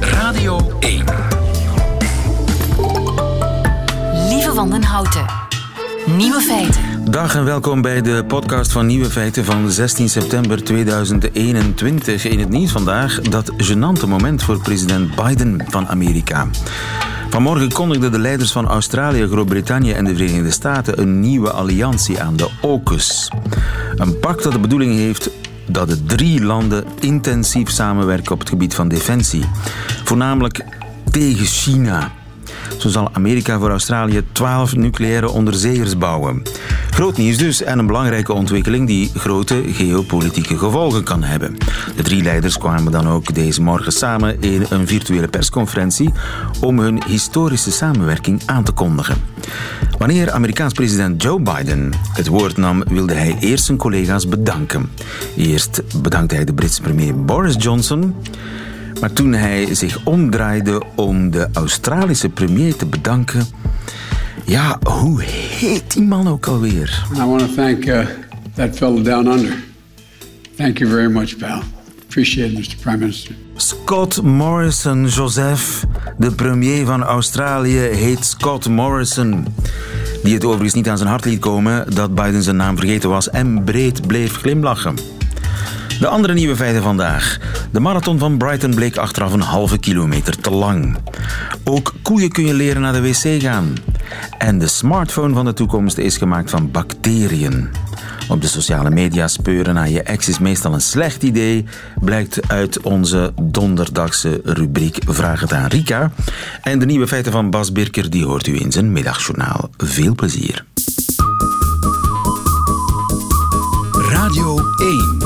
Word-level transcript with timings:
Radio 0.00 0.60
1. 0.80 1.04
Lieve 4.28 4.52
Wandenhouten. 4.54 5.26
Nieuwe 6.16 6.40
feiten. 6.40 7.10
Dag 7.10 7.34
en 7.34 7.44
welkom 7.44 7.82
bij 7.82 8.02
de 8.02 8.24
podcast 8.28 8.72
van 8.72 8.86
Nieuwe 8.86 9.10
Feiten 9.10 9.44
van 9.44 9.70
16 9.70 10.08
september 10.08 10.64
2021. 10.64 12.24
In 12.24 12.38
het 12.38 12.48
nieuws 12.48 12.70
vandaag 12.70 13.20
dat 13.20 13.52
gênante 13.56 14.06
moment 14.06 14.42
voor 14.42 14.60
president 14.60 15.14
Biden 15.14 15.64
van 15.68 15.88
Amerika. 15.88 16.46
Vanmorgen 17.30 17.72
kondigden 17.72 18.12
de 18.12 18.18
leiders 18.18 18.52
van 18.52 18.66
Australië, 18.66 19.26
Groot-Brittannië 19.26 19.92
en 19.92 20.04
de 20.04 20.16
Verenigde 20.16 20.50
Staten 20.50 21.00
een 21.00 21.20
nieuwe 21.20 21.50
alliantie 21.50 22.20
aan 22.20 22.36
de 22.36 22.48
AUKUS. 22.62 23.30
Een 23.96 24.18
pact 24.18 24.42
dat 24.42 24.52
de 24.52 24.58
bedoeling 24.58 24.94
heeft 24.94 25.30
dat 25.66 25.88
de 25.88 26.04
drie 26.04 26.42
landen 26.42 26.84
intensief 27.00 27.70
samenwerken 27.70 28.32
op 28.32 28.38
het 28.38 28.48
gebied 28.48 28.74
van 28.74 28.88
defensie. 28.88 29.44
Voornamelijk 30.04 30.64
tegen 31.10 31.46
China. 31.46 32.12
Zo 32.78 32.88
zal 32.88 33.08
Amerika 33.12 33.58
voor 33.58 33.70
Australië 33.70 34.24
12 34.32 34.76
nucleaire 34.76 35.30
onderzeeërs 35.30 35.98
bouwen. 35.98 36.42
Groot 36.94 37.16
nieuws 37.16 37.36
dus 37.36 37.62
en 37.62 37.78
een 37.78 37.86
belangrijke 37.86 38.32
ontwikkeling 38.32 38.86
die 38.86 39.10
grote 39.14 39.62
geopolitieke 39.66 40.58
gevolgen 40.58 41.04
kan 41.04 41.22
hebben. 41.22 41.56
De 41.96 42.02
drie 42.02 42.22
leiders 42.22 42.58
kwamen 42.58 42.92
dan 42.92 43.08
ook 43.08 43.34
deze 43.34 43.62
morgen 43.62 43.92
samen 43.92 44.40
in 44.42 44.66
een 44.70 44.86
virtuele 44.86 45.28
persconferentie 45.28 46.12
om 46.60 46.78
hun 46.78 47.02
historische 47.06 47.72
samenwerking 47.72 48.42
aan 48.46 48.64
te 48.64 48.72
kondigen. 48.72 49.16
Wanneer 49.98 50.30
Amerikaans 50.30 50.72
president 50.72 51.22
Joe 51.22 51.40
Biden 51.40 51.92
het 52.12 52.26
woord 52.26 52.56
nam, 52.56 52.84
wilde 52.88 53.14
hij 53.14 53.36
eerst 53.40 53.64
zijn 53.64 53.78
collega's 53.78 54.28
bedanken. 54.28 54.90
Eerst 55.36 55.82
bedankte 56.02 56.34
hij 56.34 56.44
de 56.44 56.54
Britse 56.54 56.82
premier 56.82 57.24
Boris 57.24 57.54
Johnson. 57.58 58.14
Maar 59.00 59.12
toen 59.12 59.32
hij 59.32 59.74
zich 59.74 59.98
omdraaide 60.04 60.82
om 60.94 61.30
de 61.30 61.48
Australische 61.52 62.28
premier 62.28 62.76
te 62.76 62.86
bedanken. 62.86 63.46
Ja, 64.46 64.78
hoe 64.82 65.22
heet 65.22 65.92
die 65.92 66.02
man 66.02 66.28
ook 66.28 66.46
alweer? 66.46 67.06
I 67.16 67.24
want 67.24 67.38
to 67.38 67.54
thank 67.54 67.86
uh, 67.86 68.06
that 68.54 68.76
fellow 68.76 69.04
down 69.04 69.26
under. 69.26 69.56
Thank 70.56 70.78
you 70.78 70.90
very 70.90 71.10
much, 71.10 71.38
pal. 71.38 71.62
Appreciate 72.02 72.52
it, 72.52 72.58
Mr. 72.58 72.76
Prime 72.80 72.98
Minister. 72.98 73.34
Scott 73.56 74.22
Morrison, 74.22 75.06
Joseph. 75.06 75.84
De 76.18 76.30
premier 76.30 76.86
van 76.86 77.02
Australië 77.02 77.78
heet 77.78 78.24
Scott 78.24 78.68
Morrison. 78.68 79.46
Die 80.22 80.34
het 80.34 80.44
overigens 80.44 80.74
niet 80.74 80.88
aan 80.88 80.96
zijn 80.96 81.08
hart 81.08 81.24
liet 81.24 81.38
komen 81.40 81.94
dat 81.94 82.14
Biden 82.14 82.42
zijn 82.42 82.56
naam 82.56 82.76
vergeten 82.76 83.10
was 83.10 83.30
en 83.30 83.64
breed 83.64 84.06
bleef 84.06 84.36
glimlachen. 84.36 84.94
De 86.00 86.06
andere 86.08 86.34
nieuwe 86.34 86.56
feiten 86.56 86.82
vandaag. 86.82 87.38
De 87.70 87.80
marathon 87.80 88.18
van 88.18 88.38
Brighton 88.38 88.74
bleek 88.74 88.96
achteraf 88.96 89.32
een 89.32 89.40
halve 89.40 89.78
kilometer 89.78 90.40
te 90.40 90.50
lang. 90.50 90.96
Ook 91.64 91.94
koeien 92.02 92.30
kun 92.30 92.46
je 92.46 92.54
leren 92.54 92.82
naar 92.82 92.92
de 92.92 93.02
wc 93.02 93.42
gaan. 93.42 93.74
En 94.38 94.58
de 94.58 94.66
smartphone 94.66 95.34
van 95.34 95.44
de 95.44 95.52
toekomst 95.52 95.98
is 95.98 96.16
gemaakt 96.16 96.50
van 96.50 96.70
bacteriën. 96.70 97.70
Op 98.28 98.40
de 98.40 98.46
sociale 98.46 98.90
media 98.90 99.28
speuren 99.28 99.74
naar 99.74 99.90
je 99.90 100.02
ex 100.02 100.28
is 100.28 100.38
meestal 100.38 100.74
een 100.74 100.80
slecht 100.80 101.22
idee, 101.22 101.64
blijkt 102.00 102.48
uit 102.48 102.80
onze 102.80 103.32
donderdagse 103.42 104.40
rubriek 104.44 104.98
Vraag 105.06 105.40
het 105.40 105.52
aan 105.52 105.66
Rika. 105.66 106.12
En 106.62 106.78
de 106.78 106.86
nieuwe 106.86 107.06
feiten 107.06 107.32
van 107.32 107.50
Bas 107.50 107.72
Birker 107.72 108.10
die 108.10 108.24
hoort 108.24 108.46
u 108.46 108.60
in 108.60 108.72
zijn 108.72 108.92
middagjournaal. 108.92 109.70
Veel 109.76 110.14
plezier. 110.14 110.64
Radio 114.10 114.58
1. 114.76 115.16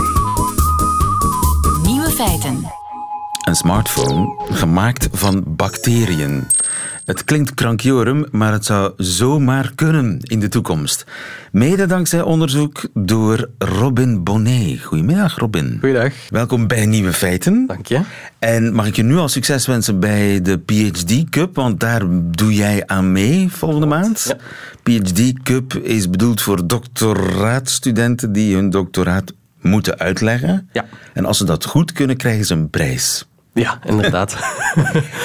Nieuwe 1.82 2.10
feiten. 2.10 2.72
Een 3.44 3.54
smartphone 3.54 4.44
gemaakt 4.50 5.08
van 5.12 5.42
bacteriën. 5.46 6.46
Het 7.08 7.24
klinkt 7.24 7.54
krankjorum, 7.54 8.26
maar 8.30 8.52
het 8.52 8.64
zou 8.64 8.92
zomaar 8.96 9.72
kunnen 9.74 10.18
in 10.22 10.40
de 10.40 10.48
toekomst. 10.48 11.04
Mede 11.52 11.86
dankzij 11.86 12.22
onderzoek 12.22 12.88
door 12.94 13.48
Robin 13.58 14.24
Bonnet. 14.24 14.80
Goedemiddag, 14.82 15.36
Robin. 15.36 15.76
Goeiedag. 15.80 16.12
Welkom 16.28 16.66
bij 16.66 16.86
Nieuwe 16.86 17.12
Feiten. 17.12 17.66
Dank 17.66 17.86
je. 17.86 18.00
En 18.38 18.72
mag 18.72 18.86
ik 18.86 18.96
je 18.96 19.02
nu 19.02 19.16
al 19.16 19.28
succes 19.28 19.66
wensen 19.66 20.00
bij 20.00 20.42
de 20.42 20.58
PhD 20.58 21.28
Cup, 21.30 21.54
want 21.54 21.80
daar 21.80 22.02
doe 22.30 22.54
jij 22.54 22.82
aan 22.86 23.12
mee 23.12 23.48
volgende 23.50 23.86
maand. 23.86 24.36
PhD 24.82 25.42
Cup 25.42 25.74
is 25.74 26.10
bedoeld 26.10 26.42
voor 26.42 26.66
doctoraatstudenten 26.66 28.32
die 28.32 28.54
hun 28.54 28.70
doctoraat 28.70 29.32
moeten 29.60 29.98
uitleggen. 29.98 30.68
Ja. 30.72 30.84
En 31.14 31.24
als 31.24 31.38
ze 31.38 31.44
dat 31.44 31.64
goed 31.64 31.92
kunnen, 31.92 32.16
krijgen 32.16 32.44
ze 32.44 32.54
een 32.54 32.70
prijs. 32.70 33.26
Ja, 33.58 33.78
inderdaad. 33.86 34.36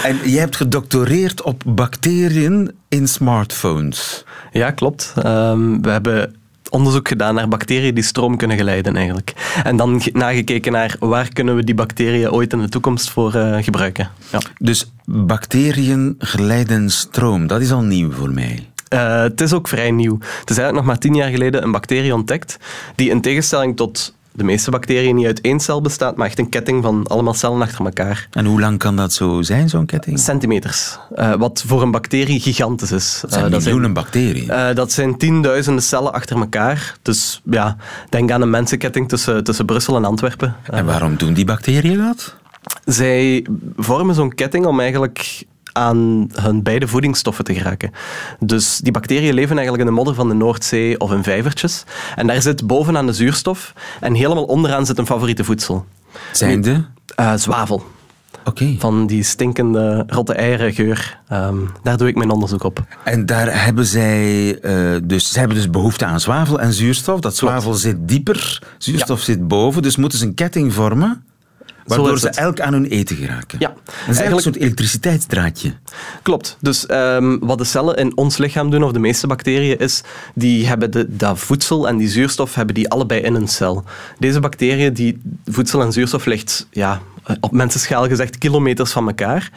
En 0.04 0.32
je 0.32 0.40
hebt 0.40 0.56
gedoctoreerd 0.56 1.42
op 1.42 1.64
bacteriën 1.66 2.72
in 2.90 3.08
smartphones. 3.08 4.24
ja, 4.52 4.72
klopt. 4.72 5.14
Ehm, 5.24 5.82
we 5.82 5.90
hebben 5.90 6.36
onderzoek 6.70 7.08
gedaan 7.08 7.36
naar 7.36 7.48
bacteriën 7.48 7.94
die 7.94 8.04
stroom 8.04 8.38
kunnen 8.38 8.58
geleiden 8.58 8.96
eigenlijk. 8.96 9.34
En 9.64 9.78
dan 9.78 10.02
ge- 10.02 10.10
nagekeken 10.14 10.72
naar 10.72 10.96
waar 11.00 11.28
kunnen 11.34 11.56
we 11.56 11.64
die 11.64 11.76
bacteriën 11.76 12.32
ooit 12.32 12.54
in 12.54 12.60
de 12.60 12.70
toekomst 12.70 13.10
voor 13.10 13.36
eh, 13.36 13.64
gebruiken. 13.64 14.10
Ja. 14.32 14.40
Dus 14.58 14.92
bacteriën 15.06 16.16
geleiden 16.20 16.90
stroom, 16.90 17.48
dat 17.48 17.62
is 17.62 17.72
al 17.72 17.82
nieuw 17.82 18.12
voor 18.12 18.32
mij. 18.32 18.68
Eh, 18.88 19.22
het 19.22 19.42
is 19.42 19.54
ook 19.54 19.68
vrij 19.68 19.92
nieuw. 19.92 20.14
Het 20.20 20.50
is 20.50 20.58
eigenlijk 20.58 20.74
nog 20.76 20.86
maar 20.86 20.98
tien 20.98 21.16
jaar 21.16 21.30
geleden 21.30 21.64
een 21.64 21.72
bacterie 21.72 22.14
ontdekt 22.14 22.58
die 22.96 23.10
in 23.10 23.22
tegenstelling 23.22 23.76
tot 23.76 24.14
de 24.36 24.44
meeste 24.44 24.72
bacteriën 24.72 25.16
niet 25.16 25.26
uit 25.26 25.42
één 25.42 25.60
cel 25.60 25.82
bestaat, 25.82 26.16
maar 26.18 26.28
echt 26.28 26.40
een 26.40 26.50
ketting 26.50 26.84
van 26.84 27.08
allemaal 27.08 27.34
cellen 27.34 27.62
achter 27.62 27.86
elkaar. 27.86 28.28
En 28.32 28.46
hoe 28.46 28.60
lang 28.60 28.78
kan 28.78 28.96
dat 28.96 29.14
zo 29.14 29.42
zijn, 29.42 29.70
zo'n 29.70 29.86
ketting? 29.86 30.20
Centimeters. 30.20 30.98
Eh, 31.16 31.34
wat 31.34 31.64
voor 31.68 31.82
een 31.82 31.92
bacterie 31.92 32.40
gigantisch 32.40 32.92
is. 32.92 33.24
zijn 33.28 33.32
Eh, 33.32 33.40
dat 33.42 33.50
zijn- 33.52 33.64
miljoenen 33.64 33.94
bacteriën. 33.94 34.50
Eh, 34.50 34.76
dat 34.76 34.92
zijn 34.92 35.18
tienduizenden 35.18 35.84
cellen 35.84 36.14
achter 36.14 36.38
elkaar. 36.38 36.96
Dus 37.02 37.42
ja, 37.50 37.78
denk 38.10 38.32
aan 38.32 38.42
een 38.42 38.50
mensenketting 38.50 39.10
tussen, 39.10 39.44
tussen 39.44 39.66
Brussel 39.66 39.96
en 39.96 40.06
Antwerpen. 40.06 40.56
En 40.70 40.86
waarom 40.86 41.16
doen 41.18 41.34
die 41.34 41.46
bacteriën 41.46 41.98
dat? 41.98 42.36
zij 42.86 43.46
vormen 43.78 44.16
zo'n 44.16 44.34
ketting 44.36 44.66
om 44.66 44.80
eigenlijk 44.80 45.44
aan 45.74 46.30
hun 46.34 46.64
beide 46.64 46.88
voedingsstoffen 46.88 47.44
te 47.44 47.54
geraken. 47.54 47.92
Dus 48.40 48.78
die 48.78 48.92
bacteriën 48.92 49.34
leven 49.34 49.58
eigenlijk 49.58 49.88
in 49.88 49.90
de 49.90 49.96
modder 49.96 50.16
van 50.16 50.28
de 50.28 50.34
Noordzee 50.34 51.00
of 51.00 51.12
in 51.12 51.24
vijvertjes. 51.24 51.84
En 52.16 52.28
daar 52.28 52.42
zit 52.42 52.68
bovenaan 52.68 53.06
de 53.06 53.14
zuurstof 53.14 53.74
en 54.00 54.14
helemaal 54.14 54.46
onderaan 54.46 54.86
zit 54.86 54.98
een 54.98 55.06
favoriete 55.06 55.44
voedsel. 55.44 55.86
Zijn 56.32 56.62
de? 56.62 56.84
Eh, 57.16 57.34
zwavel. 57.36 57.84
Oké. 58.46 58.76
Van 58.80 59.08
die 59.08 59.24
stinkende 59.24 60.04
rotte 60.08 60.34
eieren 60.34 60.74
geur. 60.74 61.20
Ehm, 61.28 61.58
daar 61.84 61.98
doe 61.98 62.08
ik 62.08 62.16
mijn 62.16 62.32
onderzoek 62.32 62.64
op. 62.64 62.84
En 63.04 63.26
daar 63.26 63.64
hebben 63.64 63.86
zij 63.86 64.60
eh, 64.60 65.02
dus, 65.04 65.32
ze 65.32 65.40
hebben 65.40 65.58
dus 65.58 65.70
behoefte 65.70 66.06
aan 66.06 66.20
zwavel 66.20 66.60
en 66.60 66.74
zuurstof. 66.74 67.20
Dat 67.20 67.36
zwavel 67.36 67.74
zit 67.74 67.98
dieper, 68.00 68.62
zuurstof 68.78 69.22
zit 69.22 69.48
boven. 69.48 69.82
Dus 69.82 69.96
moeten 69.96 70.18
ze 70.18 70.26
een 70.26 70.34
ketting 70.34 70.74
vormen, 70.74 71.24
waardoor 71.86 72.20
ze 72.20 72.30
elk 72.30 72.60
aan 72.60 72.74
hun 72.74 72.86
eten 72.86 73.16
geraken. 73.16 73.60
Ja, 73.60 73.68
Dat 73.68 73.94
is 73.96 74.06
eigenlijk 74.06 74.36
een 74.36 74.42
soort 74.42 74.56
elektriciteitsdraadje. 74.56 75.74
Klopt. 76.22 76.58
Dus 76.60 76.86
ehm, 76.86 77.38
wat 77.40 77.58
de 77.58 77.64
cellen 77.64 77.96
in 77.96 78.18
ons 78.18 78.38
lichaam 78.38 78.70
doen, 78.70 78.84
of 78.84 78.92
de 78.92 79.00
meeste 79.00 79.28
bacteriën, 79.28 79.80
is 79.80 80.02
die 80.36 80.68
hebben 80.68 80.92
de, 80.92 81.16
dat 81.16 81.40
voedsel 81.40 81.88
en 81.88 81.98
die 81.98 82.08
zuurstof 82.08 82.56
hebben 82.56 82.76
die 82.76 82.90
allebei 82.90 83.22
in 83.22 83.36
een 83.36 83.48
cel. 83.48 83.84
Deze 84.20 84.40
bacteriën, 84.40 84.94
die 84.94 85.22
voedsel 85.46 85.82
en 85.82 85.92
zuurstof 85.92 86.26
ligt 86.26 86.68
ja, 86.72 87.02
op 87.40 87.52
mensenschaal 87.52 88.08
gezegd 88.08 88.38
kilometers 88.38 88.92
van 88.92 89.08
elkaar. 89.08 89.52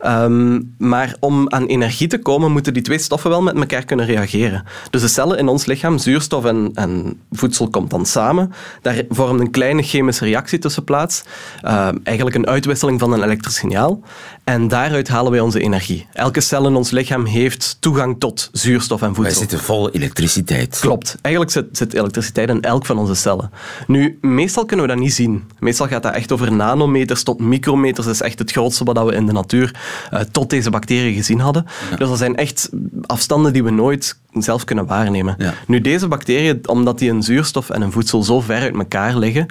Ehm, 0.00 0.60
maar 0.78 1.16
om 1.20 1.50
aan 1.50 1.66
energie 1.66 2.08
te 2.08 2.18
komen, 2.18 2.52
moeten 2.52 2.74
die 2.74 2.82
twee 2.82 2.98
stoffen 2.98 3.30
wel 3.30 3.42
met 3.42 3.54
elkaar 3.54 3.84
kunnen 3.84 4.06
reageren. 4.06 4.64
Dus 4.90 5.00
de 5.00 5.08
cellen 5.08 5.38
in 5.38 5.48
ons 5.48 5.66
lichaam, 5.66 5.98
zuurstof 5.98 6.44
en, 6.44 6.70
en 6.74 7.20
voedsel 7.30 7.68
komt 7.70 7.90
dan 7.90 8.06
samen. 8.06 8.52
Daar 8.82 9.02
vormt 9.08 9.40
een 9.40 9.50
kleine 9.50 9.82
chemische 9.82 10.24
reactie 10.24 10.58
tussen 10.58 10.84
plaats. 10.84 11.22
Ehm, 11.62 11.96
eigenlijk 12.02 12.36
een 12.36 12.46
uitwisseling 12.46 13.00
van 13.00 13.12
een 13.12 13.22
elektrisch 13.22 13.54
signaal. 13.54 14.00
En 14.44 14.68
daaruit 14.68 15.08
halen 15.08 15.30
wij 15.32 15.40
onze 15.40 15.60
energie. 15.60 16.06
Elke 16.12 16.40
cel 16.40 16.66
in 16.66 16.74
ons 16.74 16.90
lichaam 16.90 17.24
heeft 17.24 17.76
toegang 17.80 18.20
tot 18.20 18.48
zuurstof 18.52 19.00
en 19.02 19.06
Wij 19.06 19.16
voedsel. 19.16 19.40
zitten 19.40 19.58
vol 19.58 19.90
elektriciteit. 19.90 20.78
Klopt. 20.80 21.16
Eigenlijk 21.20 21.54
zit, 21.54 21.64
zit 21.72 21.94
elektriciteit 21.94 22.48
in 22.48 22.62
elk 22.62 22.86
van 22.86 22.98
onze 22.98 23.14
cellen. 23.14 23.50
Nu, 23.86 24.18
meestal 24.20 24.64
kunnen 24.64 24.86
we 24.86 24.92
dat 24.92 25.00
niet 25.00 25.14
zien. 25.14 25.44
Meestal 25.58 25.86
gaat 25.86 26.02
dat 26.02 26.14
echt 26.14 26.32
over 26.32 26.52
nanometers 26.52 27.11
tot 27.20 27.40
micrometers. 27.40 28.06
Dat 28.06 28.14
is 28.14 28.20
echt 28.20 28.38
het 28.38 28.50
grootste 28.50 28.84
wat 28.84 29.04
we 29.04 29.14
in 29.14 29.26
de 29.26 29.32
natuur 29.32 29.80
eh, 30.10 30.20
tot 30.20 30.50
deze 30.50 30.70
bacteriën 30.70 31.14
gezien 31.14 31.40
hadden. 31.40 31.66
Dus 31.98 32.08
dat 32.08 32.18
zijn 32.18 32.36
echt 32.36 32.70
afstanden 33.06 33.52
die 33.52 33.64
we 33.64 33.70
nooit 33.70 34.18
zelf 34.32 34.64
kunnen 34.64 34.86
waarnemen. 34.86 35.34
Ja. 35.38 35.54
Nu, 35.66 35.80
deze 35.80 36.08
bacteriën, 36.08 36.68
omdat 36.68 36.98
die 36.98 37.08
in 37.08 37.22
zuurstof 37.22 37.70
en 37.70 37.82
in 37.82 37.92
voedsel 37.92 38.22
zo 38.22 38.40
ver 38.40 38.60
uit 38.60 38.74
elkaar 38.74 39.16
liggen, 39.16 39.46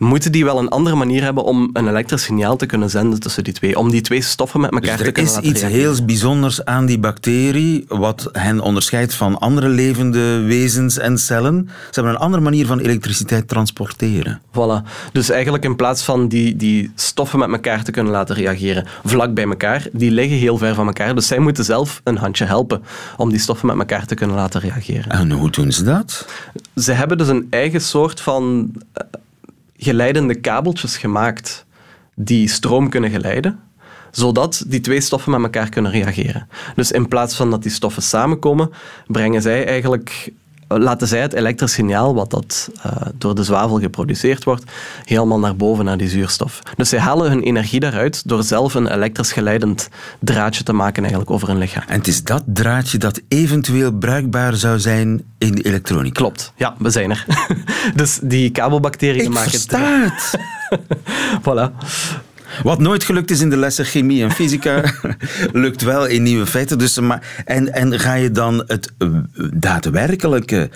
moeten 0.00 0.32
die 0.32 0.44
wel 0.44 0.58
een 0.58 0.68
andere 0.68 0.96
manier 0.96 1.22
hebben 1.22 1.44
om 1.44 1.70
een 1.72 1.88
elektrisch 1.88 2.22
signaal 2.22 2.56
te 2.56 2.66
kunnen 2.66 2.90
zenden 2.90 3.20
tussen 3.20 3.44
die 3.44 3.52
twee. 3.52 3.78
Om 3.78 3.90
die 3.90 4.00
twee 4.00 4.22
stoffen 4.22 4.60
met 4.60 4.70
elkaar 4.70 4.88
Dus 4.88 4.98
te 4.98 5.04
er 5.04 5.12
kunnen 5.12 5.30
is 5.30 5.36
laten 5.36 5.50
iets 5.50 5.60
reageren. 5.60 5.92
heel 5.94 6.04
bijzonders 6.04 6.64
aan 6.64 6.86
die 6.86 6.98
bacterie, 6.98 7.84
wat 7.88 8.28
hen 8.32 8.60
onderscheidt 8.60 9.14
van 9.14 9.38
andere 9.38 9.68
levende 9.68 10.40
wezens 10.40 10.98
en 10.98 11.18
cellen. 11.18 11.68
Ze 11.68 11.90
hebben 11.90 12.12
een 12.12 12.18
andere 12.18 12.42
manier 12.42 12.66
van 12.66 12.78
elektriciteit 12.78 13.48
transporteren. 13.48 14.40
Voilà. 14.50 15.10
Dus 15.12 15.30
eigenlijk 15.30 15.64
in 15.64 15.76
plaats 15.76 16.02
van 16.02 16.28
die, 16.28 16.56
die 16.56 16.92
stoffen 16.94 17.38
met 17.38 17.50
elkaar 17.50 17.84
te 17.84 17.90
kunnen 17.90 18.12
laten 18.12 18.34
reageren 18.34 18.86
vlak 19.04 19.34
bij 19.34 19.44
elkaar, 19.44 19.86
die 19.92 20.10
liggen 20.10 20.36
heel 20.36 20.58
ver 20.58 20.74
van 20.74 20.86
elkaar. 20.86 21.14
Dus 21.14 21.26
zij 21.26 21.38
moeten 21.38 21.64
zelf 21.64 22.00
een 22.04 22.16
handje 22.16 22.44
helpen 22.44 22.82
om 23.16 23.30
die 23.30 23.38
stoffen 23.38 23.66
met 23.66 23.78
elkaar 23.78 24.06
te 24.06 24.14
kunnen 24.14 24.36
laten 24.36 24.60
reageren. 24.60 25.10
En 25.10 25.30
hoe 25.30 25.50
doen 25.50 25.72
ze 25.72 25.84
dat? 25.84 26.26
Ze 26.74 26.92
hebben 26.92 27.18
dus 27.18 27.28
een 27.28 27.46
eigen 27.50 27.80
soort 27.80 28.20
van 28.20 28.72
eh, 28.92 29.04
geleidende 29.82 30.34
kabeltjes 30.34 30.96
gemaakt 30.96 31.66
die 32.14 32.48
stroom 32.48 32.88
kunnen 32.88 33.10
geleiden 33.10 33.60
zodat 34.10 34.64
die 34.66 34.80
twee 34.80 35.00
stoffen 35.00 35.30
met 35.30 35.42
elkaar 35.42 35.68
kunnen 35.68 35.90
reageren. 35.90 36.48
Dus 36.74 36.92
in 36.92 37.08
plaats 37.08 37.36
van 37.36 37.50
dat 37.50 37.62
die 37.62 37.70
stoffen 37.70 38.02
samenkomen, 38.02 38.70
brengen 39.06 39.42
zij 39.42 39.66
eigenlijk, 39.66 40.32
laten 40.78 41.08
zij 41.08 41.20
het 41.20 41.32
elektrisch 41.32 41.72
signaal, 41.72 42.14
wat 42.14 42.30
dat, 42.30 42.70
eh, 42.82 42.92
door 43.14 43.34
de 43.34 43.44
zwavel 43.44 43.78
geproduceerd 43.80 44.44
wordt, 44.44 44.64
helemaal 45.04 45.38
naar 45.38 45.56
boven 45.56 45.84
naar 45.84 45.96
die 45.96 46.08
zuurstof. 46.08 46.62
Dus 46.76 46.88
zij 46.88 46.98
halen 46.98 47.30
hun 47.30 47.42
energie 47.42 47.80
daaruit 47.80 48.28
door 48.28 48.42
zelf 48.42 48.74
een 48.74 48.86
elektrisch 48.86 49.32
geleidend 49.32 49.88
draadje 50.20 50.62
te 50.64 50.72
maken 50.72 51.02
eigenlijk 51.02 51.30
over 51.30 51.48
hun 51.48 51.58
lichaam. 51.58 51.82
En 51.86 51.98
het 51.98 52.06
is 52.06 52.24
dat 52.24 52.42
draadje 52.46 52.98
dat 52.98 53.20
eventueel 53.28 53.92
bruikbaar 53.92 54.54
zou 54.54 54.78
zijn 54.78 55.22
in 55.38 55.54
de 55.54 55.62
elektronica. 55.62 56.20
Klopt, 56.20 56.52
ja, 56.56 56.74
we 56.78 56.90
zijn 56.90 57.10
er. 57.10 57.24
dus 57.94 58.18
die 58.22 58.50
kabelbacteriën 58.50 59.24
Ik 59.24 59.28
maken 59.28 59.50
versta 59.50 60.00
het. 60.00 60.38
Voilà. 61.44 61.72
Wat 62.62 62.78
nooit 62.78 63.04
gelukt 63.04 63.30
is 63.30 63.40
in 63.40 63.50
de 63.50 63.56
lessen 63.56 63.84
chemie 63.84 64.22
en 64.22 64.30
fysica, 64.30 64.92
lukt 65.52 65.82
wel 65.82 66.06
in 66.06 66.22
nieuwe 66.22 66.46
feiten. 66.46 66.78
Dus, 66.78 66.98
maar, 66.98 67.42
en, 67.44 67.72
en 67.72 68.00
ga 68.00 68.14
je 68.14 68.30
dan 68.30 68.64
het 68.66 68.92
eh, 68.98 69.08
daadwerkelijke 69.52 70.70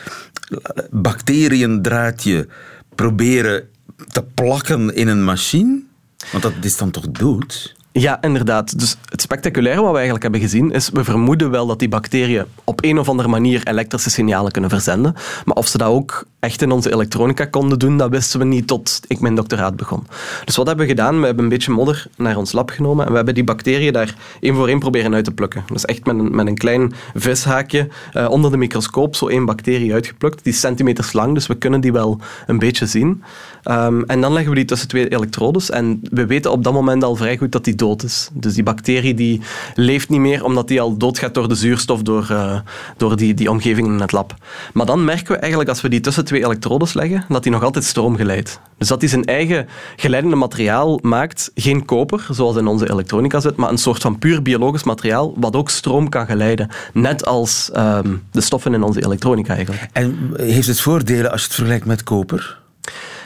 bacteriëndraadje 0.90 2.48
proberen 2.94 3.68
te 4.12 4.22
plakken 4.34 4.94
in 4.94 5.08
een 5.08 5.24
machine? 5.24 5.82
Want 6.30 6.42
dat 6.42 6.52
is 6.62 6.76
dan 6.76 6.90
toch 6.90 7.08
dood? 7.08 7.74
Ja, 7.96 8.22
inderdaad. 8.22 8.78
Dus 8.78 8.96
het 9.08 9.20
spectaculaire 9.20 9.80
wat 9.80 9.90
we 9.90 9.94
eigenlijk 9.94 10.22
hebben 10.22 10.40
gezien 10.40 10.72
is, 10.72 10.90
we 10.92 11.04
vermoeden 11.04 11.50
wel 11.50 11.66
dat 11.66 11.78
die 11.78 11.88
bacteriën 11.88 12.44
op 12.64 12.84
een 12.84 12.98
of 12.98 13.08
andere 13.08 13.28
manier 13.28 13.66
elektrische 13.66 14.10
signalen 14.10 14.52
kunnen 14.52 14.70
verzenden. 14.70 15.14
Maar 15.44 15.56
of 15.56 15.68
ze 15.68 15.78
dat 15.78 15.88
ook 15.88 16.26
echt 16.40 16.62
in 16.62 16.70
onze 16.70 16.92
elektronica 16.92 17.44
konden 17.44 17.78
doen, 17.78 17.96
dat 17.96 18.10
wisten 18.10 18.38
we 18.38 18.44
niet 18.44 18.66
tot 18.66 19.00
ik 19.06 19.20
mijn 19.20 19.34
doctoraat 19.34 19.76
begon. 19.76 20.06
Dus 20.44 20.56
wat 20.56 20.66
hebben 20.66 20.84
we 20.84 20.90
gedaan? 20.90 21.20
We 21.20 21.26
hebben 21.26 21.44
een 21.44 21.50
beetje 21.50 21.72
modder 21.72 22.06
naar 22.16 22.36
ons 22.36 22.52
lab 22.52 22.70
genomen 22.70 23.04
en 23.04 23.10
we 23.10 23.16
hebben 23.16 23.34
die 23.34 23.44
bacteriën 23.44 23.92
daar 23.92 24.14
één 24.40 24.54
voor 24.54 24.68
één 24.68 24.78
proberen 24.78 25.14
uit 25.14 25.24
te 25.24 25.32
plukken. 25.32 25.64
Dus 25.72 25.84
echt 25.84 26.06
met 26.06 26.18
een, 26.18 26.34
met 26.34 26.46
een 26.46 26.58
klein 26.58 26.92
vishaakje 27.14 27.88
eh, 28.12 28.30
onder 28.30 28.50
de 28.50 28.56
microscoop 28.56 29.16
zo 29.16 29.26
één 29.26 29.44
bacterie 29.44 29.92
uitgeplukt. 29.92 30.44
Die 30.44 30.52
is 30.52 30.60
centimeters 30.60 31.12
lang, 31.12 31.34
dus 31.34 31.46
we 31.46 31.54
kunnen 31.54 31.80
die 31.80 31.92
wel 31.92 32.20
een 32.46 32.58
beetje 32.58 32.86
zien. 32.86 33.22
Ehm, 33.64 34.02
en 34.06 34.20
dan 34.20 34.32
leggen 34.32 34.50
we 34.50 34.56
die 34.56 34.64
tussen 34.64 34.88
twee 34.88 35.08
elektrodes 35.08 35.70
en 35.70 36.00
we 36.10 36.26
weten 36.26 36.50
op 36.50 36.64
dat 36.64 36.72
moment 36.72 37.04
al 37.04 37.16
vrij 37.16 37.36
goed 37.36 37.52
dat 37.52 37.64
die 37.64 37.74
dood 37.74 38.02
is. 38.02 38.28
Dus 38.32 38.54
die 38.54 38.62
bacterie 38.62 39.14
die 39.14 39.40
leeft 39.74 40.08
niet 40.08 40.20
meer 40.20 40.44
omdat 40.44 40.68
die 40.68 40.80
al 40.80 40.96
doodgaat 40.96 41.34
door 41.34 41.48
de 41.48 41.54
zuurstof, 41.54 42.02
door, 42.02 42.26
eh, 42.30 42.58
door 42.96 43.16
die, 43.16 43.34
die 43.34 43.50
omgeving 43.50 43.86
in 43.86 44.00
het 44.00 44.12
lab. 44.12 44.34
Maar 44.72 44.86
dan 44.86 45.04
merken 45.04 45.32
we 45.32 45.38
eigenlijk 45.38 45.70
als 45.70 45.80
we 45.80 45.88
die 45.88 46.00
tussen 46.00 46.24
twee 46.24 46.44
elektrodes 46.44 46.92
leggen, 46.92 47.24
dat 47.28 47.42
die 47.42 47.52
nog 47.52 47.62
altijd 47.62 47.84
stroom 47.84 48.16
geleidt. 48.16 48.60
Dus 48.78 48.88
dat 48.88 49.00
hij 49.00 49.10
zijn 49.10 49.24
eigen 49.24 49.68
geleidende 49.96 50.36
materiaal 50.36 50.98
maakt, 51.02 51.50
geen 51.54 51.84
koper, 51.84 52.26
zoals 52.30 52.56
in 52.56 52.66
onze 52.66 52.90
elektronica 52.90 53.40
zit, 53.40 53.56
maar 53.56 53.70
een 53.70 53.78
soort 53.78 54.02
van 54.02 54.18
puur 54.18 54.42
biologisch 54.42 54.84
materiaal, 54.84 55.34
wat 55.36 55.56
ook 55.56 55.70
stroom 55.70 56.08
kan 56.08 56.26
geleiden. 56.26 56.68
Net 56.92 57.26
als 57.26 57.70
ehm, 57.72 58.14
de 58.30 58.40
stoffen 58.40 58.74
in 58.74 58.82
onze 58.82 59.04
elektronica 59.04 59.54
eigenlijk. 59.54 59.88
En 59.92 60.30
heeft 60.36 60.66
het 60.66 60.80
voordelen 60.80 61.30
als 61.30 61.40
je 61.40 61.46
het 61.46 61.56
vergelijkt 61.56 61.86
met 61.86 62.02
koper? 62.02 62.62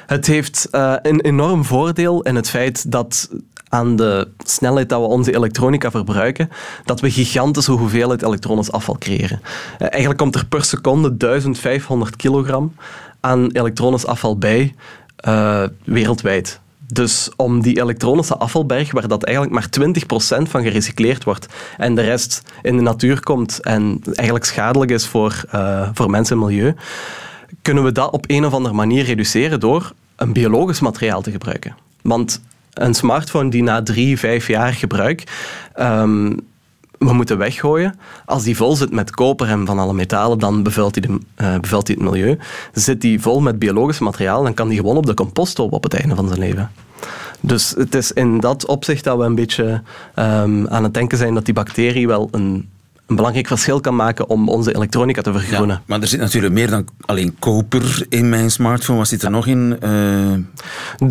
Het 0.09 0.27
heeft 0.27 0.69
eh, 0.71 0.95
een 1.03 1.21
enorm 1.21 1.65
voordeel 1.65 2.23
in 2.23 2.35
het 2.35 2.51
feit 2.51 2.93
dat 2.93 3.29
aan 3.69 3.97
de 3.97 4.29
snelheid 4.39 4.89
dat 4.89 5.01
we 5.01 5.07
onze 5.07 5.35
elektronica 5.35 5.91
verbruiken, 5.91 6.51
dat 6.85 7.01
we 7.01 7.11
gigantische 7.11 7.73
hoeveelheid 7.73 8.23
elektronisch 8.23 8.73
afval 8.73 8.97
creëren. 8.99 9.41
Eh, 9.79 9.87
eigenlijk 9.91 10.19
komt 10.19 10.35
er 10.35 10.47
per 10.47 10.65
seconde 10.65 11.17
1500 11.17 12.17
kilogram 12.17 12.75
aan 13.21 13.51
elektronisch 13.51 14.07
afval 14.07 14.39
bij, 14.39 14.75
eh, 15.17 15.63
wereldwijd. 15.85 16.61
Dus 16.93 17.31
om 17.37 17.63
die 17.63 17.81
elektronische 17.81 18.37
afvalberg, 18.37 18.93
waar 18.93 19.09
dat 19.09 19.25
eigenlijk 19.25 19.55
maar 19.55 19.69
20% 19.69 20.49
van 20.49 20.63
gerecycleerd 20.63 21.25
wordt 21.25 21.47
en 21.77 21.95
de 21.95 22.03
rest 22.03 22.43
in 22.63 22.77
de 22.77 22.83
natuur 22.83 23.23
komt 23.23 23.61
en 23.61 24.01
eigenlijk 24.15 24.45
schadelijk 24.45 24.91
is 24.91 25.07
voor, 25.07 25.45
eh, 25.51 25.89
voor 25.95 26.11
mensen 26.11 26.37
en 26.37 26.43
milieu, 26.43 26.75
kunnen 27.63 27.85
we 27.85 27.93
dat 27.93 28.11
op 28.11 28.25
een 28.27 28.47
of 28.47 28.53
andere 28.53 28.75
manier 28.75 29.05
reduceren 29.05 29.61
door 29.61 29.93
een 30.17 30.33
biologisch 30.33 30.81
materiaal 30.81 31.23
te 31.23 31.31
gebruiken. 31.31 31.77
Want 32.03 32.41
een 32.73 32.95
smartphone 32.95 33.51
die 33.51 33.63
na 33.63 33.83
drie, 33.83 34.19
vijf 34.19 34.47
jaar 34.47 34.73
gebruik 34.73 35.23
ehm, 35.75 36.33
we 36.99 37.13
moeten 37.13 37.39
weggooien. 37.39 37.99
Als 38.25 38.43
die 38.43 38.57
vol 38.57 38.77
zit 38.77 38.91
met 38.91 39.11
koper 39.11 39.49
en 39.49 39.67
van 39.67 39.79
alle 39.79 39.93
metalen, 39.93 40.39
dan 40.39 40.63
bevuilt 40.63 40.95
die, 40.95 41.03
de, 41.03 41.19
eh, 41.35 41.53
het 41.71 41.99
milieu. 41.99 42.39
Zit 42.73 43.01
die 43.01 43.21
vol 43.21 43.41
met 43.41 43.59
biologisch 43.59 43.99
materiaal, 43.99 44.43
dan 44.43 44.55
kan 44.55 44.69
die 44.69 44.79
gewoon 44.79 44.97
op 44.97 45.07
de 45.07 45.15
composthoop 45.15 45.73
op 45.73 45.83
het 45.83 45.95
einde 45.95 46.15
van 46.15 46.29
zijn 46.29 46.41
leven. 46.41 46.71
Dus 47.41 47.75
het 47.77 47.95
is 47.95 48.13
in 48.13 48.41
dat 48.41 48.67
opzicht 48.67 49.05
dat 49.05 49.19
we 49.19 49.25
een 49.25 49.35
beetje 49.35 49.83
ehm, 50.15 50.67
aan 50.67 50.83
het 50.83 50.95
denken 50.95 51.19
zijn 51.19 51.35
dat 51.35 51.45
die 51.45 51.55
bacterie 51.55 52.07
wel 52.07 52.29
een, 52.31 52.69
een 53.09 53.17
belangrijk 53.17 53.47
verschil 53.47 53.81
kan 53.81 53.97
maken 53.97 54.29
om 54.29 54.49
onze 54.49 54.75
elektronica 54.75 55.23
te 55.23 55.33
vergroenen. 55.33 55.83
maar 55.87 56.01
er 56.01 56.07
zit 56.07 56.21
natuurlijk 56.21 56.55
meer 56.55 56.71
dan 56.71 56.85
alleen 57.07 57.37
koper 57.39 58.07
in 58.09 58.29
mijn 58.29 58.51
smartphone. 58.51 58.99
Wat 58.99 59.09
zit 59.09 59.23
er 59.23 59.31
nog 59.31 59.47
in? 59.47 59.77
Eh, 59.81 60.33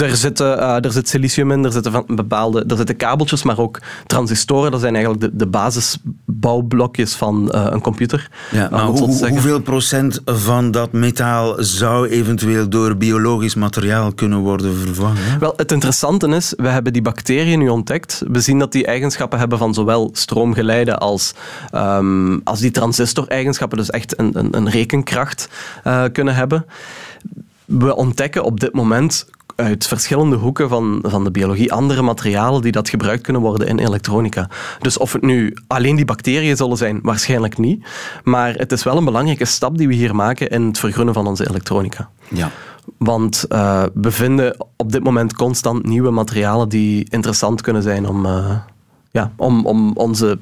Er, 0.07 0.15
zitten, 0.15 0.59
eh, 0.59 0.85
er 0.85 0.91
zit 0.91 1.09
silicium 1.09 1.51
in, 1.51 1.65
er 1.65 1.71
zitten, 1.71 1.91
van 1.91 2.03
bepaalde, 2.07 2.63
er 2.67 2.77
zitten 2.77 2.95
kabeltjes, 2.95 3.43
maar 3.43 3.59
ook 3.59 3.79
transistoren. 4.07 4.71
Dat 4.71 4.79
zijn 4.79 4.93
eigenlijk 4.95 5.23
de, 5.23 5.35
de 5.35 5.47
basisbouwblokjes 5.47 7.13
van 7.15 7.51
eh, 7.51 7.67
een 7.69 7.81
computer. 7.81 8.29
ja, 8.51 8.65
om 8.65 8.71
maar 8.71 8.81
hoe- 8.85 9.27
hoeveel 9.29 9.61
procent 9.61 10.21
van 10.25 10.71
dat 10.71 10.91
metaal 10.91 11.55
zou 11.57 12.07
eventueel 12.07 12.69
door 12.69 12.95
biologisch 12.97 13.55
materiaal 13.55 14.13
kunnen 14.13 14.39
worden 14.39 14.75
vervangen? 14.75 15.39
Wel, 15.39 15.53
het 15.57 15.71
interessante 15.71 16.27
is, 16.27 16.53
we 16.57 16.67
hebben 16.67 16.93
die 16.93 17.01
bacteriën 17.01 17.59
nu 17.59 17.69
ontdekt. 17.69 18.23
We 18.27 18.39
zien 18.39 18.59
dat 18.59 18.71
die 18.71 18.85
eigenschappen 18.85 19.39
hebben 19.39 19.57
van 19.57 19.73
zowel 19.73 20.09
stroomgeleide 20.13 20.97
als, 20.97 21.33
ehm, 21.95 22.39
als 22.43 22.59
die 22.59 22.71
transistoreigenschappen, 22.71 23.77
dus 23.77 23.89
echt 23.89 24.19
een, 24.19 24.39
een, 24.39 24.57
een 24.57 24.69
rekenkracht 24.69 25.49
eh, 25.83 26.03
kunnen 26.11 26.35
hebben. 26.35 26.65
We 27.65 27.95
ontdekken 27.95 28.43
op 28.43 28.59
dit 28.59 28.73
moment 28.73 29.27
uit 29.57 29.87
verschillende 29.87 30.35
hoeken 30.35 30.69
van, 30.69 30.99
van 31.01 31.23
de 31.23 31.31
biologie 31.31 31.73
andere 31.73 32.01
materialen 32.01 32.61
die 32.61 32.71
dat 32.71 32.89
gebruikt 32.89 33.23
kunnen 33.23 33.41
worden 33.41 33.67
in 33.67 33.79
elektronica. 33.79 34.49
Dus 34.79 34.97
of 34.97 35.13
het 35.13 35.21
nu 35.21 35.57
alleen 35.67 35.95
die 35.95 36.05
bacteriën 36.05 36.55
zullen 36.55 36.77
zijn, 36.77 36.99
waarschijnlijk 37.01 37.57
niet. 37.57 37.85
Maar 38.23 38.53
het 38.53 38.71
is 38.71 38.83
wel 38.83 38.97
een 38.97 39.05
belangrijke 39.05 39.45
stap 39.45 39.77
die 39.77 39.87
we 39.87 39.93
hier 39.93 40.15
maken 40.15 40.49
in 40.49 40.61
het 40.61 40.79
vergroenen 40.79 41.13
van 41.13 41.27
onze 41.27 41.49
elektronica. 41.49 42.09
Ja. 42.27 42.51
Want 42.97 43.43
eh, 43.43 43.83
we 43.93 44.11
vinden 44.11 44.65
op 44.75 44.91
dit 44.91 45.03
moment 45.03 45.33
constant 45.33 45.85
nieuwe 45.85 46.11
materialen 46.11 46.69
die 46.69 47.07
interessant 47.09 47.61
kunnen 47.61 47.81
zijn 47.81 48.07
om, 48.07 48.25
eh, 48.25 48.57
ja, 49.11 49.31
om, 49.35 49.65
om 49.65 49.91
onze 49.93 50.39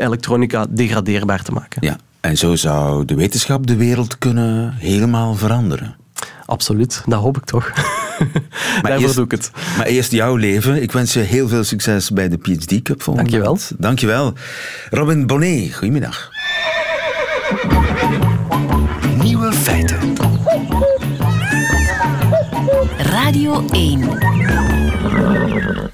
elektronica 0.00 0.66
degradeerbaar 0.70 1.42
te 1.42 1.52
maken. 1.52 1.86
ja. 1.86 1.96
En 2.20 2.36
zo 2.36 2.56
zou 2.56 3.04
de 3.04 3.14
wetenschap 3.14 3.66
de 3.66 3.76
wereld 3.76 4.18
kunnen 4.18 4.72
helemaal 4.78 5.34
veranderen. 5.34 5.96
Absoluut, 6.46 7.02
dat 7.06 7.20
hoop 7.20 7.36
ik 7.36 7.44
toch. 7.44 7.70
Daarvoor 8.82 9.00
eerst- 9.02 9.14
doe 9.14 9.24
ik 9.24 9.30
het. 9.30 9.50
Maar 9.76 9.86
eerst 9.86 10.12
jouw 10.12 10.36
leven. 10.36 10.82
Ik 10.82 10.92
wens 10.92 11.12
je 11.12 11.20
heel 11.20 11.48
veel 11.48 11.64
succes 11.64 12.10
bij 12.10 12.28
de 12.28 12.36
PhD 12.36 12.82
Cup 12.82 13.02
volgende 13.02 13.30
Dankjewel. 13.30 13.54
maand. 13.54 13.72
Dankjewel. 13.78 14.32
Robin 14.90 15.26
Bonnet, 15.26 15.74
goedemiddag. 15.74 16.28
Nieuwe 19.22 19.52
feiten. 19.52 19.98
Radio 22.98 23.64
1. 23.72 24.08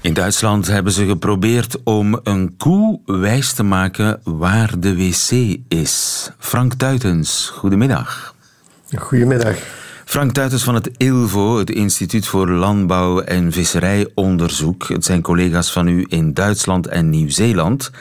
In 0.07 0.13
Duitsland 0.13 0.67
hebben 0.67 0.91
ze 0.91 1.05
geprobeerd 1.05 1.83
om 1.83 2.19
een 2.23 2.57
koe 2.57 2.99
wijs 3.05 3.53
te 3.53 3.63
maken 3.63 4.19
waar 4.23 4.79
de 4.79 4.95
wc 4.95 5.57
is. 5.67 6.29
Frank 6.37 6.73
Tuitens, 6.73 7.51
goedemiddag. 7.55 8.35
Goedemiddag. 8.95 9.57
Frank 10.05 10.31
Tuitens 10.31 10.63
van 10.63 10.75
het 10.75 10.89
ILVO, 10.97 11.57
het 11.57 11.69
Instituut 11.69 12.27
voor 12.27 12.49
Landbouw 12.49 13.19
en 13.19 13.51
Visserijonderzoek. 13.51 14.87
Het 14.87 15.05
zijn 15.05 15.21
collega's 15.21 15.71
van 15.71 15.87
u 15.87 16.05
in 16.09 16.33
Duitsland 16.33 16.87
en 16.87 17.09
Nieuw-Zeeland. 17.09 17.91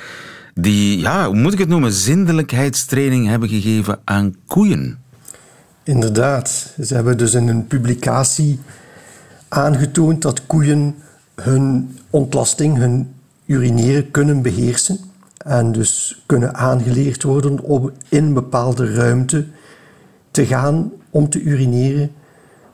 die, 0.55 0.99
ja, 0.99 1.27
hoe 1.27 1.37
moet 1.37 1.53
ik 1.53 1.59
het 1.59 1.69
noemen, 1.69 1.93
zindelijkheidstraining 1.93 3.27
hebben 3.27 3.49
gegeven 3.49 3.99
aan 4.05 4.35
koeien. 4.47 4.99
Inderdaad. 5.83 6.75
Ze 6.83 6.95
hebben 6.95 7.19
dus 7.19 7.35
in 7.35 7.49
een 7.49 7.67
publicatie 7.67 8.61
aangetoond 9.49 10.23
dat 10.23 10.47
koeien 10.47 10.95
hun 11.43 11.97
ontlasting, 12.11 12.77
hun 12.77 13.15
urineren 13.47 14.11
kunnen 14.11 14.43
beheersen. 14.43 14.99
En 15.37 15.73
dus 15.73 16.23
kunnen 16.27 16.55
aangeleerd 16.55 17.23
worden 17.23 17.61
om 17.61 17.91
in 18.09 18.35
bepaalde 18.35 18.95
ruimte 18.95 19.47
te 20.31 20.47
gaan 20.47 20.93
om 21.11 21.29
te 21.29 21.41
urineren. 21.41 22.11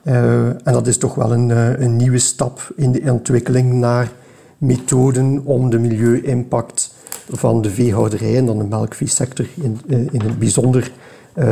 Uh, 0.03 0.45
en 0.47 0.73
dat 0.73 0.87
is 0.87 0.97
toch 0.97 1.15
wel 1.15 1.31
een, 1.31 1.49
uh, 1.49 1.79
een 1.79 1.95
nieuwe 1.95 2.17
stap 2.17 2.73
in 2.75 2.91
de 2.91 3.01
ontwikkeling 3.11 3.73
naar 3.73 4.11
methoden 4.57 5.41
om 5.43 5.69
de 5.69 5.79
milieu-impact 5.79 6.93
van 7.29 7.61
de 7.61 7.69
veehouderij 7.69 8.37
en 8.37 8.45
dan 8.45 8.57
de 8.57 8.63
melkveesector 8.63 9.47
in, 9.55 9.79
uh, 9.87 9.97
in 9.97 10.21
het 10.21 10.39
bijzonder 10.39 10.91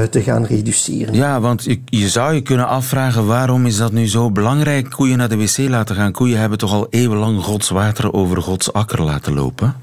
te 0.10 0.22
gaan 0.22 0.46
reduceren. 0.46 1.14
Ja, 1.14 1.40
want 1.40 1.64
je, 1.64 1.82
je, 1.86 2.10
zou 2.10 2.34
je 2.34 2.42
kunnen 2.42 2.68
afvragen 2.68 3.26
waarom 3.26 3.66
is 3.66 3.78
dat 3.78 3.92
nu 3.92 4.08
zo 4.08 4.32
belangrijk, 4.32 4.90
koeien 4.90 5.18
naar 5.18 5.30
de 5.30 5.38
wc 5.38 5.58
laten 5.58 5.96
gaan. 5.96 6.12
Koeien 6.12 6.40
hebben 6.40 6.58
toch 6.58 6.74
al 6.74 6.88
eeuwenlang 6.90 7.44
Gods 7.44 7.70
water 7.70 8.14
over 8.14 8.42
Gods 8.42 8.74
akker 8.74 9.02
laten 9.02 9.34
lopen? 9.34 9.76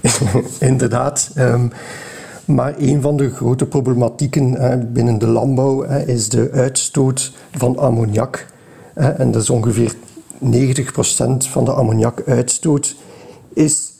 Inderdaad. 0.58 1.30
Um, 1.38 1.72
maar 2.44 2.74
een 2.78 3.00
van 3.00 3.16
de 3.16 3.30
grote 3.30 3.66
problematieken 3.66 4.88
binnen 4.92 5.18
de 5.18 5.26
landbouw 5.26 5.82
is 5.82 6.28
de 6.28 6.50
uitstoot 6.52 7.32
van 7.50 7.78
ammoniak. 7.78 8.46
En 8.94 9.30
dat 9.30 9.42
is 9.42 9.50
ongeveer 9.50 9.94
90% 10.44 10.48
van 11.36 11.64
de 11.64 11.72
ammoniakuitstoot 11.72 12.96
is 13.54 13.92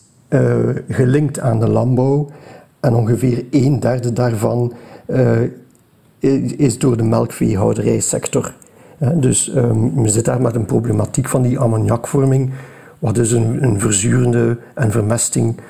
gelinkt 0.89 1.41
aan 1.41 1.61
de 1.61 1.69
landbouw. 1.69 2.31
En 2.81 2.95
ongeveer 2.95 3.45
een 3.51 3.81
derde 3.81 4.13
daarvan 4.13 4.73
is 6.57 6.79
door 6.79 6.97
de 6.97 7.02
melkveehouderijsector. 7.02 8.52
Dus 9.14 9.55
um, 9.57 10.02
we 10.02 10.09
zitten 10.09 10.33
daar 10.33 10.43
met 10.43 10.55
een 10.55 10.67
problematiek 10.67 11.29
van 11.29 11.43
die 11.43 11.59
ammoniakvorming, 11.59 12.50
wat 12.99 13.14
dus 13.14 13.31
een, 13.31 13.62
een 13.62 13.81
verzurende 13.81 14.59
en 14.75 14.90
vermesting 14.90 15.61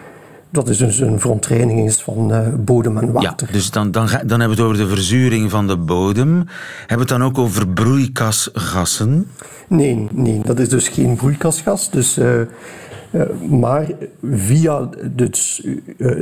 dat 0.52 0.68
is 0.68 0.78
dus 0.78 1.00
een 1.00 1.20
verontreiniging 1.20 1.87
is 1.87 2.02
van 2.02 2.32
uh, 2.32 2.38
bodem 2.59 2.99
en 2.99 3.12
water. 3.12 3.47
Ja, 3.47 3.52
dus 3.52 3.70
dan, 3.70 3.90
dan, 3.90 4.06
dan 4.06 4.40
hebben 4.40 4.56
we 4.56 4.62
het 4.62 4.73
over 4.73 4.76
de 4.76 4.88
verzuring 4.88 5.50
van 5.50 5.66
de 5.66 5.76
bodem. 5.76 6.47
Hebben 6.87 6.87
we 6.87 6.99
het 6.99 7.09
dan 7.09 7.25
ook 7.25 7.38
over 7.38 7.68
broeikasgassen? 7.68 9.26
Nee, 9.68 10.09
nee 10.12 10.40
dat 10.44 10.59
is 10.59 10.68
dus 10.68 10.88
geen 10.88 11.16
broeikasgas. 11.16 11.90
Dus, 11.90 12.18
uh, 12.18 12.40
maar 13.50 13.87
via 14.23 14.88
dus, 15.12 15.67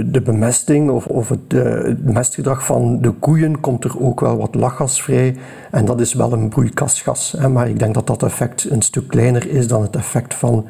de 0.05 0.21
bemesting 0.25 0.91
of, 0.91 1.07
of 1.07 1.29
het, 1.29 1.53
het, 1.53 2.05
mestgedrag 2.05 2.65
van 2.65 3.01
de 3.01 3.11
koeien 3.11 3.61
komt 3.61 3.85
er 3.85 4.01
ook 4.01 4.21
wel 4.21 4.37
wat 4.37 4.55
lachgas 4.55 5.03
vrij. 5.03 5.37
En 5.71 5.85
dat 5.85 6.01
is 6.01 6.15
wel 6.15 6.33
een 6.33 6.49
broeikasgas. 6.49 7.35
Hè, 7.39 7.49
maar 7.49 7.69
ik 7.69 7.79
denk 7.79 7.95
dat 7.95 8.07
dat 8.07 8.23
effect 8.23 8.71
een 8.71 8.83
stuk 8.83 9.09
kleiner 9.09 9.51
is 9.51 9.67
dan 9.67 9.83
het 9.83 9.97
effect 9.97 10.35
van 10.35 10.67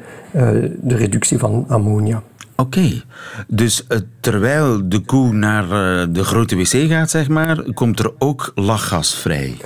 de 0.81 0.95
reductie 0.95 1.37
van 1.37 1.65
ammonia. 1.67 2.21
Oké, 2.59 3.01
dus 3.47 3.85
uh, 3.89 3.97
terwijl 4.19 4.89
de 4.89 4.99
koe 4.99 5.33
naar 5.33 5.63
uh, 5.63 6.13
de 6.13 6.23
grote 6.23 6.55
wc 6.55 6.89
gaat, 6.89 7.09
zeg 7.09 7.29
maar, 7.29 7.63
komt 7.73 7.99
er 7.99 8.11
ook 8.17 8.51
lachgas 8.55 9.15
vrij? 9.15 9.57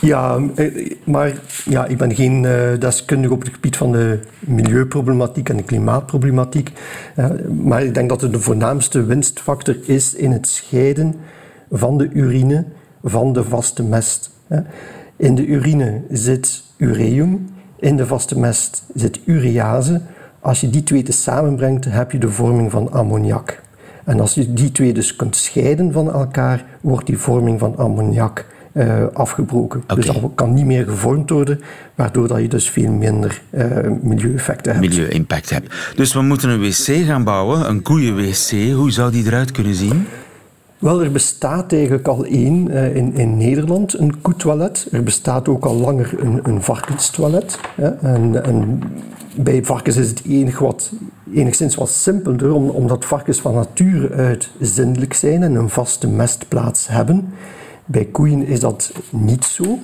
Ja, 0.00 0.40
eh, 0.54 0.94
maar 1.04 1.40
ja, 1.64 1.86
ik 1.86 1.98
ben 1.98 2.14
geen 2.14 2.42
deskundige 2.78 3.34
op 3.34 3.40
het 3.42 3.52
gebied 3.52 3.76
van 3.76 3.92
de 3.92 4.20
milieuproblematiek 4.38 5.48
en 5.48 5.56
de 5.56 5.62
klimaatproblematiek. 5.62 6.70
maar 7.62 7.82
ik 7.82 7.94
denk 7.94 8.08
dat 8.08 8.20
het 8.20 8.32
de 8.32 8.40
voornaamste 8.40 9.04
winstfactor 9.04 9.76
is 9.84 10.14
in 10.14 10.32
het 10.32 10.46
scheiden 10.46 11.14
van 11.70 11.98
de 11.98 12.08
urine 12.12 12.64
van 13.02 13.32
de 13.32 13.44
vaste 13.44 13.82
mest. 13.82 14.30
In 15.16 15.34
de 15.34 15.46
urine 15.46 16.02
zit 16.10 16.62
ureum, 16.76 17.48
in 17.78 17.96
de 17.96 18.06
vaste 18.06 18.38
mest 18.38 18.84
zit 18.94 19.20
urease. 19.24 20.00
Als 20.42 20.60
je 20.60 20.70
die 20.70 20.82
twee 20.82 21.02
te 21.02 21.12
samenbrengt, 21.12 21.84
heb 21.84 22.12
je 22.12 22.18
de 22.18 22.28
vorming 22.28 22.70
van 22.70 22.92
ammoniak. 22.92 23.60
En 24.04 24.20
als 24.20 24.34
je 24.34 24.52
die 24.52 24.72
twee 24.72 24.92
dus 24.92 25.16
kunt 25.16 25.36
scheiden 25.36 25.92
van 25.92 26.12
elkaar, 26.12 26.64
wordt 26.80 27.06
die 27.06 27.18
vorming 27.18 27.58
van 27.58 27.76
ammoniak 27.76 28.46
uh, 28.72 29.04
afgebroken. 29.12 29.80
Okay. 29.82 29.96
Dus 29.96 30.06
dat 30.06 30.30
kan 30.34 30.54
niet 30.54 30.64
meer 30.64 30.84
gevormd 30.84 31.30
worden, 31.30 31.60
waardoor 31.94 32.28
dat 32.28 32.40
je 32.40 32.48
dus 32.48 32.70
veel 32.70 32.90
minder 32.90 33.42
uh, 33.50 33.66
milieueffecten 34.02 34.72
hebt. 34.72 34.86
Milieu-impact 34.86 35.50
hebt. 35.50 35.74
Dus 35.96 36.12
we 36.12 36.22
moeten 36.22 36.48
een 36.50 36.60
wc 36.60 37.06
gaan 37.06 37.24
bouwen, 37.24 37.68
een 37.68 37.82
koeien-wc. 37.82 38.74
Hoe 38.74 38.90
zou 38.90 39.12
die 39.12 39.26
eruit 39.26 39.50
kunnen 39.50 39.74
zien? 39.74 40.06
Wel, 40.82 41.02
er 41.02 41.12
bestaat 41.12 41.72
eigenlijk 41.72 42.08
al 42.08 42.24
één 42.24 42.70
uh, 42.70 42.96
in, 42.96 43.14
in 43.14 43.36
Nederland, 43.36 43.98
een 43.98 44.20
koetoilet. 44.20 44.88
Er 44.92 45.02
bestaat 45.02 45.48
ook 45.48 45.64
al 45.64 45.74
langer 45.74 46.14
een, 46.18 46.40
een. 46.42 46.62
En, 48.42 48.82
bij 49.36 49.64
varkens 49.64 49.96
is 49.96 50.08
het 50.08 50.22
enig 50.24 50.58
wat, 50.58 50.92
enigszins 51.34 51.74
wat 51.74 51.88
simpelder, 51.88 52.54
omdat 52.54 53.04
varkens 53.04 53.40
van 53.40 53.54
nature 53.54 54.14
uit 54.14 54.50
zindelijk 54.60 55.14
zijn 55.14 55.42
en 55.42 55.54
een 55.54 55.68
vaste 55.68 56.08
mestplaats 56.08 56.88
hebben. 56.88 57.28
Bij 57.84 58.04
koeien 58.04 58.46
is 58.46 58.60
dat 58.60 58.92
niet 59.10 59.44
zo. 59.44 59.78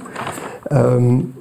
Um, 0.72 1.34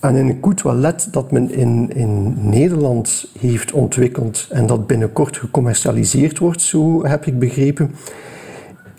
en 0.00 0.16
in 0.16 0.28
een 0.28 0.40
koetoilet 0.40 1.08
dat 1.10 1.30
men 1.30 1.50
in, 1.50 1.90
in 1.94 2.34
Nederland 2.48 3.28
heeft 3.38 3.72
ontwikkeld 3.72 4.46
en 4.50 4.66
dat 4.66 4.86
binnenkort 4.86 5.36
gecommercialiseerd 5.36 6.38
wordt, 6.38 6.62
zo 6.62 7.06
heb 7.06 7.26
ik 7.26 7.38
begrepen, 7.38 7.94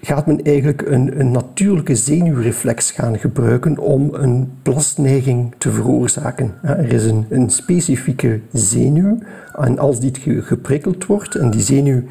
gaat 0.02 0.26
men 0.26 0.44
eigenlijk 0.44 0.82
een, 0.82 1.20
een 1.20 1.32
natuurlijke 1.32 1.96
zenuwreflex 1.96 2.92
gaan 2.92 3.20
gebruiken 3.20 3.78
om 3.78 4.14
een 4.14 4.52
plasneiging 4.62 5.54
te 5.58 5.72
veroorzaken. 5.72 6.54
Er 6.62 6.94
is 6.94 7.06
een, 7.06 7.26
een 7.30 7.50
specifieke 7.50 8.40
zenuw 8.54 9.18
en 9.56 9.80
als 9.80 10.00
die 10.00 10.42
geprikkeld 10.42 11.06
wordt 11.06 11.36
en 11.36 11.52
die 11.52 11.62
zenuw 11.62 12.04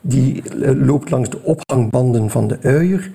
die 0.00 0.42
eh, 0.42 0.86
loopt 0.86 1.10
langs 1.10 1.30
de 1.30 1.42
ophangbanden 1.42 2.30
van 2.30 2.48
de 2.48 2.58
uier, 2.62 3.10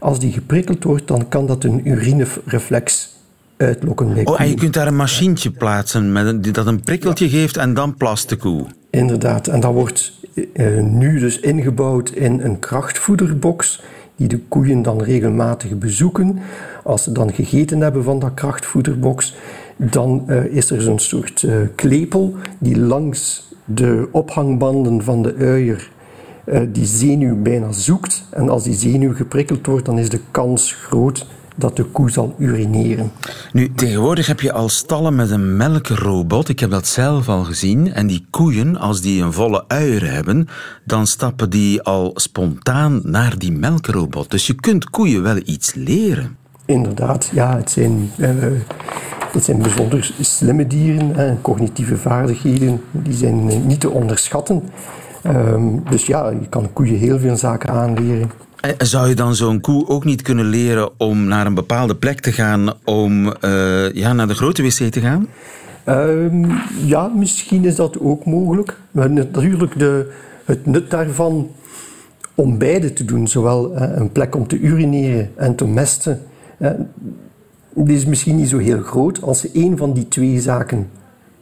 als 0.00 0.18
die 0.18 0.32
geprikkeld 0.32 0.84
wordt, 0.84 1.08
dan 1.08 1.28
kan 1.28 1.46
dat 1.46 1.64
een 1.64 1.88
urinereflex 1.88 3.16
uitlokken 3.56 4.14
bij 4.14 4.24
Oh, 4.24 4.40
en 4.40 4.48
je 4.48 4.54
kunt 4.54 4.74
daar 4.74 4.86
een 4.86 4.96
machientje 4.96 5.50
plaatsen 5.50 6.12
met 6.12 6.26
een, 6.26 6.52
dat 6.52 6.66
een 6.66 6.80
prikkeltje 6.80 7.28
geeft 7.28 7.56
en 7.56 7.74
dan 7.74 7.94
plast 7.94 8.28
de 8.28 8.36
koe. 8.36 8.66
Inderdaad, 8.90 9.46
en 9.46 9.60
dat 9.60 9.72
wordt 9.72 10.12
nu 10.82 11.18
dus 11.18 11.40
ingebouwd 11.40 12.10
in 12.10 12.40
een 12.40 12.58
krachtvoederbox 12.58 13.82
die 14.16 14.28
de 14.28 14.38
koeien 14.38 14.82
dan 14.82 15.02
regelmatig 15.02 15.78
bezoeken. 15.78 16.38
Als 16.84 17.02
ze 17.02 17.12
dan 17.12 17.32
gegeten 17.32 17.80
hebben 17.80 18.04
van 18.04 18.18
dat 18.18 18.34
krachtvoederbox, 18.34 19.34
dan 19.76 20.24
uh, 20.26 20.44
is 20.44 20.70
er 20.70 20.82
zo'n 20.82 20.98
soort 20.98 21.42
uh, 21.42 21.56
klepel 21.74 22.34
die 22.58 22.78
langs 22.78 23.50
de 23.64 24.08
ophangbanden 24.10 25.02
van 25.02 25.22
de 25.22 25.34
uier 25.38 25.90
die 26.68 26.86
zenuw 26.86 27.42
bijna 27.42 27.72
zoekt. 27.72 28.24
En 28.30 28.48
als 28.48 28.62
die 28.62 28.74
zenuw 28.74 29.14
geprikkeld 29.14 29.66
wordt, 29.66 29.86
dan 29.86 29.98
is 29.98 30.08
de 30.08 30.20
kans 30.30 30.72
groot 30.72 31.26
dat 31.62 31.76
de 31.76 31.84
koe 31.84 32.10
zal 32.10 32.34
urineren. 32.38 33.12
Nu, 33.52 33.72
tegenwoordig 33.74 34.26
heb 34.26 34.40
je 34.40 34.52
al 34.52 34.68
stallen 34.68 35.14
met 35.14 35.30
een 35.30 35.56
melkrobot. 35.56 36.48
Ik 36.48 36.60
heb 36.60 36.70
dat 36.70 36.86
zelf 36.86 37.28
al 37.28 37.44
gezien. 37.44 37.92
En 37.92 38.06
die 38.06 38.26
koeien, 38.30 38.76
als 38.76 39.00
die 39.00 39.22
een 39.22 39.32
volle 39.32 39.64
uier 39.68 40.12
hebben, 40.12 40.48
dan 40.84 41.06
stappen 41.06 41.50
die 41.50 41.82
al 41.82 42.10
spontaan 42.14 43.00
naar 43.04 43.38
die 43.38 43.52
melkrobot. 43.52 44.30
Dus 44.30 44.46
je 44.46 44.54
kunt 44.54 44.90
koeien 44.90 45.22
wel 45.22 45.40
iets 45.44 45.74
leren. 45.74 46.36
Inderdaad, 46.66 47.30
ja, 47.32 47.56
het 47.56 47.70
zijn, 47.70 48.10
uh, 48.16 48.28
het 49.32 49.44
zijn 49.44 49.58
bijzonder 49.58 50.14
slimme 50.20 50.66
dieren. 50.66 51.16
en 51.16 51.38
cognitieve 51.42 51.96
vaardigheden 51.96 52.80
die 52.90 53.14
zijn 53.14 53.66
niet 53.66 53.80
te 53.80 53.90
onderschatten. 53.90 54.62
Um, 55.26 55.82
dus 55.90 56.06
ja, 56.06 56.30
je 56.30 56.48
kan 56.48 56.72
koeien 56.72 56.98
heel 56.98 57.18
veel 57.18 57.36
zaken 57.36 57.70
aanleren. 57.70 58.30
En 58.62 58.86
zou 58.86 59.08
je 59.08 59.14
dan 59.14 59.34
zo'n 59.34 59.60
koe 59.60 59.88
ook 59.88 60.04
niet 60.04 60.22
kunnen 60.22 60.44
leren 60.44 60.90
om 60.96 61.24
naar 61.24 61.46
een 61.46 61.54
bepaalde 61.54 61.96
plek 61.96 62.20
te 62.20 62.32
gaan 62.32 62.72
om 62.84 63.26
uh, 63.26 63.92
ja, 63.92 64.12
naar 64.12 64.28
de 64.28 64.34
grote 64.34 64.62
wc 64.62 64.92
te 64.92 65.00
gaan? 65.00 65.26
Um, 65.88 66.46
ja, 66.84 67.06
misschien 67.06 67.64
is 67.64 67.74
dat 67.74 68.00
ook 68.00 68.24
mogelijk. 68.24 68.76
Maar 68.90 69.10
natuurlijk, 69.10 69.78
de, 69.78 70.12
het 70.44 70.66
nut 70.66 70.90
daarvan 70.90 71.50
om 72.34 72.58
beide 72.58 72.92
te 72.92 73.04
doen, 73.04 73.28
zowel 73.28 73.72
uh, 73.72 73.82
een 73.94 74.12
plek 74.12 74.34
om 74.34 74.46
te 74.46 74.58
urineren 74.58 75.30
en 75.36 75.54
te 75.54 75.66
mesten, 75.66 76.22
die 77.74 77.96
is 77.96 78.06
misschien 78.06 78.36
niet 78.36 78.48
zo 78.48 78.58
heel 78.58 78.82
groot. 78.82 79.22
Als 79.22 79.40
ze 79.40 79.50
één 79.52 79.76
van 79.76 79.92
die 79.92 80.08
twee 80.08 80.40
zaken 80.40 80.90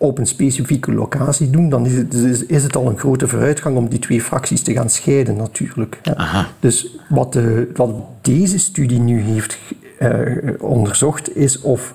op 0.00 0.19
een 0.19 0.26
specifieke 0.26 0.92
locatie 0.92 1.50
doen, 1.50 1.69
dan 1.69 1.87
is 1.87 1.95
het, 1.95 2.14
is 2.50 2.62
het 2.62 2.76
al 2.76 2.87
een 2.87 2.99
grote 2.99 3.28
vooruitgang 3.28 3.76
om 3.76 3.88
die 3.88 3.99
twee 3.99 4.21
fracties 4.21 4.62
te 4.62 4.73
gaan 4.73 4.90
scheiden 4.90 5.37
natuurlijk. 5.37 6.00
Aha. 6.14 6.47
Dus 6.61 6.97
wat, 7.09 7.33
de, 7.33 7.71
wat 7.75 7.90
deze 8.21 8.59
studie 8.59 8.99
nu 8.99 9.21
heeft 9.21 9.59
uh, 9.99 10.52
onderzocht 10.59 11.37
is 11.37 11.61
of 11.61 11.95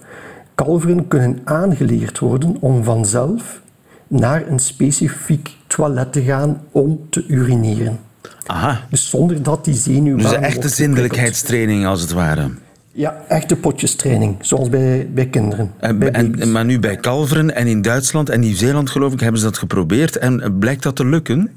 kalveren 0.56 1.08
kunnen 1.08 1.42
aangeleerd 1.44 2.20
worden 2.20 2.58
om 2.60 2.84
vanzelf 2.84 3.62
naar 4.08 4.48
een 4.48 4.60
specifiek 4.60 5.56
toilet 5.68 6.14
te 6.14 6.22
gaan 6.22 6.62
om 6.72 7.00
te 7.10 7.26
urineren. 7.28 8.00
Aha. 8.46 8.82
Dus 8.90 9.10
zonder 9.10 9.44
dat 9.44 9.66
die 9.66 9.74
zenuw... 9.74 10.18
Dus 10.18 10.32
een 10.32 10.44
echte 10.44 10.70
zindelijkheidstraining 10.70 11.86
als 11.86 12.02
het 12.02 12.12
ware. 12.12 12.50
Ja, 12.98 13.22
echte 13.28 13.56
potjestraining, 13.56 14.36
zoals 14.40 14.70
bij, 14.70 15.10
bij 15.14 15.28
kinderen. 15.28 15.72
En, 15.80 16.00
bij 16.00 16.12
en, 16.12 16.32
baby's. 16.32 16.46
maar 16.46 16.66
nu 16.66 16.80
bij 16.80 16.96
kalveren 16.96 17.56
en 17.56 17.68
in 17.68 17.82
Duitsland 17.82 18.30
en 18.30 18.40
Nieuw-Zeeland 18.40 18.90
geloof 18.90 19.14
ik 19.14 19.20
hebben 19.20 19.40
ze 19.40 19.46
dat 19.46 19.58
geprobeerd. 19.58 20.18
En 20.18 20.58
blijkt 20.60 20.84
dat 20.84 20.96
te 20.96 21.06
lukken? 21.06 21.52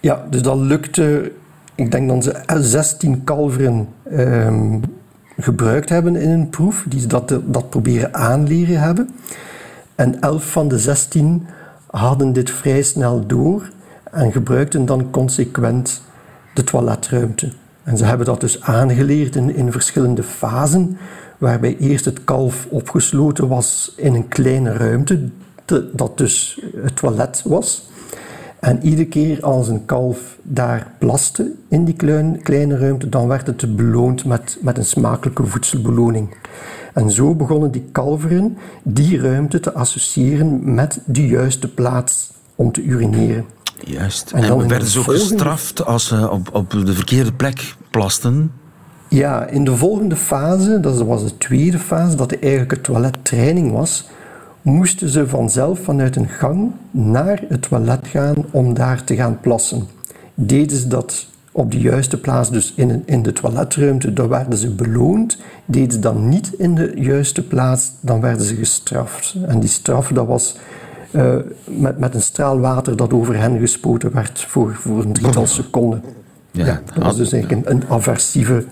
Ja, 0.00 0.26
dus 0.30 0.42
dat 0.42 0.58
lukte. 0.58 1.32
Ik 1.74 1.90
denk 1.90 2.08
dat 2.08 2.24
ze 2.24 2.62
16 2.62 3.24
kalveren 3.24 3.88
ehm, 4.10 4.80
gebruikt 5.38 5.88
hebben 5.88 6.16
in 6.16 6.30
een 6.30 6.48
proef, 6.48 6.84
die 6.88 7.06
dat, 7.06 7.40
dat 7.44 7.70
proberen 7.70 8.14
aanleren 8.14 8.80
hebben. 8.80 9.10
En 9.94 10.20
11 10.20 10.44
van 10.44 10.68
de 10.68 10.78
16 10.78 11.46
hadden 11.86 12.32
dit 12.32 12.50
vrij 12.50 12.82
snel 12.82 13.26
door 13.26 13.70
en 14.10 14.32
gebruikten 14.32 14.86
dan 14.86 15.10
consequent 15.10 16.02
de 16.54 16.64
toiletruimte. 16.64 17.52
En 17.84 17.96
ze 17.96 18.04
hebben 18.04 18.26
dat 18.26 18.40
dus 18.40 18.62
aangeleerd 18.62 19.36
in, 19.36 19.72
verschillende 19.72 20.22
fasen, 20.22 20.96
waarbij 21.38 21.76
eerst 21.76 22.04
het 22.04 22.24
kalf 22.24 22.66
opgesloten 22.70 23.48
was 23.48 23.92
in 23.96 24.14
een 24.14 24.28
kleine 24.28 24.72
ruimte, 24.72 25.28
te- 25.64 25.90
dat 25.94 26.18
dus 26.18 26.60
het 26.76 26.96
toilet 26.96 27.42
was. 27.44 27.90
En 28.60 28.82
iedere 28.82 29.08
keer 29.08 29.42
als 29.44 29.68
een 29.68 29.84
kalf 29.84 30.38
daar 30.42 30.86
plaste 30.98 31.52
in 31.68 31.84
die 31.84 31.94
klein- 31.94 32.42
kleine 32.42 32.78
ruimte, 32.78 33.08
dan 33.08 33.28
werd 33.28 33.46
het 33.46 33.76
beloond 33.76 34.24
met, 34.24 34.58
met 34.60 34.78
een 34.78 34.84
smakelijke 34.84 35.46
voedselbeloning. 35.46 36.36
En 36.94 37.10
zo 37.10 37.34
begonnen 37.34 37.70
die 37.70 37.88
kalveren 37.92 38.56
die 38.82 39.20
ruimte 39.20 39.60
te 39.60 39.72
associëren 39.72 40.74
met 40.74 41.00
de 41.04 41.26
juiste 41.26 41.74
plaats 41.74 42.32
om 42.54 42.72
te 42.72 42.82
urineren. 42.82 43.44
Juist. 43.84 44.30
En 44.30 44.42
En, 44.44 44.56
werden 44.58 44.78
de 44.78 44.88
ze 44.90 44.98
ook 44.98 45.04
volgende- 45.04 45.28
gestraft 45.28 45.84
als 45.84 46.06
ze 46.06 46.30
op, 46.30 46.48
op 46.54 46.70
de 46.70 46.92
verkeerde 46.94 47.32
plek 47.32 47.74
plasten? 47.90 48.52
Ja, 49.08 49.46
in 49.46 49.64
de 49.64 49.76
volgende 49.76 50.16
fase, 50.16 50.80
dat 50.80 51.02
was 51.02 51.24
de 51.24 51.38
tweede 51.38 51.78
fase, 51.78 52.16
dat 52.16 52.32
eigenlijk 52.32 52.70
het 52.70 52.82
toilettraining 52.82 53.72
was, 53.72 54.08
moesten 54.62 55.08
ze 55.08 55.28
vanzelf 55.28 55.78
vanuit 55.80 56.16
een 56.16 56.28
gang 56.28 56.70
naar 56.90 57.42
het 57.48 57.62
toilet 57.62 58.06
gaan 58.08 58.34
om 58.50 58.74
daar 58.74 59.04
te 59.04 59.14
gaan 59.14 59.40
plassen. 59.40 59.86
Deden 60.34 60.76
ze 60.76 60.88
dat 60.88 61.26
op 61.52 61.70
de 61.70 61.78
juiste 61.80 62.20
plaats, 62.20 62.50
dus 62.50 62.72
in, 62.76 62.90
een- 62.90 63.02
in 63.06 63.22
de 63.22 63.32
toiletruimte, 63.32 64.12
dan 64.12 64.28
werden 64.28 64.58
ze 64.58 64.70
beloond. 64.70 65.36
Deden 65.64 65.92
ze 65.92 65.98
dat 65.98 66.18
niet 66.18 66.52
in 66.58 66.74
de 66.74 66.92
juiste 66.96 67.42
plaats, 67.42 67.90
dan 68.00 68.20
werden 68.20 68.46
ze 68.46 68.54
gestraft. 68.54 69.34
En 69.46 69.60
die 69.60 69.68
straf, 69.68 70.08
dat 70.08 70.26
was 70.26 70.56
eh, 71.12 71.34
met, 71.64 71.98
met 71.98 72.14
een 72.14 72.22
straal 72.22 72.60
water 72.60 72.96
dat 72.96 73.12
over 73.12 73.36
hen 73.38 73.58
gespoten 73.58 74.12
werd 74.12 74.40
voor, 74.48 74.74
voor 74.74 75.02
een 75.04 75.12
drietal 75.12 75.46
seconden. 75.46 76.02
Ja. 76.50 76.66
Ja, 76.66 76.80
dat 76.94 77.04
was 77.04 77.16
dus 77.16 77.32
eigenlijk 77.32 77.66
een, 77.66 77.76
een 77.76 77.82
aversieve 77.88 78.64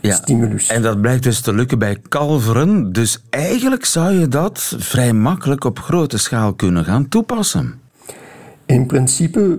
Ja. 0.00 0.14
stimulus. 0.14 0.66
En 0.68 0.82
dat 0.82 1.00
blijkt 1.00 1.22
dus 1.22 1.40
te 1.40 1.52
lukken 1.54 1.78
bij 1.78 1.96
kalveren. 2.08 2.92
Dus 2.92 3.22
eigenlijk 3.30 3.84
zou 3.84 4.12
je 4.12 4.28
dat 4.28 4.74
vrij 4.78 5.12
makkelijk 5.12 5.64
op 5.64 5.78
grote 5.78 6.18
schaal 6.18 6.52
kunnen 6.54 6.84
gaan 6.84 7.08
toepassen. 7.08 7.74
In 8.66 8.86
principe, 8.86 9.58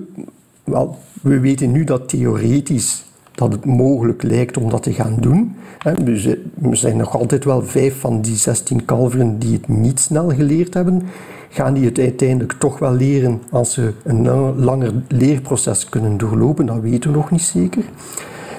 wel, 0.64 0.98
we 1.22 1.40
weten 1.40 1.72
nu 1.72 1.84
dat 1.84 2.10
theoretisch 2.10 3.04
dat 3.36 3.52
het 3.52 3.66
mogelijk 3.66 4.24
lijkt 4.24 4.58
om 4.58 4.70
dat 4.70 4.84
te 4.84 4.94
gaan 4.94 5.16
doen. 5.20 5.56
Dus, 6.04 6.26
eh, 6.26 6.32
Er 6.70 6.78
zijn 6.78 6.98
nog 6.98 7.18
altijd 7.18 7.46
wel 7.46 7.64
vijf 7.66 8.00
van 8.00 8.22
die 8.22 8.36
16 8.36 8.86
kalveren 8.86 9.40
die 9.40 9.54
het 9.54 9.68
niet 9.68 10.00
snel 10.00 10.30
geleerd 10.30 10.74
hebben. 10.74 11.02
Gaan 11.50 11.74
die 11.74 11.86
het 11.86 12.00
uiteindelijk 12.00 12.54
toch 12.60 12.80
wel 12.80 12.94
leren 12.94 13.42
als 13.52 13.74
ze 13.74 13.94
een 14.04 14.24
la- 14.24 14.52
langer 14.54 14.92
leerproces 15.08 15.90
kunnen 15.90 16.18
doorlopen? 16.18 16.66
Dat 16.66 16.80
weten 16.82 17.12
we 17.12 17.18
nog 17.18 17.32
niet 17.32 17.42
zeker. 17.42 17.84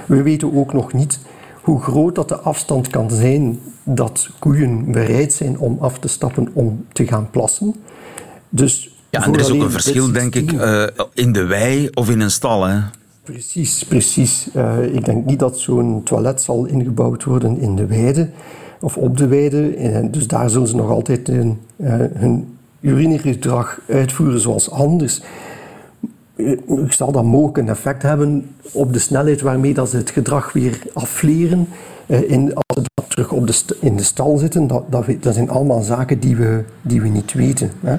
We 0.06 0.22
weten 0.22 0.54
ook 0.56 0.72
nog 0.72 0.92
niet 0.92 1.18
hoe 1.62 1.80
groot 1.82 2.14
dat 2.14 2.28
de 2.28 2.38
afstand 2.38 2.88
kan 2.88 3.10
zijn 3.10 3.58
dat 3.84 4.30
koeien 4.38 4.92
bereid 4.92 5.32
zijn 5.32 5.58
om 5.58 5.76
af 5.80 5.98
te 5.98 6.08
stappen 6.08 6.48
om 6.52 6.84
te 6.92 7.06
gaan 7.06 7.30
plassen. 7.30 7.74
Dus 8.48 8.94
Ja, 9.10 9.24
en 9.26 9.32
er 9.34 9.40
is 9.40 9.50
ook 9.50 9.62
een 9.62 9.70
verschil, 9.70 10.12
denk 10.12 10.34
ik, 10.34 10.52
eh, 10.52 10.84
in 11.14 11.32
de 11.32 11.44
wei 11.44 11.88
of 11.94 12.10
in 12.10 12.20
een 12.20 12.30
stal. 12.30 12.64
Hè? 12.64 12.78
Precies, 13.22 13.84
precies. 13.84 14.48
Eh, 14.54 14.94
ik 14.94 15.04
denk 15.04 15.24
niet 15.26 15.38
dat 15.38 15.58
zo'n 15.58 16.00
toilet 16.04 16.42
zal 16.42 16.64
ingebouwd 16.66 17.24
worden 17.24 17.58
in 17.58 17.76
de 17.76 17.86
weide 17.86 18.30
of 18.80 18.96
op 18.96 19.16
de 19.16 19.26
weide. 19.26 19.74
Eh, 19.74 20.04
dus 20.10 20.26
daar 20.26 20.50
zullen 20.50 20.68
ze 20.68 20.76
nog 20.76 20.90
altijd 20.90 21.26
hun, 21.26 21.58
hun 22.14 22.56
urinegedrag 22.80 23.80
uitvoeren 23.88 24.40
zoals 24.40 24.70
anders. 24.70 25.22
Eh, 26.36 26.58
Zal 26.88 27.12
dat 27.12 27.24
mogelijk 27.24 27.56
een 27.58 27.68
effect 27.68 28.02
hebben 28.02 28.50
op 28.72 28.92
de 28.92 28.98
snelheid 28.98 29.40
waarmee 29.40 29.74
dat 29.74 29.90
ze 29.90 29.96
het 29.96 30.10
gedrag 30.10 30.52
weer 30.52 30.82
afleren. 30.92 31.68
eh, 32.06 32.30
in, 32.30 32.54
als 32.54 32.84
ze 32.84 33.04
terug 33.08 33.32
op 33.32 33.46
de 33.46 33.76
in 33.80 33.96
de 33.96 34.02
stal 34.02 34.36
zitten, 34.36 34.66
dat, 34.66 34.84
dat 35.20 35.34
zijn 35.34 35.50
allemaal 35.50 35.82
zaken 35.82 36.20
die 36.20 36.36
we, 36.36 36.64
die 36.82 37.00
we 37.00 37.08
niet 37.08 37.32
weten. 37.32 37.70
Hè. 37.80 37.96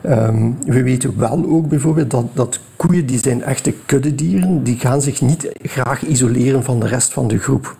Ehm, 0.00 0.50
we 0.66 0.82
weten 0.82 1.18
wel 1.18 1.44
ook 1.46 1.68
bijvoorbeeld 1.68 2.10
dat, 2.10 2.24
dat 2.32 2.60
koeien, 2.76 3.06
die 3.06 3.18
zijn 3.18 3.42
echte 3.42 3.74
kuddedieren, 3.86 4.62
die 4.62 4.78
gaan 4.78 5.02
zich 5.02 5.20
niet 5.20 5.48
graag 5.62 6.06
isoleren 6.06 6.64
van 6.64 6.80
de 6.80 6.86
rest 6.86 7.12
van 7.12 7.28
de 7.28 7.38
groep. 7.38 7.76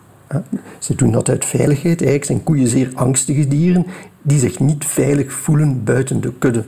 Ze 0.79 0.95
doen 0.95 1.11
dat 1.11 1.29
uit 1.29 1.45
veiligheid. 1.45 2.01
Eigenlijk 2.01 2.25
zijn 2.25 2.43
koeien 2.43 2.67
zeer 2.67 2.91
angstige 2.93 3.47
dieren 3.47 3.85
die 4.21 4.39
zich 4.39 4.59
niet 4.59 4.85
veilig 4.85 5.31
voelen 5.31 5.83
buiten 5.83 6.21
de 6.21 6.33
kudde. 6.39 6.63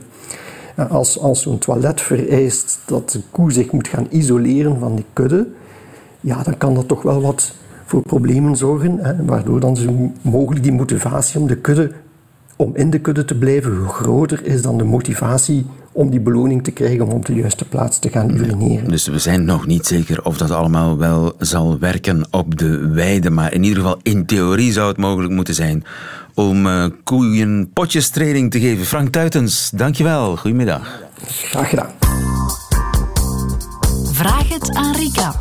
Als, 0.88 1.18
als 1.18 1.42
zo'n 1.42 1.58
toilet 1.58 2.00
vereist 2.00 2.78
dat 2.86 3.10
de 3.10 3.20
koe 3.30 3.52
zich 3.52 3.72
moet 3.72 3.88
gaan 3.88 4.06
isoleren 4.10 4.78
van 4.78 4.96
die 4.96 5.04
kudde, 5.12 5.46
ja, 6.20 6.42
dan 6.42 6.56
kan 6.58 6.74
dat 6.74 6.88
toch 6.88 7.02
wel 7.02 7.20
wat 7.20 7.54
voor 7.84 8.02
problemen 8.02 8.56
zorgen, 8.56 8.98
hè, 8.98 9.24
waardoor 9.24 9.60
dan 9.60 9.76
zo 9.76 10.12
mogelijk 10.22 10.62
die 10.62 10.72
motivatie 10.72 11.40
om 11.40 11.46
de 11.46 11.56
kudde, 11.56 11.92
om 12.56 12.76
in 12.76 12.90
de 12.90 12.98
kudde 12.98 13.24
te 13.24 13.34
blijven, 13.34 13.88
groter 13.88 14.46
is 14.46 14.62
dan 14.62 14.78
de 14.78 14.84
motivatie 14.84 15.66
om 15.92 16.10
die 16.10 16.20
beloning 16.20 16.64
te 16.64 16.70
krijgen 16.70 17.04
om 17.04 17.10
op 17.10 17.26
de 17.26 17.34
juiste 17.34 17.64
plaats 17.64 17.98
te 17.98 18.08
gaan 18.08 18.30
urineren. 18.30 18.88
Dus 18.88 19.06
we 19.06 19.18
zijn 19.18 19.44
nog 19.44 19.66
niet 19.66 19.86
zeker 19.86 20.24
of 20.24 20.36
dat 20.36 20.50
allemaal 20.50 20.98
wel 20.98 21.34
zal 21.38 21.78
werken 21.78 22.26
op 22.30 22.58
de 22.58 22.88
weide. 22.88 23.30
Maar 23.30 23.52
in 23.52 23.62
ieder 23.62 23.82
geval, 23.82 23.98
in 24.02 24.26
theorie 24.26 24.72
zou 24.72 24.88
het 24.88 24.96
mogelijk 24.96 25.32
moeten 25.32 25.54
zijn 25.54 25.84
om 26.34 26.66
eh, 26.66 26.84
koeien 27.04 27.70
potjestraining 27.72 28.50
te 28.50 28.60
geven. 28.60 28.84
Frank 28.84 29.08
Tuitens, 29.08 29.70
dankjewel. 29.74 30.36
Goedemiddag. 30.36 31.00
Graag 31.26 31.68
gedaan. 31.68 31.90
Vraag 34.12 34.48
het 34.48 34.74
aan 34.74 34.94
Rika. 34.94 35.34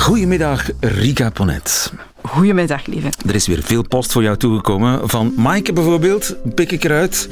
Goedemiddag, 0.00 0.70
Rika 0.80 1.30
Ponet. 1.30 1.92
Goedemiddag, 2.22 2.86
lieve. 2.86 3.08
Er 3.26 3.34
is 3.34 3.46
weer 3.46 3.62
veel 3.62 3.88
post 3.88 4.12
voor 4.12 4.22
jou 4.22 4.36
toegekomen. 4.36 5.08
Van 5.08 5.32
Maaike 5.36 5.72
bijvoorbeeld, 5.72 6.36
pik 6.54 6.72
ik 6.72 6.84
eruit. 6.84 7.28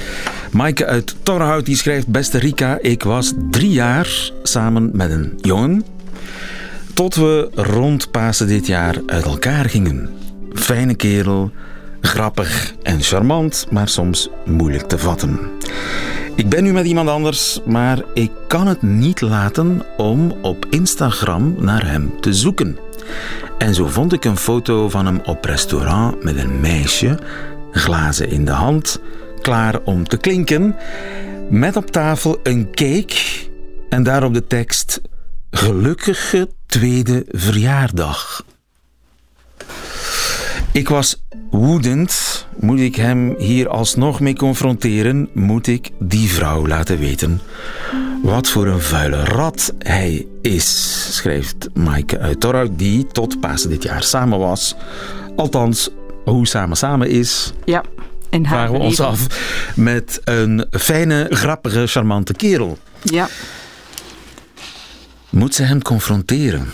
Maaike 0.53 0.87
uit 0.87 1.17
Torhout 1.23 1.67
die 1.67 1.77
schrijft... 1.77 2.07
Beste 2.07 2.39
Rika, 2.39 2.79
ik 2.81 3.03
was 3.03 3.33
drie 3.51 3.71
jaar 3.71 4.31
samen 4.43 4.91
met 4.93 5.11
een 5.11 5.39
jongen... 5.41 5.85
tot 6.95 7.15
we 7.15 7.51
rond 7.55 8.11
Pasen 8.11 8.47
dit 8.47 8.67
jaar 8.67 8.97
uit 9.07 9.25
elkaar 9.25 9.69
gingen. 9.69 10.11
Fijne 10.53 10.95
kerel, 10.95 11.51
grappig 12.01 12.75
en 12.83 13.03
charmant, 13.03 13.67
maar 13.71 13.89
soms 13.89 14.29
moeilijk 14.45 14.89
te 14.89 14.99
vatten. 14.99 15.39
Ik 16.39 16.49
ben 16.49 16.63
nu 16.63 16.73
met 16.73 16.87
iemand 16.87 17.09
anders, 17.09 17.61
maar 17.65 18.03
ik 18.15 18.31
kan 18.47 18.67
het 18.67 18.83
niet 18.83 19.21
laten 19.21 19.83
om 19.97 20.31
op 20.43 20.67
Instagram 20.71 21.55
naar 21.59 21.91
hem 21.91 22.21
te 22.21 22.35
zoeken. 22.35 22.79
En 23.59 23.75
zo 23.75 23.87
vond 23.87 24.13
ik 24.13 24.25
een 24.25 24.37
foto 24.37 24.89
van 24.89 25.07
hem 25.07 25.21
op 25.25 25.45
restaurant 25.45 26.23
met 26.23 26.37
een 26.37 26.61
meisje, 26.61 27.19
glazen 27.71 28.31
in 28.31 28.45
de 28.45 28.51
hand, 28.51 29.01
klaar 29.41 29.81
om 29.85 30.09
te 30.09 30.17
klinken, 30.17 30.77
met 31.51 31.77
op 31.77 31.91
tafel 31.91 32.41
een 32.43 32.71
cake 32.71 33.17
en 33.89 34.03
daarop 34.03 34.35
de 34.35 34.47
tekst: 34.47 35.01
Gelukkige 35.51 36.49
tweede 36.67 37.25
verjaardag. 37.29 38.45
Ik 40.79 40.89
was 40.89 41.23
woedend. 41.51 42.47
Moet 42.57 42.81
ik 42.81 42.97
hem 42.97 43.35
hier 43.39 43.69
alsnog 43.69 44.21
mee 44.21 44.37
confronteren? 44.37 45.29
Moet 45.35 45.67
ik 45.67 45.91
die 45.99 46.29
vrouw 46.29 46.67
laten 46.67 46.99
weten 46.99 47.41
wat 48.23 48.49
voor 48.49 48.67
een 48.67 48.81
vuile 48.81 49.25
rat 49.25 49.75
hij 49.79 50.27
is? 50.43 51.07
Schrijft 51.17 51.69
Maaike 51.75 52.19
uit 52.19 52.41
Torhout, 52.41 52.79
die 52.79 53.07
tot 53.07 53.41
Pasen 53.41 53.71
dit 53.71 53.83
jaar 53.83 54.03
samen 54.03 54.39
was. 54.39 54.75
Althans, 55.37 55.91
hoe 56.25 56.47
samen 56.47 56.77
samen 56.77 57.09
is, 57.11 57.53
Ja, 57.65 57.83
in 58.31 58.45
haar 58.45 58.57
vragen 58.57 58.75
we 58.75 58.81
ons 58.81 59.01
af. 59.01 59.27
Met 59.77 60.21
een 60.25 60.67
fijne, 60.71 61.27
grappige, 61.31 61.87
charmante 61.87 62.33
kerel. 62.35 62.79
Ja, 63.03 63.29
Moet 65.31 65.55
ze 65.55 65.63
hem 65.63 65.83
confronteren? 65.83 66.73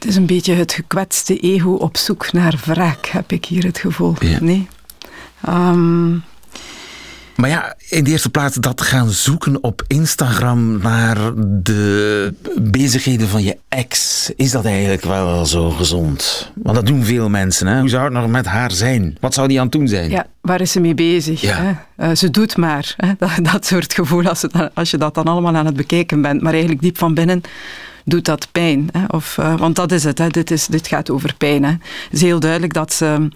Het 0.00 0.08
is 0.08 0.16
een 0.16 0.26
beetje 0.26 0.54
het 0.54 0.72
gekwetste 0.72 1.38
ego 1.38 1.70
op 1.70 1.96
zoek 1.96 2.32
naar 2.32 2.60
wraak, 2.64 3.06
heb 3.06 3.32
ik 3.32 3.44
hier 3.44 3.64
het 3.64 3.78
gevoel. 3.78 4.14
Ja. 4.20 4.38
Nee. 4.40 4.68
Ehm, 5.44 6.10
Maar 7.36 7.50
ja, 7.50 7.74
in 7.88 8.04
de 8.04 8.10
eerste 8.10 8.30
plaats 8.30 8.56
dat 8.56 8.80
gaan 8.80 9.10
zoeken 9.10 9.62
op 9.62 9.82
Instagram 9.86 10.78
naar 10.78 11.16
de 11.62 12.34
bezigheden 12.60 13.28
van 13.28 13.42
je 13.42 13.56
ex. 13.68 14.30
Is 14.36 14.50
dat 14.50 14.64
eigenlijk 14.64 15.04
wel 15.04 15.46
zo 15.46 15.70
gezond? 15.70 16.50
Want 16.54 16.76
dat 16.76 16.86
doen 16.86 17.04
veel 17.04 17.28
mensen. 17.28 17.66
Hè? 17.66 17.80
Hoe 17.80 17.88
zou 17.88 18.04
het 18.04 18.12
nog 18.12 18.28
met 18.28 18.46
haar 18.46 18.70
zijn? 18.72 19.16
Wat 19.20 19.34
zou 19.34 19.48
die 19.48 19.58
aan 19.58 19.64
het 19.64 19.72
doen 19.72 19.88
zijn? 19.88 20.10
ja, 20.10 20.26
waar 20.40 20.60
is 20.60 20.72
ze 20.72 20.80
mee 20.80 20.94
bezig? 20.94 21.40
Ja. 21.40 21.56
Hè? 21.56 21.72
Eh, 21.96 22.16
ze 22.16 22.30
doet 22.30 22.56
maar. 22.56 22.94
Hè? 22.96 23.12
Dat, 23.18 23.30
dat 23.52 23.66
soort 23.66 23.94
gevoel 23.94 24.28
als, 24.28 24.42
het 24.42 24.74
als 24.74 24.90
je 24.90 24.98
dat 24.98 25.14
dan 25.14 25.24
allemaal 25.24 25.56
aan 25.56 25.66
het 25.66 25.76
bekijken 25.76 26.22
bent. 26.22 26.42
Maar 26.42 26.52
eigenlijk 26.52 26.82
diep 26.82 26.98
van 26.98 27.14
binnen 27.14 27.42
doet 28.04 28.24
dat 28.24 28.48
pijn. 28.52 28.88
Hè? 28.92 29.04
Of, 29.08 29.38
eh, 29.38 29.58
want 29.58 29.76
dat 29.76 29.92
is 29.92 30.04
het. 30.04 30.18
Hè? 30.18 30.28
Dit, 30.28 30.50
is, 30.50 30.66
dit 30.66 30.88
gaat 30.88 31.10
over 31.10 31.34
pijn. 31.38 31.64
Hè? 31.64 31.70
Het 31.70 32.08
is 32.10 32.22
heel 32.22 32.40
duidelijk 32.40 32.72
dat 32.72 32.92
ze 32.92 33.28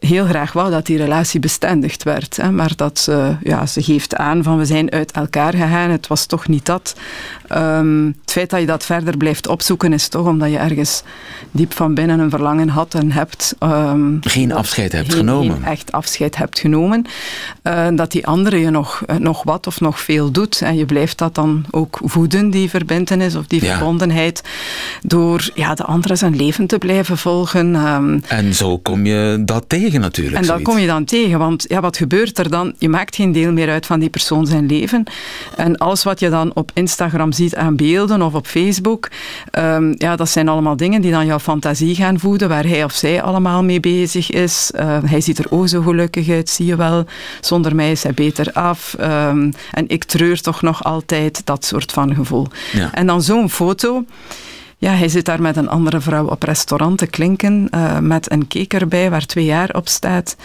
heel 0.00 0.24
graag 0.26 0.52
wou 0.52 0.70
dat 0.70 0.86
die 0.86 0.96
relatie 0.96 1.40
bestendigd 1.40 2.02
werd. 2.02 2.36
Hè? 2.36 2.50
Maar 2.50 2.72
dat 2.76 2.98
ze, 2.98 3.36
ja, 3.42 3.66
ze 3.66 3.82
geeft 3.82 4.16
aan 4.16 4.42
van 4.42 4.58
we 4.58 4.64
zijn 4.64 4.90
uit 4.90 5.10
elkaar 5.12 5.52
gegaan. 5.52 5.90
Het 5.90 6.06
was 6.06 6.26
toch 6.26 6.48
niet 6.48 6.66
dat. 6.66 6.94
Ehm, 7.48 8.06
het 8.06 8.30
feit 8.32 8.50
dat 8.50 8.60
je 8.60 8.66
dat 8.66 8.84
verder 8.84 9.16
blijft 9.16 9.46
opzoeken 9.46 9.92
is 9.92 10.08
toch 10.08 10.26
omdat 10.26 10.50
je 10.50 10.58
ergens 10.58 11.02
diep 11.50 11.72
van 11.74 11.94
binnen 11.94 12.18
een 12.20 12.30
verlangen 12.30 12.68
had 12.68 12.94
en 12.94 13.12
hebt. 13.12 13.54
ehm, 13.58 14.16
Geen 14.20 14.52
afscheid 14.52 14.92
hebt 14.92 15.08
geen- 15.08 15.16
genomen. 15.18 15.54
geen 15.54 15.64
echt 15.64 15.92
afscheid 15.92 16.36
hebt 16.36 16.58
genomen. 16.58 17.04
Eh, 17.62 17.86
dat 17.94 18.12
die 18.12 18.26
andere 18.26 18.58
je 18.60 18.70
nog, 18.70 19.02
eh, 19.06 19.16
nog 19.16 19.42
wat 19.42 19.66
of 19.66 19.80
nog 19.80 20.00
veel 20.00 20.30
doet. 20.30 20.60
En 20.62 20.76
je 20.76 20.84
blijft 20.84 21.18
dat 21.18 21.34
dan 21.34 21.64
ook 21.70 21.98
voeden, 22.04 22.50
die 22.50 22.70
verbintenis 22.70 23.34
of 23.34 23.46
die 23.46 23.64
Ja. 23.64 23.70
verbondenheid. 23.76 24.42
Door 25.02 25.50
ja, 25.54 25.74
de 25.74 25.84
andere 25.84 26.16
zijn 26.16 26.36
leven 26.36 26.66
te 26.66 26.78
blijven 26.78 27.18
volgen. 27.18 27.74
ehm, 27.74 28.18
En 28.28 28.54
zo 28.54 28.78
kom 28.78 29.06
je 29.06 29.42
dat 29.44 29.64
tegen 29.68 29.89
natuurlijk. 29.98 30.36
en 30.36 30.46
dat 30.46 30.62
kom 30.62 30.78
je 30.78 30.86
dan 30.86 31.04
tegen, 31.04 31.38
want 31.38 31.64
ja, 31.68 31.80
wat 31.80 31.96
gebeurt 31.96 32.38
er 32.38 32.50
dan? 32.50 32.74
Je 32.78 32.88
maakt 32.88 33.14
geen 33.14 33.32
deel 33.32 33.52
meer 33.52 33.70
uit 33.70 33.86
van 33.86 34.00
die 34.00 34.08
persoon 34.08 34.46
zijn 34.46 34.66
leven. 34.66 35.04
En 35.56 35.76
alles 35.76 36.02
wat 36.02 36.20
je 36.20 36.30
dan 36.30 36.50
op 36.54 36.70
Instagram 36.74 37.32
ziet 37.32 37.56
aan 37.56 37.76
beelden 37.76 38.22
of 38.22 38.34
op 38.34 38.46
Facebook, 38.46 39.08
ehm, 39.50 39.94
ja, 39.96 40.16
dat 40.16 40.28
zijn 40.28 40.48
allemaal 40.48 40.76
dingen 40.76 41.00
die 41.00 41.10
dan 41.10 41.26
jouw 41.26 41.38
fantasie 41.38 41.94
gaan 41.94 42.18
voeden, 42.18 42.48
waar 42.48 42.64
hij 42.64 42.84
of 42.84 42.92
zij 42.92 43.22
allemaal 43.22 43.62
mee 43.62 43.80
bezig 43.80 44.30
is. 44.30 44.70
Eh, 44.74 44.98
hij 45.04 45.20
ziet 45.20 45.38
er 45.38 45.46
ook 45.50 45.68
zo 45.68 45.82
gelukkig 45.82 46.28
uit, 46.28 46.48
zie 46.48 46.66
je 46.66 46.76
wel. 46.76 47.04
Zonder 47.40 47.74
mij 47.74 47.90
is 47.90 48.02
hij 48.02 48.14
beter 48.14 48.52
af. 48.52 48.94
Ehm, 48.98 49.50
en 49.72 49.88
ik 49.88 50.04
treur 50.04 50.40
toch 50.40 50.62
nog 50.62 50.84
altijd, 50.84 51.42
dat 51.44 51.64
soort 51.64 51.92
van 51.92 52.14
gevoel. 52.14 52.46
Ja. 52.72 52.94
En 52.94 53.06
dan 53.06 53.22
zo'n 53.22 53.50
foto. 53.50 54.04
Ja, 54.80 54.92
hij 54.94 55.08
zit 55.08 55.24
daar 55.24 55.42
met 55.42 55.56
een 55.56 55.68
andere 55.68 56.00
vrouw 56.00 56.26
op 56.26 56.42
restaurant 56.42 56.98
te 56.98 57.06
klinken, 57.06 57.68
eh, 57.70 57.98
met 57.98 58.30
een 58.32 58.48
cake 58.48 58.78
erbij 58.78 59.10
waar 59.10 59.26
twee 59.26 59.44
jaar 59.44 59.68
op 59.74 59.88
staat. 59.88 60.36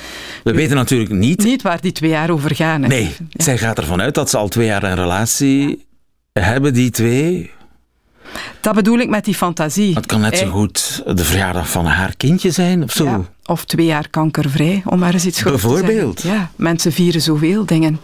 We 0.43 0.51
weten 0.53 0.75
natuurlijk 0.75 1.11
niet. 1.11 1.43
Niet 1.43 1.61
waar 1.61 1.81
die 1.81 1.91
twee 1.91 2.09
jaar 2.09 2.29
over 2.29 2.55
gaan. 2.55 2.81
hè. 2.81 2.87
Nee, 2.87 3.03
Ja. 3.29 3.43
zij 3.43 3.57
gaat 3.57 3.77
ervan 3.77 4.01
uit 4.01 4.13
dat 4.15 4.29
ze 4.29 4.37
al 4.37 4.47
twee 4.47 4.65
jaar 4.65 4.83
een 4.83 4.95
relatie 4.95 5.85
hebben, 6.33 6.73
die 6.73 6.89
twee. 6.89 7.51
Dat 8.61 8.75
bedoel 8.75 8.99
ik 8.99 9.09
met 9.09 9.25
die 9.25 9.35
fantasie. 9.35 9.95
Het 9.95 10.05
kan 10.05 10.21
net 10.21 10.37
zo 10.37 10.49
goed 10.49 11.03
de 11.05 11.23
verjaardag 11.25 11.69
van 11.69 11.85
haar 11.85 12.13
kindje 12.17 12.51
zijn 12.51 12.83
of 12.83 12.91
zo. 12.91 13.03
Ja, 13.05 13.21
of 13.45 13.65
twee 13.65 13.85
jaar 13.85 14.09
kankervrij, 14.09 14.81
om 14.85 14.99
maar 14.99 15.13
eens 15.13 15.25
iets 15.25 15.41
groots 15.41 15.61
te 15.61 15.67
Bijvoorbeeld. 15.67 16.19
zeggen. 16.19 16.39
Ja, 16.41 16.49
mensen 16.55 16.91
vieren 16.91 17.21
zoveel 17.21 17.65
dingen. 17.65 17.99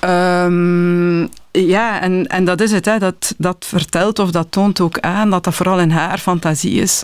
Ehm, 0.00 1.26
ja, 1.66 2.00
en, 2.00 2.26
en 2.26 2.44
dat 2.44 2.60
is 2.60 2.70
het. 2.72 2.84
Hè. 2.84 2.98
Dat, 2.98 3.34
dat 3.38 3.64
vertelt 3.68 4.18
of 4.18 4.30
dat 4.30 4.46
toont 4.50 4.80
ook 4.80 4.98
aan 5.00 5.30
dat 5.30 5.44
dat 5.44 5.54
vooral 5.54 5.80
in 5.80 5.90
haar 5.90 6.18
fantasie 6.18 6.80
is. 6.80 7.02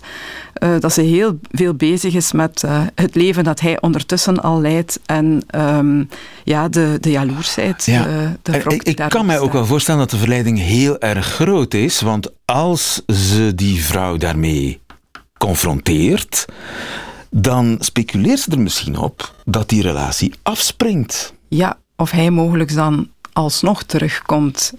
eh, 0.55 0.71
dat 0.79 0.93
ze 0.93 1.01
heel 1.01 1.39
veel 1.51 1.75
bezig 1.75 2.15
is 2.15 2.33
met 2.33 2.63
eh, 2.63 2.81
het 2.95 3.15
leven 3.15 3.45
dat 3.45 3.61
hij 3.61 3.81
ondertussen 3.81 4.43
al 4.43 4.61
leidt. 4.61 5.01
En 5.07 5.43
ehm, 5.47 6.05
ja, 6.45 6.69
de, 6.69 6.97
de 7.01 7.11
jaloersheid. 7.11 7.85
Ja. 7.87 8.05
De, 8.05 8.31
de 8.43 8.63
ik 8.69 8.83
ik 8.83 9.03
kan 9.09 9.27
mij 9.27 9.39
ook 9.39 9.53
wel 9.53 9.67
voorstellen 9.67 10.01
dat 10.01 10.11
de 10.11 10.17
verleiding 10.17 10.59
heel 10.59 10.99
erg 10.99 11.27
groot 11.27 11.75
is. 11.75 12.01
Want 12.01 12.31
als 12.45 13.03
ze 13.07 13.53
die 13.55 13.85
vrouw 13.85 14.17
daarmee 14.17 14.81
confronteert, 15.39 16.45
dan 17.31 17.77
speculeert 17.81 18.39
ze 18.41 18.51
er 18.51 18.61
misschien 18.61 18.97
op 18.99 19.35
dat 19.45 19.69
die 19.69 19.83
relatie 19.83 20.33
afspringt. 20.43 21.35
Ja, 21.49 21.79
of 21.97 22.11
hij 22.11 22.31
mogelijk 22.31 22.75
dan 22.75 23.09
alsnog 23.35 23.83
terugkomt. 23.83 24.73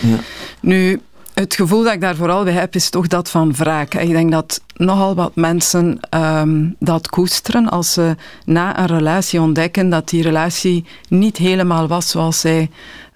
Ja. 0.00 0.18
Nu, 0.60 1.00
het 1.34 1.54
gevoel 1.54 1.82
dat 1.82 1.92
ik 1.92 2.00
daar 2.00 2.16
vooral 2.16 2.44
bij 2.44 2.52
heb, 2.52 2.74
is 2.74 2.90
toch 2.90 3.06
dat 3.06 3.30
van 3.30 3.54
wraak. 3.54 3.94
Ik 3.94 4.10
denk 4.10 4.32
dat 4.32 4.60
nogal 4.74 5.14
wat 5.14 5.34
mensen 5.34 6.00
ehm, 6.10 6.66
dat 6.78 7.08
koesteren 7.08 7.68
als 7.68 7.92
ze 7.92 8.16
na 8.44 8.78
een 8.78 8.86
relatie 8.86 9.40
ontdekken 9.40 9.88
dat 9.88 10.08
die 10.08 10.22
relatie 10.22 10.84
niet 11.08 11.36
helemaal 11.36 11.88
was 11.88 12.10
zoals 12.10 12.40
zij 12.40 12.70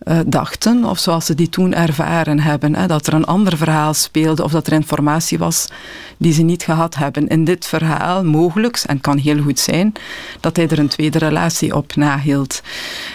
eh, 0.04 0.18
dachten 0.26 0.84
of 0.84 0.98
zoals 0.98 1.26
ze 1.26 1.34
die 1.34 1.48
toen 1.48 1.74
ervaren 1.74 2.40
hebben. 2.40 2.74
Hè. 2.74 2.86
Dat 2.86 3.06
er 3.06 3.14
een 3.14 3.24
ander 3.24 3.56
verhaal 3.56 3.94
speelde 3.94 4.44
of 4.44 4.52
dat 4.52 4.66
er 4.66 4.72
informatie 4.72 5.38
was 5.38 5.68
die 6.16 6.32
ze 6.32 6.42
niet 6.42 6.62
gehad 6.62 6.94
hebben. 6.94 7.28
In 7.28 7.44
dit 7.44 7.66
verhaal, 7.66 8.24
mogelijk, 8.24 8.82
en 8.86 9.00
kan 9.00 9.18
heel 9.18 9.42
goed 9.42 9.58
zijn, 9.58 9.92
dat 10.40 10.56
hij 10.56 10.68
er 10.68 10.78
een 10.78 10.88
tweede 10.88 11.18
relatie 11.18 11.76
op 11.76 11.96
nahield. 11.96 12.62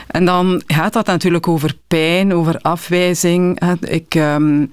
En 0.08 0.26
dan 0.26 0.62
gaat 0.68 0.94
dat 0.94 1.06
natuurlijk 1.06 1.48
over 1.48 1.76
pijn, 1.88 2.34
over 2.34 2.60
afwijzing. 2.62 3.60
Ik, 3.80 4.16
ehm, 4.16 4.66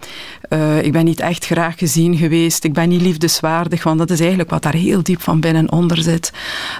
eh, 0.54 0.82
ik 0.82 0.92
ben 0.92 1.04
niet 1.04 1.20
echt 1.20 1.44
graag 1.44 1.78
gezien 1.78 2.16
geweest, 2.16 2.64
ik 2.64 2.72
ben 2.72 2.88
niet 2.88 3.00
liefdeswaardig, 3.00 3.82
want 3.82 3.98
dat 3.98 4.10
is 4.10 4.20
eigenlijk 4.20 4.50
wat 4.50 4.62
daar 4.62 4.74
heel 4.74 5.02
diep 5.02 5.22
van 5.22 5.40
binnen 5.40 5.72
onder 5.72 6.02
zit. 6.02 6.32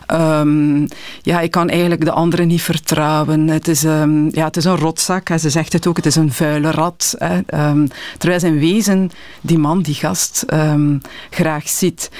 Ehm, 0.07 0.87
ja, 1.23 1.41
ik 1.41 1.51
kan 1.51 1.69
eigenlijk 1.69 2.05
de 2.05 2.11
anderen 2.11 2.47
niet 2.47 2.63
vertrouwen. 2.63 3.49
Het 3.49 3.69
is, 3.69 3.85
ehm, 3.85 4.29
ja, 4.31 4.45
het 4.45 4.57
is 4.57 4.65
een 4.65 4.77
rotzak, 4.77 5.29
ze 5.39 5.51
zegt 5.51 5.73
het 5.73 5.87
ook, 5.87 5.97
het 5.97 6.07
is 6.07 6.17
een 6.17 6.33
vuile 6.33 6.71
rat. 6.71 7.15
Hè. 7.19 7.41
Ehm, 7.47 7.87
terwijl 8.19 8.41
zijn 8.41 8.59
wezen 8.59 9.11
die 9.41 9.59
man, 9.59 9.83
die 9.83 9.95
gast, 9.95 10.45
graag 11.31 11.69
ziet. 11.69 12.11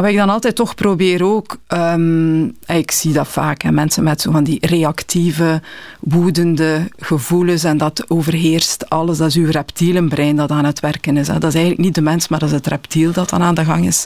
Wat 0.00 0.08
ik 0.08 0.16
dan 0.16 0.30
altijd 0.30 0.54
toch 0.54 0.74
probeer 0.74 1.24
ook, 1.24 1.56
ehm, 1.66 2.44
ik 2.66 2.90
zie 2.90 3.12
dat 3.12 3.28
vaak, 3.28 3.62
hè, 3.62 3.72
mensen 3.72 4.02
met 4.02 4.20
zo 4.20 4.30
van 4.30 4.44
die 4.44 4.66
reactieve, 4.66 5.62
woedende 6.00 6.88
gevoelens 6.98 7.64
en 7.64 7.78
dat 7.78 8.10
overheerst 8.10 8.88
alles. 8.88 9.18
Dat 9.18 9.28
is 9.28 9.34
uw 9.34 9.50
reptielenbrein 9.50 10.36
dat 10.36 10.50
aan 10.50 10.64
het 10.64 10.80
werken 10.80 11.16
is. 11.16 11.26
Hè. 11.26 11.38
Dat 11.38 11.48
is 11.48 11.54
eigenlijk 11.54 11.84
niet 11.84 11.94
de 11.94 12.00
mens, 12.00 12.28
maar 12.28 12.38
dat 12.38 12.48
is 12.48 12.54
het 12.54 12.66
reptiel 12.66 13.12
dat 13.12 13.30
dan 13.30 13.42
aan 13.42 13.54
de 13.54 13.64
gang 13.64 13.86
is. 13.86 14.04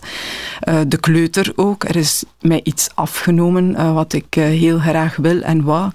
Eh, 0.61 0.81
de 0.87 0.97
kleuter 0.97 1.53
ook. 1.57 1.85
Er 1.85 1.97
is 1.97 2.25
mij 2.41 2.61
iets 2.63 2.89
afgenomen 2.95 3.77
eh, 3.77 3.95
wat 3.95 4.13
ik 4.13 4.37
eh, 4.37 4.45
heel 4.45 4.79
graag 4.79 5.17
wil 5.17 5.41
en 5.41 5.63
wou. 5.63 5.91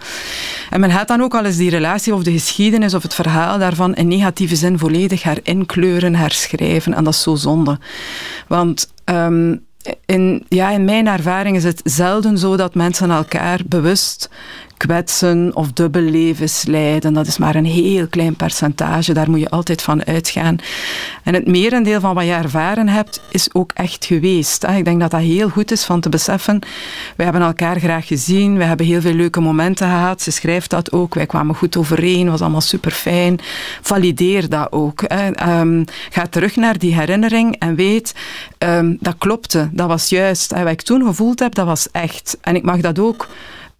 En 0.69 0.79
men 0.79 0.91
gaat 0.91 1.07
dan 1.07 1.21
ook 1.21 1.35
al 1.35 1.45
eens 1.45 1.57
die 1.57 1.69
relatie 1.69 2.13
of 2.13 2.23
de 2.23 2.31
geschiedenis 2.31 2.93
of 2.93 3.03
het 3.03 3.13
verhaal 3.13 3.57
daarvan 3.57 3.95
in 3.95 4.07
negatieve 4.07 4.55
zin 4.55 4.79
volledig 4.79 5.23
herinkleuren, 5.23 6.15
herschrijven. 6.15 6.93
En 6.93 7.03
dat 7.03 7.13
is 7.13 7.21
zo 7.21 7.35
zonde. 7.35 7.79
Want 8.47 8.93
ehm, 9.03 9.55
in, 10.05 10.45
ja, 10.49 10.69
in 10.69 10.85
mijn 10.85 11.07
ervaring 11.07 11.55
is 11.55 11.63
het 11.63 11.81
zelden 11.83 12.37
zo 12.37 12.55
dat 12.57 12.75
mensen 12.75 13.11
elkaar 13.11 13.59
bewust 13.65 14.29
kwetsen 14.79 15.55
of 15.55 15.71
dubbel 15.71 16.01
levens 16.01 16.65
leiden. 16.65 17.13
Dat 17.13 17.27
is 17.27 17.37
maar 17.37 17.55
een 17.55 17.65
heel 17.65 18.07
klein 18.07 18.35
percentage, 18.35 19.13
daar 19.13 19.29
moet 19.29 19.39
je 19.39 19.49
altijd 19.49 19.81
van 19.81 20.05
uitgaan. 20.05 20.57
En 21.23 21.33
het 21.33 21.47
merendeel 21.47 21.99
van 21.99 22.15
wat 22.15 22.25
je 22.25 22.31
ervaren 22.31 22.87
hebt, 22.87 23.21
is 23.31 23.53
ook 23.53 23.71
echt 23.73 24.05
geweest. 24.05 24.63
Ik 24.63 24.85
denk 24.85 24.99
dat 24.99 25.11
dat 25.11 25.21
heel 25.21 25.49
goed 25.49 25.71
is 25.71 25.83
van 25.83 25.99
te 25.99 26.09
beseffen. 26.09 26.59
We 27.15 27.23
hebben 27.23 27.41
elkaar 27.41 27.79
graag 27.79 28.07
gezien, 28.07 28.57
we 28.57 28.63
hebben 28.63 28.85
heel 28.85 29.01
veel 29.01 29.13
leuke 29.13 29.39
momenten 29.39 29.87
gehad. 29.87 30.21
Ze 30.21 30.31
schrijft 30.31 30.69
dat 30.69 30.91
ook, 30.91 31.13
wij 31.13 31.25
kwamen 31.25 31.55
goed 31.55 31.77
overeen, 31.77 32.29
was 32.29 32.41
allemaal 32.41 32.61
super 32.61 32.91
fijn. 32.91 33.39
Valideer 33.81 34.49
dat 34.49 34.71
ook. 34.71 35.01
Ehm, 35.01 35.83
ga 36.09 36.27
terug 36.27 36.55
naar 36.55 36.77
die 36.77 36.95
herinnering 36.95 37.55
en 37.55 37.75
weet, 37.75 38.15
ehm, 38.57 38.95
dat 38.99 39.15
klopte, 39.17 39.69
dat 39.71 39.87
was 39.87 40.09
juist. 40.09 40.51
En 40.51 40.63
wat 40.63 40.71
ik 40.71 40.81
toen 40.81 41.05
gevoeld 41.05 41.39
heb, 41.39 41.55
dat 41.55 41.65
was 41.65 41.87
echt. 41.91 42.37
En 42.41 42.55
ik 42.55 42.63
mag 42.63 42.79
dat 42.79 42.99
ook 42.99 43.27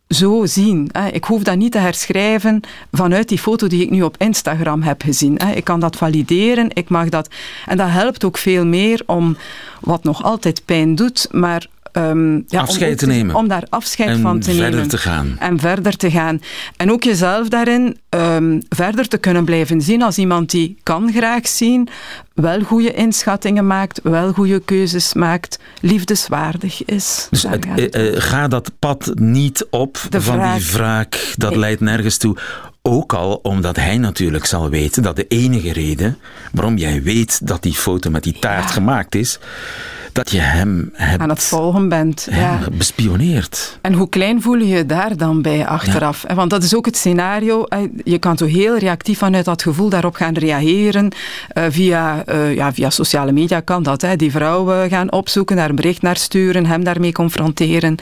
zo 0.10 0.46
zien. 0.46 0.92
Ik 1.12 1.24
hoef 1.24 1.44
dat 1.44 1.58
niet 1.58 1.72
te 1.72 1.78
herschrijven 1.78 2.62
vanuit 2.92 3.30
die 3.30 3.40
foto 3.40 3.68
die 3.68 3.82
ik 3.82 3.90
nu 3.90 4.02
op 4.02 4.16
Instagram 4.18 4.82
heb 4.82 5.02
gezien. 5.02 5.38
Ik 5.38 5.64
kan 5.64 5.80
dat 5.80 5.96
valideren, 5.96 6.70
ik 6.74 6.90
mag 6.90 7.10
dat. 7.10 7.30
En 7.66 7.78
dat 7.78 7.90
helpt 7.90 8.24
ook 8.24 8.38
veel 8.38 8.66
meer 8.66 9.04
om, 9.06 9.38
wat 9.80 10.04
nog 10.04 10.24
altijd 10.24 10.66
pijn 10.66 10.96
doet, 10.96 11.28
maar. 11.32 11.68
Ehm, 11.92 12.34
ja, 12.36 12.42
om 12.52 12.58
Afscheid 12.60 12.92
ook 12.92 12.98
te 12.98 13.08
nemen. 13.08 13.36
Om 13.36 13.48
daar 13.48 13.64
afscheid 13.70 14.10
En 14.10 14.22
van 14.22 14.40
te 14.40 14.52
verder 14.52 14.70
nemen. 14.70 14.88
te 14.88 14.98
gaan. 14.98 15.36
En 15.40 15.60
verder 15.60 15.96
te 15.98 16.12
gaan. 16.12 16.42
En 16.78 16.92
ook 16.92 17.04
jezelf 17.04 17.50
daarin 17.50 17.98
ehm, 18.10 18.60
verder 18.70 19.08
te 19.08 19.18
kunnen 19.18 19.46
blijven 19.46 19.82
zien 19.82 20.02
als 20.02 20.18
iemand 20.18 20.50
die 20.52 20.78
kan 20.84 21.12
graag 21.14 21.48
zien, 21.48 21.88
wel 22.34 22.62
goede 22.62 22.94
inschattingen 22.94 23.68
maakt, 23.68 24.00
wel 24.04 24.32
goede 24.34 24.60
keuzes 24.60 25.14
maakt, 25.14 25.60
liefdeswaardig 25.82 26.86
is. 26.86 27.28
Dus 27.30 27.44
het, 27.44 27.66
eh, 27.76 28.08
eh, 28.08 28.22
ga 28.22 28.48
dat 28.48 28.72
pad 28.80 29.12
niet 29.14 29.66
op 29.70 30.00
De 30.10 30.22
van 30.22 30.54
die 30.54 30.72
wraak. 30.72 31.34
Dat 31.36 31.50
Nee. 31.50 31.60
leidt 31.60 31.82
nergens 31.82 32.18
toe. 32.18 32.38
Ook 32.82 33.14
al 33.14 33.34
omdat 33.36 33.76
hij 33.76 33.98
natuurlijk 33.98 34.46
zal 34.46 34.70
weten 34.70 35.04
dat 35.04 35.16
de 35.16 35.26
enige 35.28 35.74
reden 35.74 36.18
waarom 36.52 36.78
jij 36.78 37.04
weet 37.04 37.48
dat 37.48 37.64
die 37.64 37.74
foto 37.74 38.10
met 38.10 38.24
die 38.24 38.40
taart 38.40 38.72
gemaakt 38.72 39.16
is, 39.16 39.40
dat 40.14 40.32
je 40.32 40.40
hem 40.40 40.90
hebt 40.94 41.22
aan 41.22 41.30
het 41.30 41.44
volgen 41.44 41.90
bent. 41.90 42.28
ja, 42.32 42.60
bespioneerd. 42.72 43.78
En 43.82 43.94
hoe 43.94 44.10
klein 44.10 44.42
voel 44.42 44.58
je 44.58 44.68
je 44.68 44.86
daar 44.86 45.18
dan 45.18 45.42
bij 45.42 45.68
achteraf? 45.68 46.26
Want 46.34 46.50
dat 46.50 46.64
is 46.64 46.76
ook 46.76 46.86
het 46.86 46.98
scenario. 46.98 47.66
Je 48.04 48.18
kan 48.18 48.38
zo 48.38 48.46
heel 48.46 48.78
reactief 48.78 49.18
vanuit 49.18 49.46
dat 49.46 49.62
gevoel 49.62 49.90
daarop 49.90 50.16
gaan 50.16 50.34
reageren. 50.34 51.10
Eh, 51.50 51.64
via, 51.70 52.26
eh, 52.26 52.56
ja, 52.56 52.74
via 52.74 52.90
sociale 52.90 53.32
media 53.32 53.60
kan 53.60 53.84
dat. 53.84 54.02
Hè. 54.02 54.16
Die 54.16 54.32
vrouw 54.32 54.72
eh, 54.72 54.90
gaan 54.90 55.12
opzoeken, 55.12 55.56
daar 55.56 55.70
een 55.70 55.76
bericht 55.76 56.02
naar 56.02 56.18
sturen, 56.18 56.66
hem 56.66 56.84
daarmee 56.84 57.12
confronteren. 57.12 57.96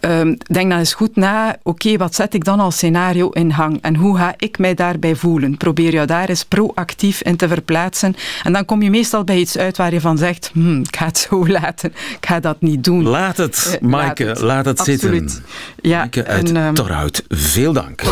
Ehm, 0.00 0.34
denk 0.52 0.70
dan 0.70 0.78
eens 0.78 0.94
goed 0.94 1.16
na. 1.16 1.56
Oké, 1.62 1.96
wat 1.96 2.14
zet 2.14 2.34
ik 2.34 2.44
dan 2.44 2.60
als 2.60 2.74
scenario 2.74 3.28
in 3.28 3.50
hang? 3.50 3.78
En 3.82 3.96
hoe 3.96 4.16
ga 4.16 4.34
ik 4.36 4.58
mij 4.58 4.74
daarbij 4.74 5.14
voelen? 5.14 5.56
Probeer 5.56 5.92
je 5.92 6.04
daar 6.04 6.28
eens 6.28 6.44
proactief 6.44 7.22
in 7.22 7.36
te 7.36 7.48
verplaatsen. 7.48 8.16
En 8.42 8.52
dan 8.52 8.64
kom 8.64 8.82
je 8.82 8.90
meestal 8.90 9.24
bij 9.24 9.38
iets 9.38 9.58
uit 9.58 9.76
waar 9.76 9.92
je 9.92 10.00
van 10.00 10.18
zegt: 10.18 10.50
hm, 10.52 10.80
ik 10.80 10.96
ga 10.96 11.06
het 11.06 11.18
zo 11.18 11.35
laten. 11.60 11.92
Ik 12.20 12.26
ga 12.26 12.40
dat 12.40 12.60
niet 12.60 12.84
doen. 12.84 13.02
Laat 13.08 13.36
het, 13.36 13.78
Eh, 13.80 13.88
Maaike, 13.88 14.36
laat 14.40 14.64
het, 14.64 14.78
Absoluut. 14.78 15.30
zitten. 15.30 15.44
Ja, 15.80 15.96
Maaike 15.98 16.24
uit 16.26 16.48
en, 16.48 16.56
ehm, 16.56 16.74
Torhout, 16.74 17.22
veel 17.28 17.72
dank. 17.72 18.02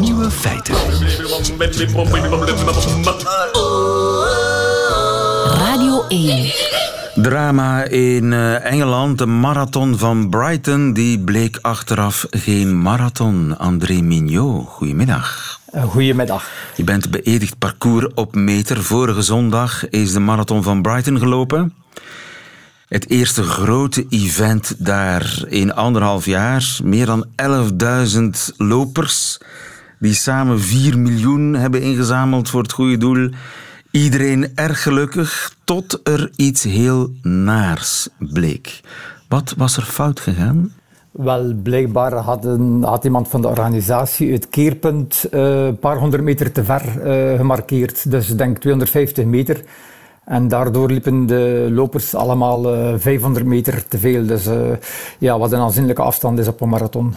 Nieuwe 0.00 0.30
feiten. 0.30 0.74
Radio 5.58 6.04
1. 6.08 6.52
Drama 7.14 7.82
in 7.82 8.32
eh, 8.32 8.64
Engeland, 8.64 9.18
de 9.18 9.26
marathon 9.26 9.98
van 9.98 10.28
Brighton, 10.30 10.92
die 10.92 11.18
bleek 11.20 11.58
achteraf 11.60 12.26
geen 12.30 12.82
marathon. 12.82 13.58
André 13.58 14.00
Mignot, 14.00 14.68
goedemiddag. 14.68 15.60
Goedemiddag. 15.80 16.50
Je 16.76 16.84
bent 16.84 17.10
beëdigd 17.10 17.58
parcours 17.58 18.06
op 18.14 18.34
meter. 18.34 18.82
Vorige 18.82 19.22
zondag 19.22 19.88
is 19.88 20.12
de 20.12 20.20
marathon 20.20 20.62
van 20.62 20.82
Brighton 20.82 21.18
gelopen. 21.18 21.74
Het 22.88 23.10
eerste 23.10 23.42
grote 23.42 24.06
event 24.08 24.74
daar 24.78 25.44
in 25.48 25.74
anderhalf 25.74 26.24
jaar. 26.24 26.78
Meer 26.82 27.06
dan 27.06 27.26
11.000 28.12 28.56
lopers 28.56 29.38
die 29.98 30.14
samen 30.14 30.60
4 30.60 30.98
miljoen 30.98 31.54
hebben 31.54 31.82
ingezameld 31.82 32.50
voor 32.50 32.62
het 32.62 32.72
goede 32.72 32.96
doel. 32.96 33.30
Iedereen 33.90 34.52
erg 34.54 34.82
gelukkig, 34.82 35.54
tot 35.64 36.00
er 36.04 36.30
iets 36.36 36.62
heel 36.62 37.14
naars 37.22 38.08
bleek. 38.18 38.80
Wat 39.28 39.54
was 39.56 39.76
er 39.76 39.82
fout 39.82 40.20
gegaan? 40.20 40.72
Wel, 41.12 41.54
blijkbaar 41.62 42.14
had, 42.14 42.46
had 42.80 43.04
iemand 43.04 43.28
van 43.28 43.42
de 43.42 43.48
organisatie 43.48 44.32
het 44.32 44.48
keerpunt 44.48 45.24
eh, 45.30 45.64
een 45.64 45.78
paar 45.78 45.98
honderd 45.98 46.22
meter 46.22 46.52
te 46.52 46.64
ver 46.64 47.00
eh, 47.00 47.36
gemarkeerd. 47.36 48.10
Dus 48.10 48.28
denk 48.28 48.58
250 48.58 49.24
meter. 49.24 49.64
En 50.24 50.48
daardoor 50.48 50.90
liepen 50.90 51.26
de 51.26 51.68
lopers 51.70 52.14
allemaal 52.14 52.74
eh, 52.74 52.94
500 52.98 53.46
meter 53.46 53.88
te 53.88 53.98
veel. 53.98 54.26
Dus 54.26 54.46
eh, 54.46 54.70
ja, 55.18 55.38
wat 55.38 55.52
een 55.52 55.60
aanzienlijke 55.60 56.02
afstand 56.02 56.38
is 56.38 56.48
op 56.48 56.60
een 56.60 56.68
marathon. 56.68 57.14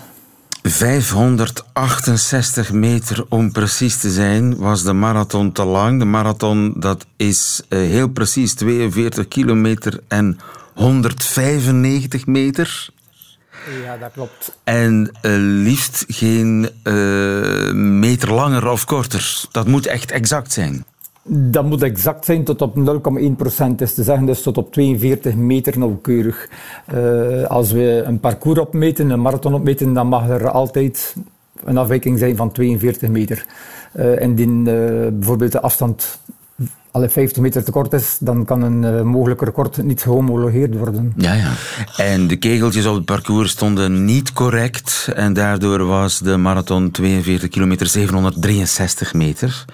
568 0.62 2.72
meter 2.72 3.26
om 3.30 3.52
precies 3.52 3.98
te 3.98 4.10
zijn, 4.10 4.58
was 4.58 4.84
de 4.84 4.94
marathon 4.94 5.52
te 5.52 5.66
lang. 5.66 6.00
De 6.00 6.06
marathon 6.06 6.74
dat 6.78 7.06
is 7.18 7.62
eh, 7.70 7.80
heel 7.80 8.08
precies 8.08 8.54
42 8.54 9.28
kilometer 9.28 10.00
en 10.08 10.40
195 10.74 12.26
meter. 12.26 12.90
Ja, 13.84 13.98
dat 13.98 14.12
klopt. 14.12 14.58
En 14.64 15.12
eh, 15.22 15.32
liefst 15.38 16.06
geen 16.08 16.70
eh, 16.84 17.72
meter 17.74 18.34
langer 18.34 18.68
of 18.68 18.86
korter. 18.86 19.44
Dat 19.52 19.68
moet 19.68 19.86
echt 19.86 20.12
exact 20.12 20.52
zijn. 20.52 20.86
Dat 21.28 21.66
moet 21.66 21.82
exact 21.82 22.26
zijn 22.26 22.44
tot 22.44 22.62
op 22.62 22.76
0,1% 22.76 23.76
is 23.78 23.94
te 23.94 24.04
zeggen, 24.04 24.26
dus 24.26 24.42
tot 24.42 24.58
op 24.58 24.74
42 24.74 25.36
meter 25.36 25.80
nauwkeurig. 25.80 26.50
Eh, 26.86 27.44
als 27.44 27.72
we 27.72 28.04
een 28.06 28.20
parcours 28.20 28.60
opmeten, 28.60 29.10
een 29.10 29.22
marathon 29.22 29.54
opmeten, 29.54 29.94
dan 29.94 30.08
mag 30.08 30.30
er 30.30 30.50
altijd 30.50 31.16
een 31.64 31.78
afwijking 31.78 32.20
zijn 32.20 32.36
van 32.36 32.52
42 32.52 33.10
meter. 33.10 33.46
Eh 33.92 34.22
indien 34.22 34.64
bijvoorbeeld 34.64 35.52
de 35.52 35.62
afstand 35.62 36.20
alle 36.96 37.10
50 37.10 37.42
meter 37.42 37.64
te 37.64 37.72
kort 37.72 37.94
is, 37.94 38.18
dan 38.20 38.46
kan 38.46 38.62
een 38.62 38.84
eh, 38.84 39.02
mogelijk 39.02 39.42
record 39.42 39.84
niet 39.84 40.02
gehomologeerd 40.02 40.78
worden. 40.78 41.14
Ja, 41.18 41.34
ja. 41.34 41.52
En 41.98 42.28
de 42.28 42.36
kegeltjes 42.36 42.86
op 42.86 42.96
het 42.96 43.06
parcours 43.06 43.52
stonden 43.52 44.06
niet 44.06 44.34
correct. 44.34 45.12
En 45.16 45.34
daardoor 45.34 45.86
was 45.86 46.20
de 46.20 46.38
marathon 46.38 46.92
42 46.92 47.50
kilometer 47.50 47.88
763 47.88 49.14
meter. 49.14 49.66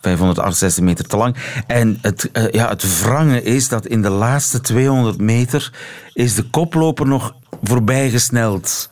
568 0.00 0.84
meter 0.84 1.06
te 1.06 1.16
lang. 1.16 1.36
En 1.66 1.98
het, 2.00 2.30
eh, 2.32 2.50
ja, 2.50 2.68
het 2.68 3.00
wrange 3.00 3.42
is 3.42 3.68
dat 3.68 3.86
in 3.86 4.02
de 4.02 4.10
laatste 4.10 4.60
200 4.60 5.20
meter 5.20 5.72
is 6.12 6.34
de 6.34 6.42
koploper 6.42 7.06
nog 7.06 7.34
voorbijgesneld. 7.62 8.90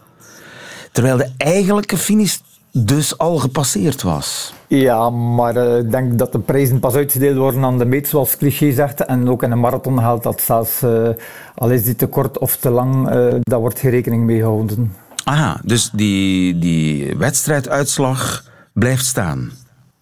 Terwijl 0.93 1.17
de 1.17 1.31
eigenlijke 1.37 1.97
finish 1.97 2.37
dus 2.73 3.19
al 3.19 3.37
gepasseerd 3.37 4.03
was. 4.03 4.53
Ja, 4.67 5.11
maar 5.11 5.57
eh, 5.57 5.79
ik 5.79 5.91
denk 5.91 6.19
dat 6.19 6.33
de 6.33 6.39
prijzen 6.39 6.81
pas 6.81 6.95
uitgedeeld 6.95 7.37
worden 7.37 7.65
aan 7.65 7.79
de 7.79 7.85
meet, 7.85 8.09
zoals 8.09 8.37
cliché 8.37 8.73
zegt. 8.73 9.05
En 9.05 9.29
ook 9.29 9.43
in 9.43 9.51
een 9.51 9.61
marathon 9.61 9.99
geldt 9.99 10.23
dat 10.23 10.41
zelfs, 10.41 10.83
eh, 10.83 11.09
al 11.55 11.71
is 11.71 11.85
die 11.85 11.97
te 11.97 12.07
kort 12.07 12.39
of 12.39 12.57
te 12.57 12.71
lang, 12.71 13.09
eh 13.09 13.35
daar 13.41 13.61
wordt 13.61 13.79
geen 13.79 13.91
rekening 13.91 14.25
mee 14.25 14.39
gehouden. 14.39 14.95
Aha, 15.25 15.61
dus 15.65 15.91
die, 15.93 16.59
die 16.59 17.17
wedstrijduitslag 17.17 18.45
blijft 18.73 19.05
staan. 19.05 19.51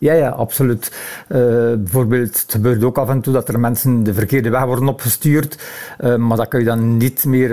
Ja, 0.01 0.13
ja, 0.13 0.29
absoluut. 0.29 0.93
Eh, 1.29 1.39
bijvoorbeeld, 1.79 2.41
het 2.41 2.53
gebeurt 2.53 2.85
ook 2.85 2.99
af 2.99 3.09
en 3.09 3.21
toe 3.21 3.33
dat 3.33 3.49
er 3.49 3.61
mensen 3.61 4.03
de 4.03 4.15
verkeerde 4.15 4.51
weg 4.51 4.65
worden 4.65 4.89
opgestuurd, 4.89 5.59
Eh, 5.99 6.17
maar 6.17 6.37
dat 6.37 6.49
kun 6.49 6.59
je 6.59 6.65
dan 6.65 6.97
niet 6.97 7.25
meer 7.25 7.51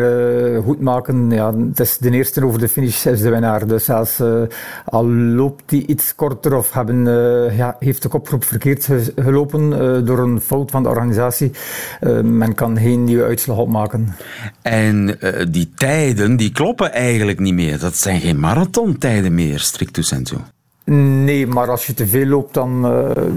eh, 0.56 0.64
goed 0.64 0.82
maken. 0.82 1.30
Ja, 1.32 1.54
het 1.58 1.80
is 1.80 1.98
de 1.98 2.12
eerste 2.12 2.46
over 2.46 2.60
de 2.60 2.68
finish 2.68 3.06
is 3.06 3.22
de 3.22 3.30
winnaar. 3.30 3.68
Dus 3.68 3.86
zelfs 3.86 4.22
al 4.86 5.06
loopt 5.12 5.64
die 5.66 5.86
iets 5.88 6.16
korter 6.16 6.56
of 6.56 6.74
hebben, 6.74 7.04
ja, 7.56 7.76
heeft 7.80 8.02
de 8.02 8.08
kopgroep 8.08 8.44
verkeerd 8.44 8.86
ge- 8.86 9.14
gelopen 9.16 9.70
door 10.06 10.20
een 10.20 10.42
fout 10.42 10.72
van 10.72 10.84
de 10.84 10.90
organisatie, 10.90 11.52
men 12.24 12.54
kan 12.56 12.78
geen 12.78 13.04
nieuwe 13.04 13.24
uitslag 13.24 13.58
opmaken. 13.58 14.16
En 14.62 15.18
die 15.50 15.72
tijden, 15.76 16.36
die 16.36 16.52
kloppen 16.52 16.92
eigenlijk 16.94 17.40
niet 17.40 17.54
meer. 17.54 17.80
Dat 17.80 17.96
zijn 17.96 18.20
geen 18.20 18.40
marathontijden 18.40 19.34
meer, 19.36 19.60
stricto 19.60 20.02
sensu. 20.02 20.36
Nee, 20.94 21.48
maar 21.48 21.70
als 21.70 21.86
je 21.88 21.94
te 21.94 22.08
veel 22.08 22.26
loopt, 22.26 22.54
dan, 22.54 22.86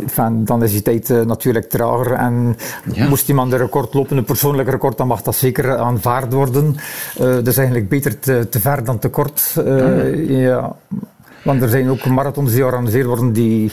enfin, 0.02 0.44
dan 0.44 0.62
is 0.62 0.72
die 0.72 0.82
tijd 0.82 1.10
eh, 1.10 1.20
natuurlijk 1.20 1.68
trager. 1.68 2.12
En 2.12 2.56
Ja. 2.92 3.08
moest 3.08 3.28
iemand 3.28 3.52
een 3.52 3.58
record 3.58 3.94
lopen, 3.94 4.16
een 4.16 4.24
persoonlijk 4.24 4.68
record, 4.70 4.96
dan 4.96 5.06
mag 5.06 5.22
dat 5.22 5.34
zeker 5.34 5.76
aanvaard 5.76 6.32
worden. 6.32 6.76
Eh 7.18 7.36
dus 7.42 7.56
eigenlijk 7.56 7.88
beter 7.88 8.18
te, 8.18 8.46
te 8.50 8.60
ver 8.60 8.84
dan 8.84 8.98
te 8.98 9.08
kort. 9.08 9.54
Eh, 9.66 10.28
ja. 10.42 10.76
Want 11.44 11.62
er 11.62 11.68
zijn 11.68 11.90
ook 11.90 12.04
marathons 12.06 12.50
die 12.50 12.58
georganiseerd 12.58 13.06
worden, 13.06 13.32
die, 13.32 13.72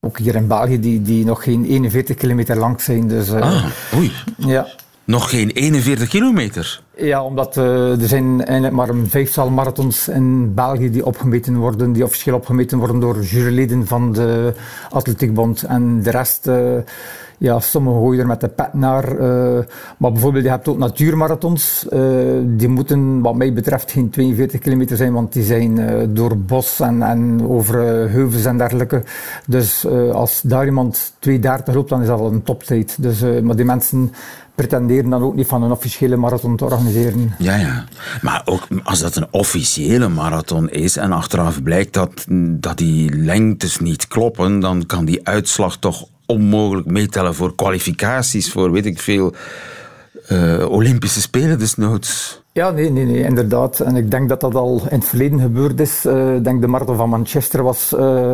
ook 0.00 0.18
hier 0.18 0.34
in 0.34 0.46
België, 0.46 0.80
die, 0.80 1.02
die 1.02 1.24
nog 1.24 1.42
geen 1.42 1.64
41 1.64 2.16
kilometer 2.16 2.56
lang 2.56 2.80
zijn. 2.80 3.08
Dus, 3.08 3.32
Ah, 3.32 3.64
oei. 3.96 4.12
ja. 4.36 4.66
Nog 5.10 5.30
geen 5.30 5.50
41 5.50 6.08
kilometer. 6.08 6.82
Ja, 6.96 7.24
omdat 7.24 7.56
eh, 7.56 8.00
er 8.00 8.08
zijn 8.08 8.44
eigenlijk 8.44 8.76
maar 8.76 8.88
een 8.88 9.08
vijftal 9.08 9.50
marathons 9.50 10.08
in 10.08 10.54
België 10.54 10.90
die 10.90 11.06
opgemeten 11.06 11.56
worden, 11.56 11.92
die 11.92 12.04
officieel 12.04 12.36
opgemeten 12.36 12.78
worden 12.78 13.00
door 13.00 13.22
juryleden 13.22 13.86
van 13.86 14.12
de 14.12 14.54
Atletiekbond. 14.90 15.62
En 15.62 16.02
de 16.02 16.10
rest, 16.10 16.46
eh, 16.46 16.76
ja, 17.38 17.60
sommigen 17.60 18.00
gooien 18.00 18.20
er 18.20 18.26
met 18.26 18.40
de 18.40 18.48
pet 18.48 18.74
naar. 18.74 19.18
eh, 19.18 19.64
maar 19.98 20.12
bijvoorbeeld, 20.12 20.44
je 20.44 20.50
hebt 20.50 20.68
ook 20.68 20.78
natuurmarathons. 20.78 21.86
die 22.44 22.68
moeten, 22.68 23.20
wat 23.20 23.34
mij 23.34 23.52
betreft, 23.52 23.90
geen 23.90 24.10
42 24.10 24.60
kilometer 24.60 24.96
zijn, 24.96 25.12
want 25.12 25.32
die 25.32 25.42
zijn 25.44 25.78
door 26.14 26.36
bos 26.38 26.80
en, 26.80 27.02
en 27.02 27.48
over 27.48 27.78
heuvels 28.10 28.44
en 28.44 28.58
dergelijke. 28.58 29.02
Dus 29.46 29.86
als 30.12 30.40
daar 30.40 30.66
iemand 30.66 31.12
2.30 31.28 31.74
loopt, 31.74 31.88
dan 31.88 32.00
is 32.00 32.06
dat 32.06 32.18
al 32.18 32.32
een 32.32 32.42
toptijd. 32.42 33.02
Dus, 33.02 33.22
maar 33.42 33.56
die 33.56 33.64
mensen 33.64 34.12
pretenderen 34.60 35.10
dan 35.10 35.22
ook 35.22 35.34
niet 35.34 35.46
van 35.46 35.62
een 35.62 35.70
officiële 35.70 36.16
marathon 36.16 36.56
te 36.56 36.64
organiseren. 36.64 37.34
Ja, 37.38 37.56
ja. 37.56 37.84
Maar 38.22 38.42
ook 38.44 38.66
als 38.82 39.00
dat 39.00 39.16
een 39.16 39.26
officiële 39.30 40.08
marathon 40.08 40.70
is 40.70 40.96
en 40.96 41.12
achteraf 41.12 41.62
blijkt 41.62 41.92
dat, 41.92 42.24
dat 42.60 42.76
die 42.76 43.14
lengtes 43.16 43.78
niet 43.78 44.08
kloppen, 44.08 44.60
dan 44.60 44.86
kan 44.86 45.04
die 45.04 45.26
uitslag 45.26 45.76
toch 45.76 46.06
onmogelijk 46.26 46.86
meetellen 46.86 47.34
voor 47.34 47.54
kwalificaties, 47.54 48.52
voor 48.52 48.72
weet 48.72 48.86
ik 48.86 48.98
veel, 48.98 49.34
eh, 50.26 50.70
Olympische 50.70 51.20
Spelen 51.20 51.58
desnoods. 51.58 52.42
Ja, 52.52 52.70
nee, 52.70 52.90
nee, 52.90 53.04
nee, 53.04 53.22
inderdaad. 53.22 53.80
En 53.80 53.96
ik 53.96 54.10
denk 54.10 54.28
dat 54.28 54.40
dat 54.40 54.54
al 54.54 54.82
in 54.90 54.98
het 54.98 55.04
verleden 55.04 55.40
gebeurd 55.40 55.80
is. 55.80 56.04
Eh, 56.04 56.34
ik 56.34 56.44
denk 56.44 56.60
de 56.60 56.66
marathon 56.66 56.96
van 56.96 57.08
Manchester 57.08 57.62
was 57.62 57.94
eh 57.94 58.32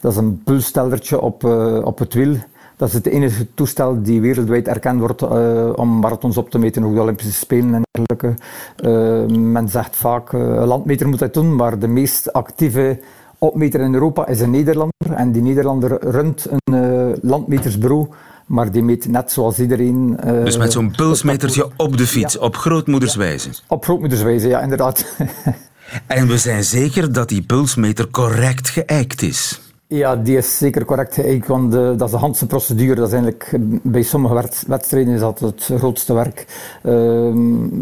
dat 0.00 0.12
is 0.12 0.18
een 0.18 0.42
pulsstellertje 0.44 1.20
op, 1.20 1.44
uh, 1.44 1.84
op 1.84 1.98
het 1.98 2.14
wiel. 2.14 2.36
Dat 2.76 2.88
is 2.88 2.94
het 2.94 3.06
enige 3.06 3.46
toestel 3.54 4.02
die 4.02 4.20
wereldwijd 4.20 4.68
erkend 4.68 5.00
wordt 5.00 5.22
uh, 5.22 5.72
om 5.74 5.98
marathons 5.98 6.36
op 6.36 6.50
te 6.50 6.58
meten, 6.58 6.84
ook 6.84 6.94
de 6.94 7.00
Olympische 7.00 7.32
Spelen 7.32 7.74
en 7.74 7.82
dergelijke. 7.90 8.42
Uh, 8.84 9.36
men 9.36 9.68
zegt 9.68 9.96
vaak, 9.96 10.32
een 10.32 10.66
landmeter 10.66 11.08
moet 11.08 11.18
dat 11.18 11.34
doen, 11.34 11.56
maar 11.56 11.78
de 11.78 11.88
meest 11.88 12.32
actieve 12.32 13.00
opmeter 13.38 13.80
in 13.80 13.94
Europa 13.94 14.26
is 14.26 14.40
een 14.40 14.50
Nederlander. 14.50 15.12
En 15.14 15.32
die 15.32 15.42
Nederlander 15.42 16.10
runt 16.10 16.46
een 16.64 17.18
landmetersbureau 17.22 18.08
maar 18.50 18.70
die 18.70 18.82
meet 18.82 19.08
net 19.08 19.32
zoals 19.32 19.58
iedereen. 19.58 20.18
Uh, 20.24 20.44
dus 20.44 20.56
met 20.56 20.72
zo'n 20.72 20.90
pulsmetertje 20.90 21.70
op 21.76 21.96
de 21.96 22.06
fiets, 22.06 22.34
ja. 22.34 22.40
op 22.40 22.56
grootmoederswijze? 22.56 23.48
Ja, 23.48 23.54
op 23.66 23.84
grootmoederswijze, 23.84 24.48
ja, 24.48 24.60
inderdaad. 24.60 25.04
en 26.06 26.26
we 26.26 26.38
zijn 26.38 26.64
zeker 26.64 27.12
dat 27.12 27.28
die 27.28 27.42
pulsmeter 27.42 28.10
correct 28.10 28.68
geëikt 28.68 29.22
is? 29.22 29.60
Ja, 29.92 30.16
die 30.16 30.36
is 30.36 30.58
zeker 30.58 30.84
correct 30.84 31.14
geëikt, 31.14 31.46
want 31.46 31.72
dat 31.72 32.02
is 32.02 32.10
de 32.10 32.16
handse 32.16 32.46
procedure. 32.46 32.94
Dat 32.94 33.06
is 33.06 33.12
eigenlijk, 33.12 33.56
bij 33.82 34.02
sommige 34.02 34.48
wedstrijden 34.66 35.14
is 35.14 35.20
dat 35.20 35.38
het 35.38 35.70
grootste 35.76 36.14
werk. 36.14 36.46
Uh, 36.82 36.92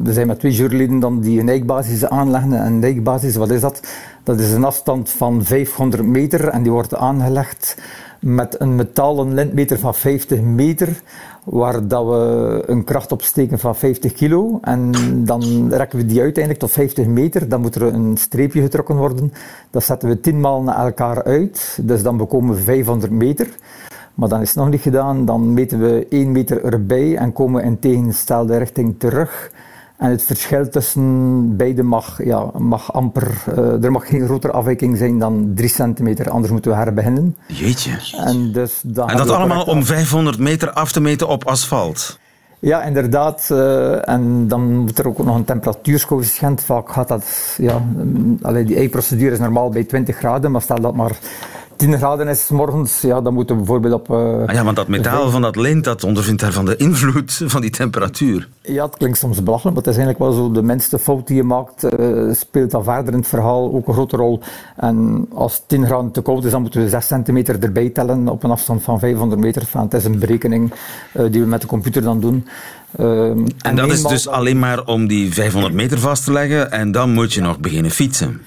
we 0.03 0.13
zijn 0.13 0.27
met 0.27 0.39
twee 0.39 0.53
juryleden 0.53 1.01
dan 1.01 1.21
die 1.21 1.41
een 1.41 1.49
eikbasis 1.49 2.07
aanleggen. 2.07 2.53
En 2.53 2.73
een 2.73 2.85
eikbasis, 2.85 3.37
wat 3.37 3.51
is 3.51 3.61
dat? 3.61 3.81
Dat 4.23 4.41
is 4.41 4.53
een 4.53 4.65
afstand 4.65 5.11
van 5.11 5.45
500 5.45 6.03
meter 6.03 6.49
en 6.49 6.63
die 6.63 6.73
wordt 6.73 6.95
aangelegd 6.95 7.77
met 8.21 8.61
een 8.61 8.77
metalen 8.77 9.35
lintmeter 9.35 9.79
van 9.79 9.95
50 9.95 10.41
meter, 10.41 11.03
waar 11.45 11.89
dat 11.89 12.07
we 12.07 12.63
een 12.67 12.85
kracht 12.85 13.13
opsteken 13.13 13.59
van 13.59 13.77
50 13.77 14.13
kilo. 14.13 14.59
En 14.63 14.93
dan 15.25 15.69
rekken 15.73 15.99
we 15.99 16.07
die 16.07 16.21
uiteindelijk 16.21 16.65
tot 16.65 16.73
50 16.73 17.07
meter. 17.07 17.49
Dan 17.49 17.61
moet 17.61 17.75
er 17.75 17.83
een 17.83 18.17
streepje 18.17 18.63
getrokken 18.63 18.97
worden. 18.97 19.33
Dat 19.71 19.85
zetten 19.85 20.09
we 20.09 20.21
10 20.21 20.41
maal 20.41 20.63
naar 20.63 20.85
elkaar 20.85 21.25
uit. 21.25 21.79
Dus 21.83 22.03
dan 22.03 22.17
bekomen 22.17 22.55
we 22.55 22.63
500 22.63 23.13
meter. 23.13 23.49
Maar 24.15 24.29
dan 24.29 24.41
is 24.41 24.49
het 24.49 24.57
nog 24.57 24.71
niet 24.71 24.81
gedaan. 24.81 25.25
Dan 25.25 25.55
meten 25.55 25.81
we 25.81 26.07
1 26.11 26.33
meter 26.33 26.65
erbij 26.65 27.17
en 27.17 27.33
komen 27.33 27.65
in 27.65 27.79
tegenstelde 27.79 28.57
richting 28.57 28.95
terug. 28.99 29.51
En 29.99 30.11
het 30.11 30.23
verschil 30.23 30.69
tussen 30.69 31.57
beide 31.57 31.83
mag, 31.83 32.25
ja, 32.25 32.51
mag 32.59 32.93
amper, 32.93 33.45
uh, 33.59 33.85
er 33.85 33.93
mag 33.93 34.09
geen 34.09 34.25
grotere 34.25 34.53
afwijking 34.53 34.97
zijn 34.97 35.19
dan 35.19 35.53
3 35.55 35.69
centimeter, 35.69 36.31
anders 36.31 36.53
moeten 36.53 36.71
we 36.71 36.77
herbeginnen. 36.77 37.37
Jeetje. 37.47 37.91
En, 38.17 38.53
dus 38.53 38.81
en 38.85 39.17
dat 39.17 39.31
allemaal 39.31 39.65
om 39.65 39.85
500 39.85 40.39
meter 40.39 40.71
af 40.71 40.93
te 40.93 41.01
meten 41.01 41.29
op 41.29 41.45
asfalt? 41.45 42.19
Ja, 42.59 42.83
inderdaad. 42.83 43.49
Uh, 43.53 44.09
en 44.09 44.49
dan 44.49 44.77
moet 44.77 44.99
er 44.99 45.09
ook 45.09 45.25
nog 45.25 45.37
een 45.37 45.45
temperatuurscoëfficiënt. 45.45 46.63
Vaak 46.63 46.93
gaat 46.93 47.09
dat, 47.09 47.57
ja, 47.57 47.83
allee, 48.43 48.65
die 48.65 48.77
ei-procedure 48.77 49.33
is 49.33 49.39
normaal 49.39 49.69
bij 49.69 49.85
20 49.85 50.17
graden, 50.17 50.51
maar 50.51 50.63
stel 50.63 50.81
dat 50.81 50.95
maar 50.95 51.19
10 51.79 51.99
graden 51.99 52.29
is 52.29 52.49
morgens, 52.49 53.01
ja, 53.01 53.21
dan 53.21 53.35
moeten 53.35 53.55
we 53.55 53.63
bijvoorbeeld 53.63 53.95
op... 53.95 54.09
Uh, 54.11 54.17
ah 54.47 54.55
ja, 54.55 54.65
want 54.65 54.77
dat 54.77 54.89
metaal 54.89 55.31
van 55.31 55.43
dat 55.43 55.57
lint, 55.57 55.85
dat 55.85 56.05
ondervindt 56.05 56.41
daarvan 56.41 56.65
de 56.65 56.77
invloed 56.77 57.43
van 57.45 57.61
die 57.61 57.71
temperatuur. 57.71 58.49
Ja, 58.63 58.85
het 58.85 58.97
klinkt 58.97 59.19
soms 59.19 59.43
belachelijk, 59.43 59.77
maar 59.77 59.85
het 59.85 59.95
is 59.97 60.01
eigenlijk 60.05 60.33
wel 60.33 60.45
zo, 60.45 60.53
de 60.53 60.63
minste 60.63 60.99
fout 60.99 61.27
die 61.27 61.37
je 61.37 61.43
maakt, 61.43 61.85
uh, 61.99 62.33
speelt 62.33 62.71
dan 62.71 62.85
verder 62.85 63.13
in 63.13 63.19
het 63.19 63.29
verhaal 63.29 63.73
ook 63.73 63.89
een 63.89 63.95
grote 63.95 64.17
rol. 64.17 64.41
En 64.77 65.27
als 65.35 65.63
10 65.67 65.87
graden 65.87 66.11
te 66.11 66.23
koud 66.23 66.45
is, 66.45 66.51
dan 66.51 66.61
moeten 66.61 66.83
we 66.83 66.89
6 66.89 67.07
centimeter 67.07 67.63
erbij 67.63 67.89
tellen 67.89 68.29
op 68.29 68.43
een 68.43 68.51
afstand 68.51 68.83
van 68.83 68.99
500 68.99 69.41
meter. 69.41 69.63
Enfin, 69.63 69.81
het 69.81 69.95
is 69.95 70.05
een 70.05 70.19
berekening 70.19 70.73
uh, 71.13 71.31
die 71.31 71.41
we 71.41 71.47
met 71.47 71.61
de 71.61 71.67
computer 71.67 72.03
dan 72.03 72.21
doen. 72.21 72.47
en, 72.97 73.47
en 73.63 73.77
dat 73.77 73.93
is 73.93 74.03
dus 74.03 74.29
alleen 74.29 74.59
maar 74.59 74.85
om 74.85 75.07
die 75.07 75.33
500 75.33 75.75
meter 75.75 75.99
vast 75.99 76.25
te 76.25 76.33
leggen 76.33 76.71
en 76.71 76.93
dan 76.93 77.13
moet 77.13 77.33
je 77.33 77.41
nog 77.41 77.59
beginnen 77.59 77.91
fietsen. 77.91 78.41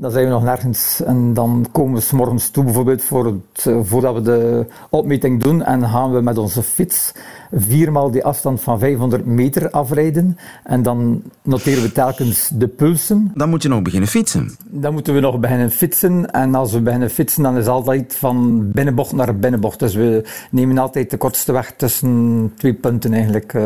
Dan 0.00 0.10
zijn 0.10 0.24
we 0.24 0.30
nog 0.30 0.42
nergens 0.42 1.02
en 1.02 1.34
dan 1.34 1.66
komen 1.72 1.94
we 1.94 2.00
s 2.00 2.10
morgens 2.10 2.50
toe 2.50 2.64
bijvoorbeeld 2.64 3.02
voor 3.02 3.26
het, 3.26 3.66
eh, 3.66 3.78
voordat 3.82 4.14
we 4.14 4.22
de 4.22 4.66
opmeting 4.90 5.42
doen 5.42 5.62
en 5.62 5.88
gaan 5.88 6.12
we 6.12 6.20
met 6.20 6.38
onze 6.38 6.62
fiets 6.62 7.12
viermaal 7.52 8.10
die 8.10 8.24
afstand 8.24 8.60
van 8.60 8.78
500 8.78 9.26
meter 9.26 9.70
afrijden 9.70 10.38
en 10.64 10.82
dan 10.82 11.22
noteren 11.42 11.82
we 11.82 11.92
telkens 11.92 12.50
de 12.54 12.68
pulsen. 12.68 13.30
Dan 13.34 13.48
moet 13.48 13.62
je 13.62 13.68
nog 13.68 13.82
beginnen 13.82 14.08
fietsen. 14.08 14.56
Dan 14.64 14.92
moeten 14.92 15.14
we 15.14 15.20
nog 15.20 15.40
beginnen 15.40 15.70
fietsen 15.70 16.30
en 16.30 16.54
als 16.54 16.72
we 16.72 16.80
beginnen 16.80 17.10
fietsen 17.10 17.42
dan 17.42 17.52
is 17.52 17.58
het 17.58 17.68
altijd 17.68 18.14
van 18.14 18.70
binnenbocht 18.70 19.12
naar 19.12 19.36
binnenbocht. 19.36 19.78
Dus 19.78 19.94
we 19.94 20.24
nemen 20.50 20.78
altijd 20.78 21.10
de 21.10 21.16
kortste 21.16 21.52
weg 21.52 21.74
tussen 21.76 22.52
twee 22.56 22.74
punten 22.74 23.12
eigenlijk. 23.12 23.52
Uh, 23.52 23.62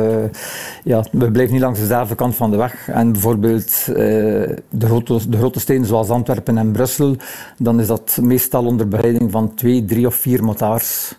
ja, 0.84 1.04
we 1.10 1.30
blijven 1.30 1.52
niet 1.52 1.62
langs 1.62 1.80
dezelfde 1.80 2.14
kant 2.14 2.34
van 2.34 2.50
de 2.50 2.56
weg 2.56 2.88
en 2.88 3.12
bijvoorbeeld 3.12 3.86
uh, 3.88 3.94
de, 3.94 4.86
grote, 4.86 5.28
de 5.28 5.36
grote 5.36 5.60
steden 5.60 5.86
zoals 5.86 6.10
Antwerpen 6.22 6.58
en 6.58 6.72
Brussel, 6.72 7.16
dan 7.58 7.80
is 7.80 7.86
dat 7.86 8.18
meestal 8.20 8.64
onder 8.64 8.88
begeleiding 8.88 9.30
van 9.30 9.54
twee, 9.54 9.84
drie 9.84 10.06
of 10.06 10.14
vier 10.14 10.44
motards. 10.44 11.14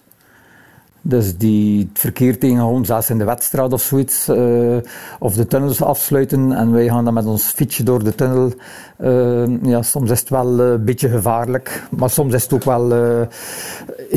Dus 1.06 1.38
die 1.38 1.80
het 1.89 2.00
verkeer 2.00 2.39
tegenhouden, 2.39 2.86
zelfs 2.86 3.10
in 3.10 3.18
de 3.18 3.24
wedstrijd 3.24 3.74
of 3.74 3.82
zoiets. 3.82 4.30
Uh, 4.30 4.78
of 5.20 5.34
de 5.34 5.48
tunnels 5.48 5.82
afsluiten 5.82 6.52
en 6.52 6.72
wij 6.72 6.88
gaan 6.88 7.06
dan 7.06 7.13
met 7.13 7.26
ons 7.26 7.44
fietsje 7.44 7.84
door 7.84 8.04
de 8.04 8.16
tunnel. 8.16 8.54
Uh, 9.00 9.63
ja, 9.63 9.82
soms 9.82 10.12
is 10.12 10.20
het 10.20 10.30
wel 10.30 10.60
eh, 10.60 10.72
een 10.72 10.86
beetje 10.86 11.10
gevaarlijk, 11.10 11.84
maar 11.98 12.10
soms 12.10 12.34
is 12.34 12.44
het 12.44 12.54
ook 12.54 12.63
wel, 12.63 12.89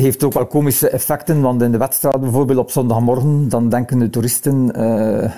heeft 0.01 0.23
ook 0.23 0.33
wel 0.33 0.45
komische 0.45 0.89
effecten. 0.89 1.41
Want 1.41 1.61
in 1.61 1.71
de 1.71 1.77
wedstrijd 1.77 2.19
bijvoorbeeld 2.19 2.59
op 2.59 2.71
zondagmorgen, 2.71 3.49
dan 3.49 3.69
denken 3.69 3.99
de 3.99 4.09
toeristen, 4.09 4.71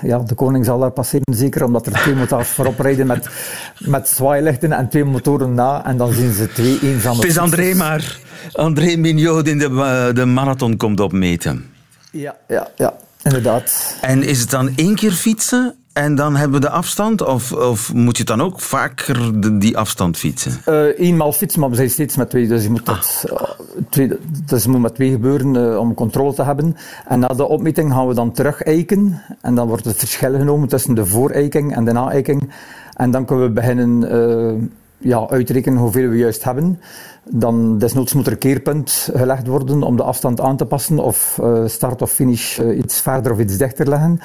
ja, 0.02 0.20
de 0.20 0.36
koning 0.36 0.66
zal 0.66 0.80
daar 0.80 0.92
passeren 0.92 1.34
zeker, 1.36 1.64
omdat 1.64 1.86
er 1.86 1.94
twee 1.94 2.16
motors 2.16 2.48
voorop 2.48 2.80
rijden 2.80 3.08
met, 3.08 3.30
met 3.80 4.08
zwaailichten 4.08 4.72
en 4.72 4.90
twee 4.90 5.06
motoren 5.06 5.54
na. 5.54 5.86
En 5.86 5.98
dan 5.98 6.14
zien 6.14 6.34
ze 6.34 6.48
twee 6.48 6.80
eenzame 6.82 7.16
Het 7.16 7.26
is 7.26 7.38
André 7.38 7.74
maar. 7.74 8.20
André 8.54 8.96
Mignot 8.96 9.48
in 9.48 9.58
de, 9.58 10.12
de 10.14 10.26
marathon 10.26 10.78
komt 10.78 11.00
opmeten. 11.00 11.66
Ja, 12.12 12.36
ja, 12.48 12.68
ja, 12.76 12.94
inderdaad. 13.24 13.96
En 14.02 14.24
is 14.24 14.40
het 14.40 14.50
dan 14.50 14.72
één 14.76 14.96
keer 14.96 15.12
fietsen 15.12 15.76
en 16.00 16.16
dan 16.16 16.36
hebben 16.36 16.60
we 16.60 16.66
de 16.66 16.72
afstand? 16.72 17.26
Of, 17.26 17.52
of 17.52 17.94
moet 17.94 18.18
je 18.18 18.24
dan 18.24 18.42
ook 18.42 18.60
vaker 18.60 19.42
de, 19.42 19.58
die 19.58 19.78
afstand 19.78 20.18
fietsen? 20.18 20.62
Uh, 20.70 21.00
eenmaal 21.00 21.32
fietsen, 21.32 21.60
maar 21.60 21.70
we 21.70 21.76
zijn 21.76 21.90
steeds 21.90 22.16
met 22.16 22.30
twee. 22.30 22.48
Dus 22.48 22.64
je 22.64 22.70
moet 22.70 22.86
dat, 22.86 23.26
ah. 23.32 23.42
uh, 23.42 23.50
twee, 23.90 24.12
dus 24.46 24.68
moet 24.68 24.82
met 24.82 24.96
twee 24.96 25.12
gebeuren 25.12 25.56
uh, 25.56 25.78
om 25.78 25.94
controle 25.94 26.34
te 26.34 26.44
hebben. 26.44 26.76
En 27.08 27.20
na 27.20 27.28
de 27.28 27.48
opmeting 27.48 27.92
gaan 27.94 28.08
we 28.08 28.14
dan 28.14 28.32
terug 28.32 28.62
eiken. 28.62 29.22
En 29.42 29.56
dan 29.56 29.68
wordt 29.68 29.86
het 29.86 29.98
verschil 29.98 30.34
genomen 30.34 30.68
tussen 30.68 30.96
de 30.96 31.06
vooreiking 31.06 31.76
en 31.76 31.86
de 31.86 31.92
na-eiking. 31.92 32.52
En 32.94 33.12
dan 33.12 33.26
kunnen 33.26 33.46
we 33.46 33.52
beginnen 33.52 34.72
ja, 34.98 35.28
uitrekenen 35.30 35.80
hoeveel 35.80 36.10
we 36.10 36.18
juist 36.18 36.44
hebben. 36.44 36.80
Dan 37.24 37.78
desnoods 37.78 38.14
moet 38.14 38.26
er 38.26 38.32
een 38.32 38.38
keerpunt 38.38 39.10
gelegd 39.16 39.48
worden 39.48 39.84
om 39.84 39.96
de 39.96 40.04
afstand 40.04 40.42
aan 40.42 40.58
te 40.58 40.66
passen 40.66 41.00
of 41.00 41.40
start 41.66 42.02
of 42.02 42.12
finish 42.12 42.60
iets 42.60 43.02
verder 43.02 43.32
of 43.32 43.40
iets 43.40 43.58
dichter 43.58 43.90
leggen. 43.90 44.20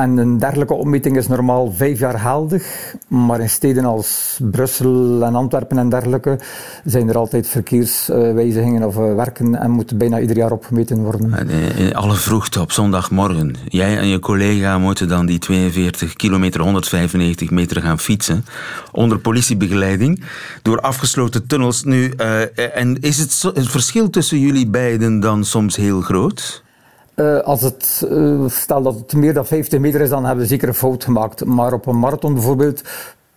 En 0.00 0.16
een 0.16 0.38
dergelijke 0.38 0.74
opmeting 0.74 1.16
is 1.16 1.28
normaal 1.28 1.72
vijf 1.72 1.98
jaar 1.98 2.18
geldig, 2.18 2.94
maar 3.08 3.40
in 3.40 3.48
steden 3.48 3.84
als 3.84 4.38
Brussel 4.50 5.24
en 5.24 5.34
Antwerpen 5.34 5.78
en 5.78 5.88
dergelijke 5.88 6.38
zijn 6.84 7.08
er 7.08 7.16
altijd 7.16 7.48
verkeerswijzigingen 7.48 8.82
of 8.82 8.96
eh, 8.96 9.14
werken 9.14 9.60
en 9.60 9.70
moeten 9.70 9.98
bijna 9.98 10.20
ieder 10.20 10.36
jaar 10.36 10.52
opgemeten 10.52 11.02
worden. 11.02 11.48
In 11.76 11.94
alle 11.94 12.14
vroegte 12.14 12.60
op 12.60 12.72
zondagmorgen. 12.72 13.54
Jij 13.68 13.98
en 13.98 14.06
je 14.06 14.18
collega 14.18 14.78
moeten 14.78 15.08
dan 15.08 15.26
die 15.26 15.38
42 15.38 16.12
kilometer, 16.12 16.60
195 16.60 17.50
meter 17.50 17.82
gaan 17.82 17.98
fietsen 17.98 18.44
onder 18.92 19.18
politiebegeleiding 19.18 20.24
door 20.62 20.80
afgesloten 20.80 21.46
tunnels. 21.46 21.84
Nu, 21.84 22.08
en 22.74 23.00
is 23.00 23.18
het, 23.18 23.42
het 23.54 23.68
verschil 23.68 24.10
tussen 24.10 24.38
jullie 24.38 24.66
beiden 24.66 25.20
dan 25.20 25.44
soms 25.44 25.76
heel 25.76 26.00
groot? 26.00 26.62
Uh, 27.20 27.38
als 27.38 27.62
het, 27.62 28.06
uh, 28.10 28.48
stel 28.48 28.82
dat 28.82 28.94
het 28.94 29.12
meer 29.12 29.34
dan 29.34 29.46
50 29.46 29.80
meter 29.80 30.00
is, 30.00 30.08
dan 30.08 30.24
hebben 30.24 30.42
we 30.42 30.50
zeker 30.50 30.68
een 30.68 30.74
fout 30.74 31.04
gemaakt. 31.04 31.44
Maar 31.44 31.72
op 31.72 31.86
een 31.86 31.98
marathon 31.98 32.34
bijvoorbeeld, 32.34 32.82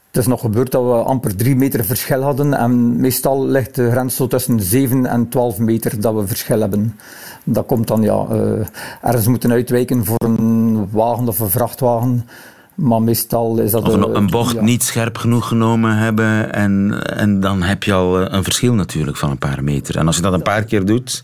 Het 0.07 0.21
is 0.21 0.27
nog 0.27 0.41
gebeurd 0.41 0.71
dat 0.71 0.83
we 0.83 0.91
amper 0.91 1.35
drie 1.35 1.55
meter 1.55 1.85
verschil 1.85 2.21
hadden. 2.21 2.53
En 2.53 2.99
meestal 2.99 3.45
ligt 3.45 3.75
de 3.75 3.91
grens 3.91 4.15
zo 4.15 4.27
tussen 4.27 4.61
7 4.61 5.05
en 5.05 5.29
12 5.29 5.57
meter 5.57 6.01
dat 6.01 6.13
we 6.13 6.27
verschil 6.27 6.59
hebben. 6.59 6.99
Dat 7.43 7.65
komt 7.65 7.87
dan 7.87 8.01
ja, 8.01 8.25
uh, 8.31 8.65
ergens 9.01 9.27
moeten 9.27 9.51
uitwijken 9.51 10.05
voor 10.05 10.25
een 10.25 10.87
wagen 10.91 11.27
of 11.27 11.39
een 11.39 11.49
vrachtwagen. 11.49 12.27
Maar 12.75 13.01
meestal 13.01 13.59
is 13.59 13.71
dat... 13.71 13.87
Of 13.87 13.93
een, 13.93 14.15
een 14.15 14.29
bocht 14.29 14.61
niet 14.61 14.83
scherp 14.83 15.17
genoeg 15.17 15.47
genomen 15.47 15.97
hebben 15.97 16.53
en, 16.53 17.03
en 17.17 17.39
dan 17.39 17.61
heb 17.61 17.83
je 17.83 17.93
al 17.93 18.31
een 18.31 18.43
verschil 18.43 18.73
natuurlijk 18.73 19.17
van 19.17 19.29
een 19.29 19.37
paar 19.37 19.63
meter. 19.63 19.97
En 19.97 20.07
als 20.07 20.15
je 20.15 20.21
dat 20.21 20.33
een 20.33 20.41
paar 20.41 20.63
keer 20.63 20.85
doet... 20.85 21.23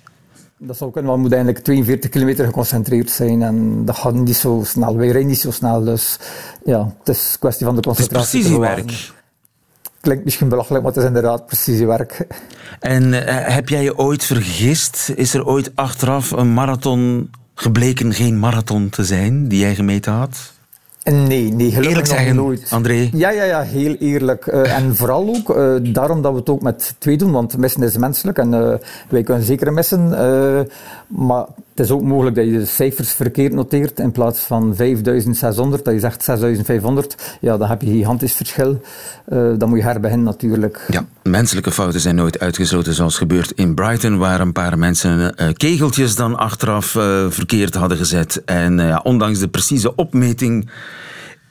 Dat 0.61 0.77
zou 0.77 0.91
kunnen, 0.91 1.11
maar 1.11 1.19
moet 1.19 1.31
eigenlijk 1.31 1.63
42 1.63 2.09
kilometer 2.09 2.45
geconcentreerd 2.45 3.09
zijn 3.09 3.41
en 3.41 3.85
dat 3.85 3.97
gaat 3.97 4.13
niet 4.13 4.35
zo 4.35 4.61
snel. 4.65 4.97
Wij 4.97 5.07
rijden 5.07 5.27
niet 5.27 5.39
zo 5.39 5.51
snel, 5.51 5.83
dus 5.83 6.19
ja, 6.65 6.95
het 6.99 7.15
is 7.15 7.29
een 7.31 7.39
kwestie 7.39 7.65
van 7.65 7.75
de 7.75 7.81
concentratie. 7.81 8.37
Het 8.39 8.47
is 8.47 8.57
precisiewerk. 8.57 9.11
Klinkt 10.01 10.23
misschien 10.23 10.49
belachelijk, 10.49 10.83
maar 10.83 10.93
het 10.93 11.01
is 11.01 11.07
inderdaad 11.07 11.45
precisiewerk. 11.45 12.27
En 12.79 13.03
uh, 13.03 13.21
heb 13.25 13.69
jij 13.69 13.83
je 13.83 13.97
ooit 13.97 14.23
vergist? 14.23 15.11
Is 15.15 15.33
er 15.33 15.45
ooit 15.45 15.71
achteraf 15.75 16.31
een 16.31 16.53
marathon 16.53 17.31
gebleken 17.55 18.13
geen 18.13 18.39
marathon 18.39 18.89
te 18.89 19.05
zijn 19.05 19.47
die 19.47 19.59
jij 19.59 19.75
gemeten 19.75 20.13
had? 20.13 20.53
Nee, 21.03 21.53
nee, 21.53 21.71
eerlijk 21.81 22.07
zeggen, 22.07 22.35
nooit. 22.35 22.67
André. 22.69 23.09
Ja, 23.13 23.29
ja, 23.29 23.43
ja, 23.43 23.61
heel 23.61 23.95
eerlijk. 23.99 24.45
Uh, 24.45 24.77
en 24.77 24.95
vooral 24.95 25.27
ook 25.27 25.57
uh, 25.57 25.93
daarom 25.93 26.21
dat 26.21 26.31
we 26.31 26.39
het 26.39 26.49
ook 26.49 26.61
met 26.61 26.95
twee 26.97 27.17
doen, 27.17 27.31
want 27.31 27.57
missen 27.57 27.83
is 27.83 27.97
menselijk 27.97 28.37
en 28.37 28.53
uh, 28.53 28.73
wij 29.09 29.23
kunnen 29.23 29.43
zeker 29.43 29.73
missen. 29.73 30.09
maar 31.07 31.45
het 31.79 31.87
is 31.87 31.93
ook 31.95 32.01
mogelijk 32.01 32.35
dat 32.35 32.45
je 32.45 32.51
de 32.51 32.65
cijfers 32.65 33.13
verkeerd 33.13 33.53
noteert 33.53 33.99
in 33.99 34.11
plaats 34.11 34.39
van 34.39 34.75
5600, 34.75 35.85
dat 35.85 35.93
je 35.93 35.99
zegt 35.99 36.23
6500. 36.23 37.37
Ja, 37.41 37.57
dan 37.57 37.69
heb 37.69 37.81
je 37.81 37.87
een 37.87 37.93
gigantisch 37.93 38.33
verschil. 38.33 38.81
dan 39.57 39.69
moet 39.69 39.77
je 39.77 39.83
herbeginnen 39.83 40.25
natuurlijk. 40.25 40.85
Ja, 40.87 41.05
menselijke 41.23 41.71
fouten 41.71 41.99
zijn 41.99 42.15
nooit 42.15 42.39
uitgesloten, 42.39 42.93
zoals 42.93 43.17
gebeurt 43.17 43.51
in 43.51 43.73
Brighton, 43.75 44.17
waar 44.17 44.39
een 44.39 44.51
paar 44.51 44.77
mensen 44.77 45.35
kegeltjes 45.57 46.15
dan 46.15 46.37
achteraf 46.37 46.85
verkeerd 47.29 47.75
hadden 47.75 47.97
gezet. 47.97 48.41
En 48.45 49.03
ondanks 49.03 49.39
de 49.39 49.47
precieze 49.47 49.95
opmeting 49.95 50.69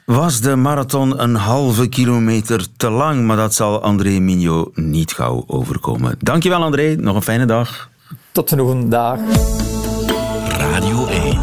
was 0.04 0.40
de 0.40 0.56
marathon 0.56 1.22
een 1.22 1.34
halve 1.34 1.88
kilometer 1.88 2.66
te 2.76 2.90
lang, 2.90 3.24
maar 3.24 3.36
dat 3.36 3.54
zal 3.54 3.82
André 3.82 4.18
Mignot 4.18 4.76
niet 4.76 5.12
gauw 5.12 5.44
overkomen. 5.46 6.14
Dankjewel 6.18 6.62
André, 6.62 6.94
nog 6.94 7.16
een 7.16 7.22
fijne 7.22 7.46
dag. 7.46 7.90
Tot 8.32 8.50
volgende 8.50 8.88
dag. 8.88 9.18
Radio 10.48 11.06
1. 11.06 11.38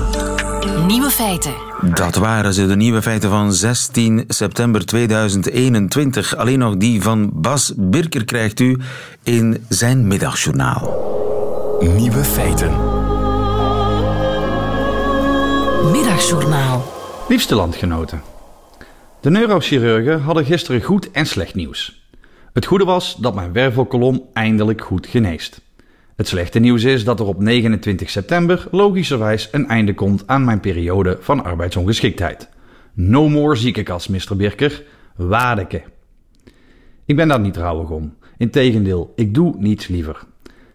Nieuwe 0.88 1.10
feiten. 1.10 1.54
Dat 1.94 2.16
waren 2.16 2.54
ze, 2.54 2.68
de 2.68 2.76
nieuwe 2.76 3.02
feiten 3.02 3.30
van 3.30 3.54
16 3.54 4.24
september 4.28 4.86
2021. 4.86 6.36
Alleen 6.36 6.60
nog 6.60 6.78
die 6.78 7.02
van 7.02 7.30
Bas 7.34 7.74
Birker 7.76 8.26
krijgt 8.26 8.60
u 8.60 8.78
in 9.24 9.66
zijn 9.70 10.08
middagjournaal. 10.08 11.04
Nieuwe 11.96 12.24
feiten. 12.24 12.72
Middagjournaal. 15.92 16.86
Liefste 17.28 17.56
landgenoten. 17.56 18.22
De 19.22 19.30
neurochirurgen 19.30 20.22
hadden 20.22 20.46
gisteren 20.46 20.82
goed 20.82 21.12
en 21.12 21.26
slecht 21.26 21.56
nieuws. 21.56 22.04
Het 22.54 22.66
goede 22.66 22.86
was 22.86 23.16
dat 23.16 23.36
mijn 23.36 23.54
wervelkolom 23.54 24.24
eindelijk 24.34 24.82
goed 24.82 25.08
geneest. 25.08 25.62
Het 26.16 26.28
slechte 26.28 26.60
nieuws 26.60 26.84
is 26.84 27.04
dat 27.04 27.20
er 27.20 27.26
op 27.26 27.40
29 27.40 28.10
september 28.10 28.68
logischerwijs 28.72 29.50
een 29.52 29.68
einde 29.68 29.94
komt 29.94 30.24
aan 30.26 30.46
mijn 30.46 30.60
periode 30.60 31.18
van 31.20 31.44
arbeidsongeschiktheid. 31.44 32.50
No 32.94 33.30
more 33.30 33.56
ziekenkast, 33.56 34.10
Mr. 34.10 34.36
Birker. 34.36 34.84
Wadeke. 35.16 35.84
Ik 37.06 37.16
ben 37.16 37.28
daar 37.28 37.40
niet 37.40 37.58
rouwig 37.58 37.90
om. 37.90 38.14
Integendeel, 38.38 39.14
ik 39.16 39.34
doe 39.34 39.56
niets 39.58 39.88
liever. 39.88 40.24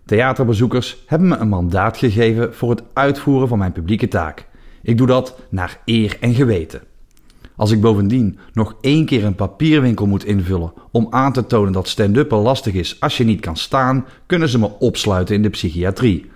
Theaterbezoekers 0.05 1.03
hebben 1.07 1.29
me 1.29 1.37
een 1.37 1.49
mandaat 1.49 1.97
gegeven 1.97 2.55
voor 2.55 2.71
het 2.71 2.83
uitvoeren 2.93 3.49
van 3.49 3.59
mijn 3.59 3.73
publieke 3.73 4.09
taak. 4.09 4.47
Ik 4.83 4.99
doe 4.99 5.07
dat 5.07 5.41
naar 5.51 5.81
eer 5.85 6.17
en 6.21 6.35
geweten. 6.35 6.83
Als 7.61 7.71
ik 7.71 7.81
bovendien 7.81 8.39
nog 8.53 8.75
één 8.81 9.05
keer 9.05 9.25
een 9.25 9.35
papierwinkel 9.35 10.07
moet 10.07 10.25
invullen 10.25 10.73
om 10.91 11.07
aan 11.11 11.33
te 11.33 11.47
tonen 11.47 11.73
dat 11.73 11.89
stand-uppen 11.89 12.39
lastig 12.39 12.75
is 12.75 13.01
als 13.01 13.17
je 13.17 13.25
niet 13.25 13.41
kan 13.41 13.57
staan, 13.57 14.07
kunnen 14.27 14.49
ze 14.49 14.59
me 14.59 14.79
opsluiten 14.79 15.35
in 15.35 15.43
de 15.43 15.49
psychiatrie. 15.49 16.31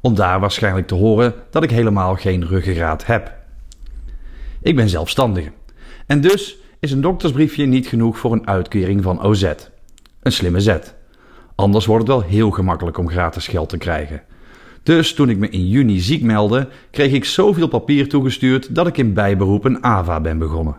Om 0.00 0.14
daar 0.14 0.40
waarschijnlijk 0.40 0.86
te 0.86 0.94
horen 0.94 1.34
dat 1.50 1.62
ik 1.62 1.70
helemaal 1.70 2.14
geen 2.14 2.46
ruggengraat 2.46 3.06
heb. 3.06 3.32
Ik 4.62 4.76
ben 4.76 4.88
zelfstandige. 4.88 5.52
En 6.06 6.20
dus 6.20 6.56
is 6.80 6.92
een 6.92 7.00
doktersbriefje 7.00 7.66
niet 7.66 7.86
genoeg 7.86 8.18
voor 8.18 8.32
een 8.32 8.46
uitkering 8.46 9.02
van 9.02 9.22
OZ. 9.22 9.52
Een 10.22 10.32
slimme 10.32 10.60
zet. 10.60 10.94
Anders 11.54 11.86
wordt 11.86 12.08
het 12.08 12.16
wel 12.16 12.28
heel 12.28 12.50
gemakkelijk 12.50 12.98
om 12.98 13.08
gratis 13.08 13.46
geld 13.46 13.68
te 13.68 13.78
krijgen. 13.78 14.22
Dus 14.82 15.14
toen 15.14 15.30
ik 15.30 15.38
me 15.38 15.48
in 15.48 15.68
juni 15.68 16.00
ziek 16.00 16.22
meldde, 16.22 16.68
kreeg 16.90 17.12
ik 17.12 17.24
zoveel 17.24 17.68
papier 17.68 18.08
toegestuurd 18.08 18.74
dat 18.74 18.86
ik 18.86 18.96
in 18.96 19.12
bijberoep 19.12 19.64
een 19.64 19.84
AVA 19.84 20.20
ben 20.20 20.38
begonnen. 20.38 20.76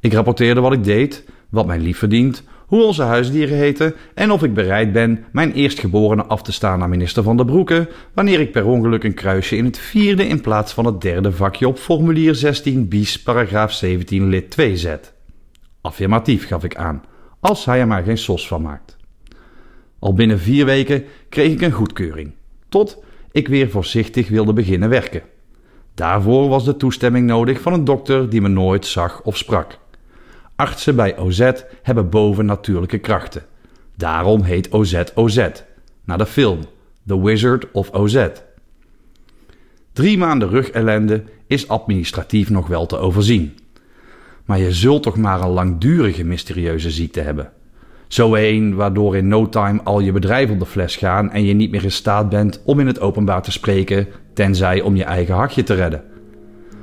Ik 0.00 0.12
rapporteerde 0.12 0.60
wat 0.60 0.72
ik 0.72 0.84
deed, 0.84 1.24
wat 1.48 1.66
mijn 1.66 1.80
lief 1.80 1.98
verdient, 1.98 2.44
hoe 2.66 2.82
onze 2.82 3.02
huisdieren 3.02 3.56
heten 3.56 3.94
en 4.14 4.30
of 4.30 4.42
ik 4.42 4.54
bereid 4.54 4.92
ben 4.92 5.24
mijn 5.32 5.52
eerstgeborene 5.52 6.24
af 6.24 6.42
te 6.42 6.52
staan 6.52 6.82
aan 6.82 6.90
minister 6.90 7.22
Van 7.22 7.36
der 7.36 7.46
Broeke 7.46 7.88
wanneer 8.14 8.40
ik 8.40 8.52
per 8.52 8.66
ongeluk 8.66 9.04
een 9.04 9.14
kruisje 9.14 9.56
in 9.56 9.64
het 9.64 9.78
vierde 9.78 10.26
in 10.26 10.40
plaats 10.40 10.72
van 10.72 10.84
het 10.84 11.00
derde 11.00 11.32
vakje 11.32 11.68
op 11.68 11.78
formulier 11.78 12.34
16 12.34 12.88
bis 12.88 13.22
paragraaf 13.22 13.72
17 13.72 14.28
lid 14.28 14.50
2 14.50 14.76
zet. 14.76 15.12
Affirmatief 15.80 16.46
gaf 16.46 16.64
ik 16.64 16.76
aan, 16.76 17.02
als 17.40 17.64
hij 17.64 17.80
er 17.80 17.86
maar 17.86 18.02
geen 18.02 18.18
sos 18.18 18.48
van 18.48 18.62
maakt. 18.62 18.96
Al 19.98 20.14
binnen 20.14 20.38
vier 20.38 20.64
weken 20.64 21.04
kreeg 21.28 21.52
ik 21.52 21.60
een 21.60 21.72
goedkeuring 21.72 22.32
tot 22.74 23.02
ik 23.32 23.48
weer 23.48 23.70
voorzichtig 23.70 24.28
wilde 24.28 24.52
beginnen 24.52 24.88
werken. 24.88 25.22
Daarvoor 25.94 26.48
was 26.48 26.64
de 26.64 26.76
toestemming 26.76 27.26
nodig 27.26 27.60
van 27.60 27.72
een 27.72 27.84
dokter 27.84 28.30
die 28.30 28.40
me 28.40 28.48
nooit 28.48 28.86
zag 28.86 29.22
of 29.22 29.36
sprak. 29.36 29.78
Artsen 30.56 30.96
bij 30.96 31.18
OZ 31.18 31.50
hebben 31.82 32.08
bovennatuurlijke 32.10 32.98
krachten. 32.98 33.42
Daarom 33.96 34.42
heet 34.42 34.72
OZ 34.72 35.02
OZ, 35.14 35.48
naar 36.04 36.18
de 36.18 36.26
film 36.26 36.60
The 37.06 37.22
Wizard 37.22 37.70
of 37.72 37.90
OZ. 37.92 38.28
Drie 39.92 40.18
maanden 40.18 40.48
rugellende 40.48 41.24
is 41.46 41.68
administratief 41.68 42.50
nog 42.50 42.66
wel 42.66 42.86
te 42.86 42.96
overzien. 42.96 43.58
Maar 44.44 44.58
je 44.58 44.72
zult 44.72 45.02
toch 45.02 45.16
maar 45.16 45.40
een 45.40 45.48
langdurige 45.48 46.24
mysterieuze 46.24 46.90
ziekte 46.90 47.20
hebben. 47.20 47.52
Zo 48.08 48.34
een 48.34 48.74
waardoor 48.74 49.16
in 49.16 49.28
no 49.28 49.48
time 49.48 49.80
al 49.84 50.00
je 50.00 50.12
bedrijf 50.12 50.50
op 50.50 50.58
de 50.58 50.66
fles 50.66 50.96
gaan 50.96 51.30
en 51.30 51.44
je 51.44 51.54
niet 51.54 51.70
meer 51.70 51.84
in 51.84 51.90
staat 51.90 52.28
bent 52.28 52.62
om 52.64 52.80
in 52.80 52.86
het 52.86 53.00
openbaar 53.00 53.42
te 53.42 53.52
spreken, 53.52 54.06
tenzij 54.34 54.80
om 54.80 54.96
je 54.96 55.04
eigen 55.04 55.34
hachje 55.34 55.62
te 55.62 55.74
redden. 55.74 56.02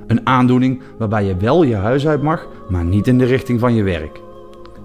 Een 0.07 0.27
aandoening 0.27 0.81
waarbij 0.97 1.25
je 1.25 1.37
wel 1.37 1.63
je 1.63 1.75
huis 1.75 2.07
uit 2.07 2.21
mag, 2.21 2.47
maar 2.69 2.83
niet 2.83 3.07
in 3.07 3.17
de 3.17 3.25
richting 3.25 3.59
van 3.59 3.75
je 3.75 3.83
werk. 3.83 4.19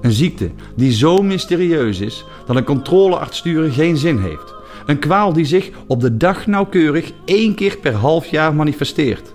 Een 0.01 0.12
ziekte 0.12 0.51
die 0.76 0.93
zo 0.93 1.22
mysterieus 1.22 2.01
is 2.01 2.24
dat 2.47 2.57
een 2.57 2.64
controlearts 2.64 3.39
sturen 3.39 3.70
geen 3.70 3.97
zin 3.97 4.18
heeft. 4.18 4.55
Een 4.87 4.99
kwaal 4.99 5.32
die 5.32 5.45
zich 5.45 5.70
op 5.87 6.01
de 6.01 6.16
dag 6.16 6.47
nauwkeurig 6.47 7.12
één 7.24 7.55
keer 7.55 7.78
per 7.78 7.95
half 7.95 8.26
jaar 8.26 8.55
manifesteert. 8.55 9.34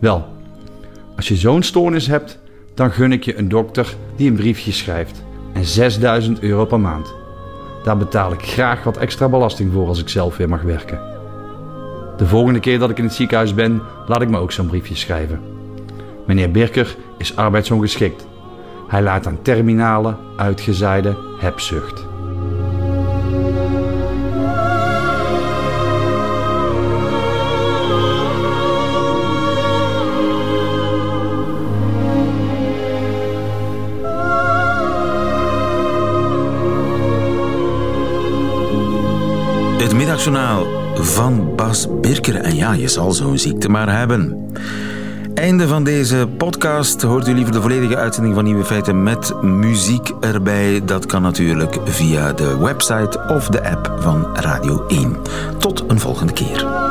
Wel, 0.00 0.26
als 1.16 1.28
je 1.28 1.36
zo'n 1.36 1.62
stoornis 1.62 2.06
hebt, 2.06 2.38
dan 2.74 2.90
gun 2.90 3.12
ik 3.12 3.24
je 3.24 3.38
een 3.38 3.48
dokter 3.48 3.96
die 4.16 4.30
een 4.30 4.36
briefje 4.36 4.72
schrijft 4.72 5.23
en 5.54 5.64
6000 5.64 6.40
euro 6.40 6.64
per 6.64 6.80
maand. 6.80 7.14
Daar 7.82 7.96
betaal 7.96 8.32
ik 8.32 8.42
graag 8.42 8.84
wat 8.84 8.96
extra 8.96 9.28
belasting 9.28 9.72
voor 9.72 9.88
als 9.88 10.00
ik 10.00 10.08
zelf 10.08 10.36
weer 10.36 10.48
mag 10.48 10.62
werken. 10.62 11.00
De 12.16 12.26
volgende 12.26 12.60
keer 12.60 12.78
dat 12.78 12.90
ik 12.90 12.98
in 12.98 13.04
het 13.04 13.14
ziekenhuis 13.14 13.54
ben, 13.54 13.82
laat 14.06 14.22
ik 14.22 14.28
me 14.28 14.38
ook 14.38 14.52
zo'n 14.52 14.66
briefje 14.66 14.94
schrijven. 14.94 15.40
Meneer 16.26 16.50
Birker 16.50 16.96
is 17.18 17.36
arbeidsongeschikt. 17.36 18.26
Hij 18.88 19.02
laat 19.02 19.26
aan 19.26 19.42
terminale, 19.42 20.16
uitgezaaide 20.36 21.16
hebzucht. 21.38 22.03
Van 40.94 41.54
Bas 41.56 41.86
Birker. 42.00 42.36
En 42.36 42.56
ja, 42.56 42.72
je 42.72 42.88
zal 42.88 43.12
zo'n 43.12 43.38
ziekte 43.38 43.68
maar 43.68 43.96
hebben. 43.96 44.52
Einde 45.34 45.68
van 45.68 45.84
deze 45.84 46.28
podcast. 46.36 47.02
Hoort 47.02 47.28
u 47.28 47.34
liever 47.34 47.52
de 47.52 47.60
volledige 47.60 47.96
uitzending 47.96 48.34
van 48.34 48.44
Nieuwe 48.44 48.64
Feiten 48.64 49.02
met 49.02 49.42
muziek 49.42 50.12
erbij? 50.20 50.84
Dat 50.84 51.06
kan 51.06 51.22
natuurlijk 51.22 51.78
via 51.84 52.32
de 52.32 52.58
website 52.58 53.24
of 53.28 53.48
de 53.48 53.70
app 53.70 53.96
van 53.98 54.26
Radio 54.36 54.84
1. 54.86 55.16
Tot 55.58 55.84
een 55.88 56.00
volgende 56.00 56.32
keer. 56.32 56.83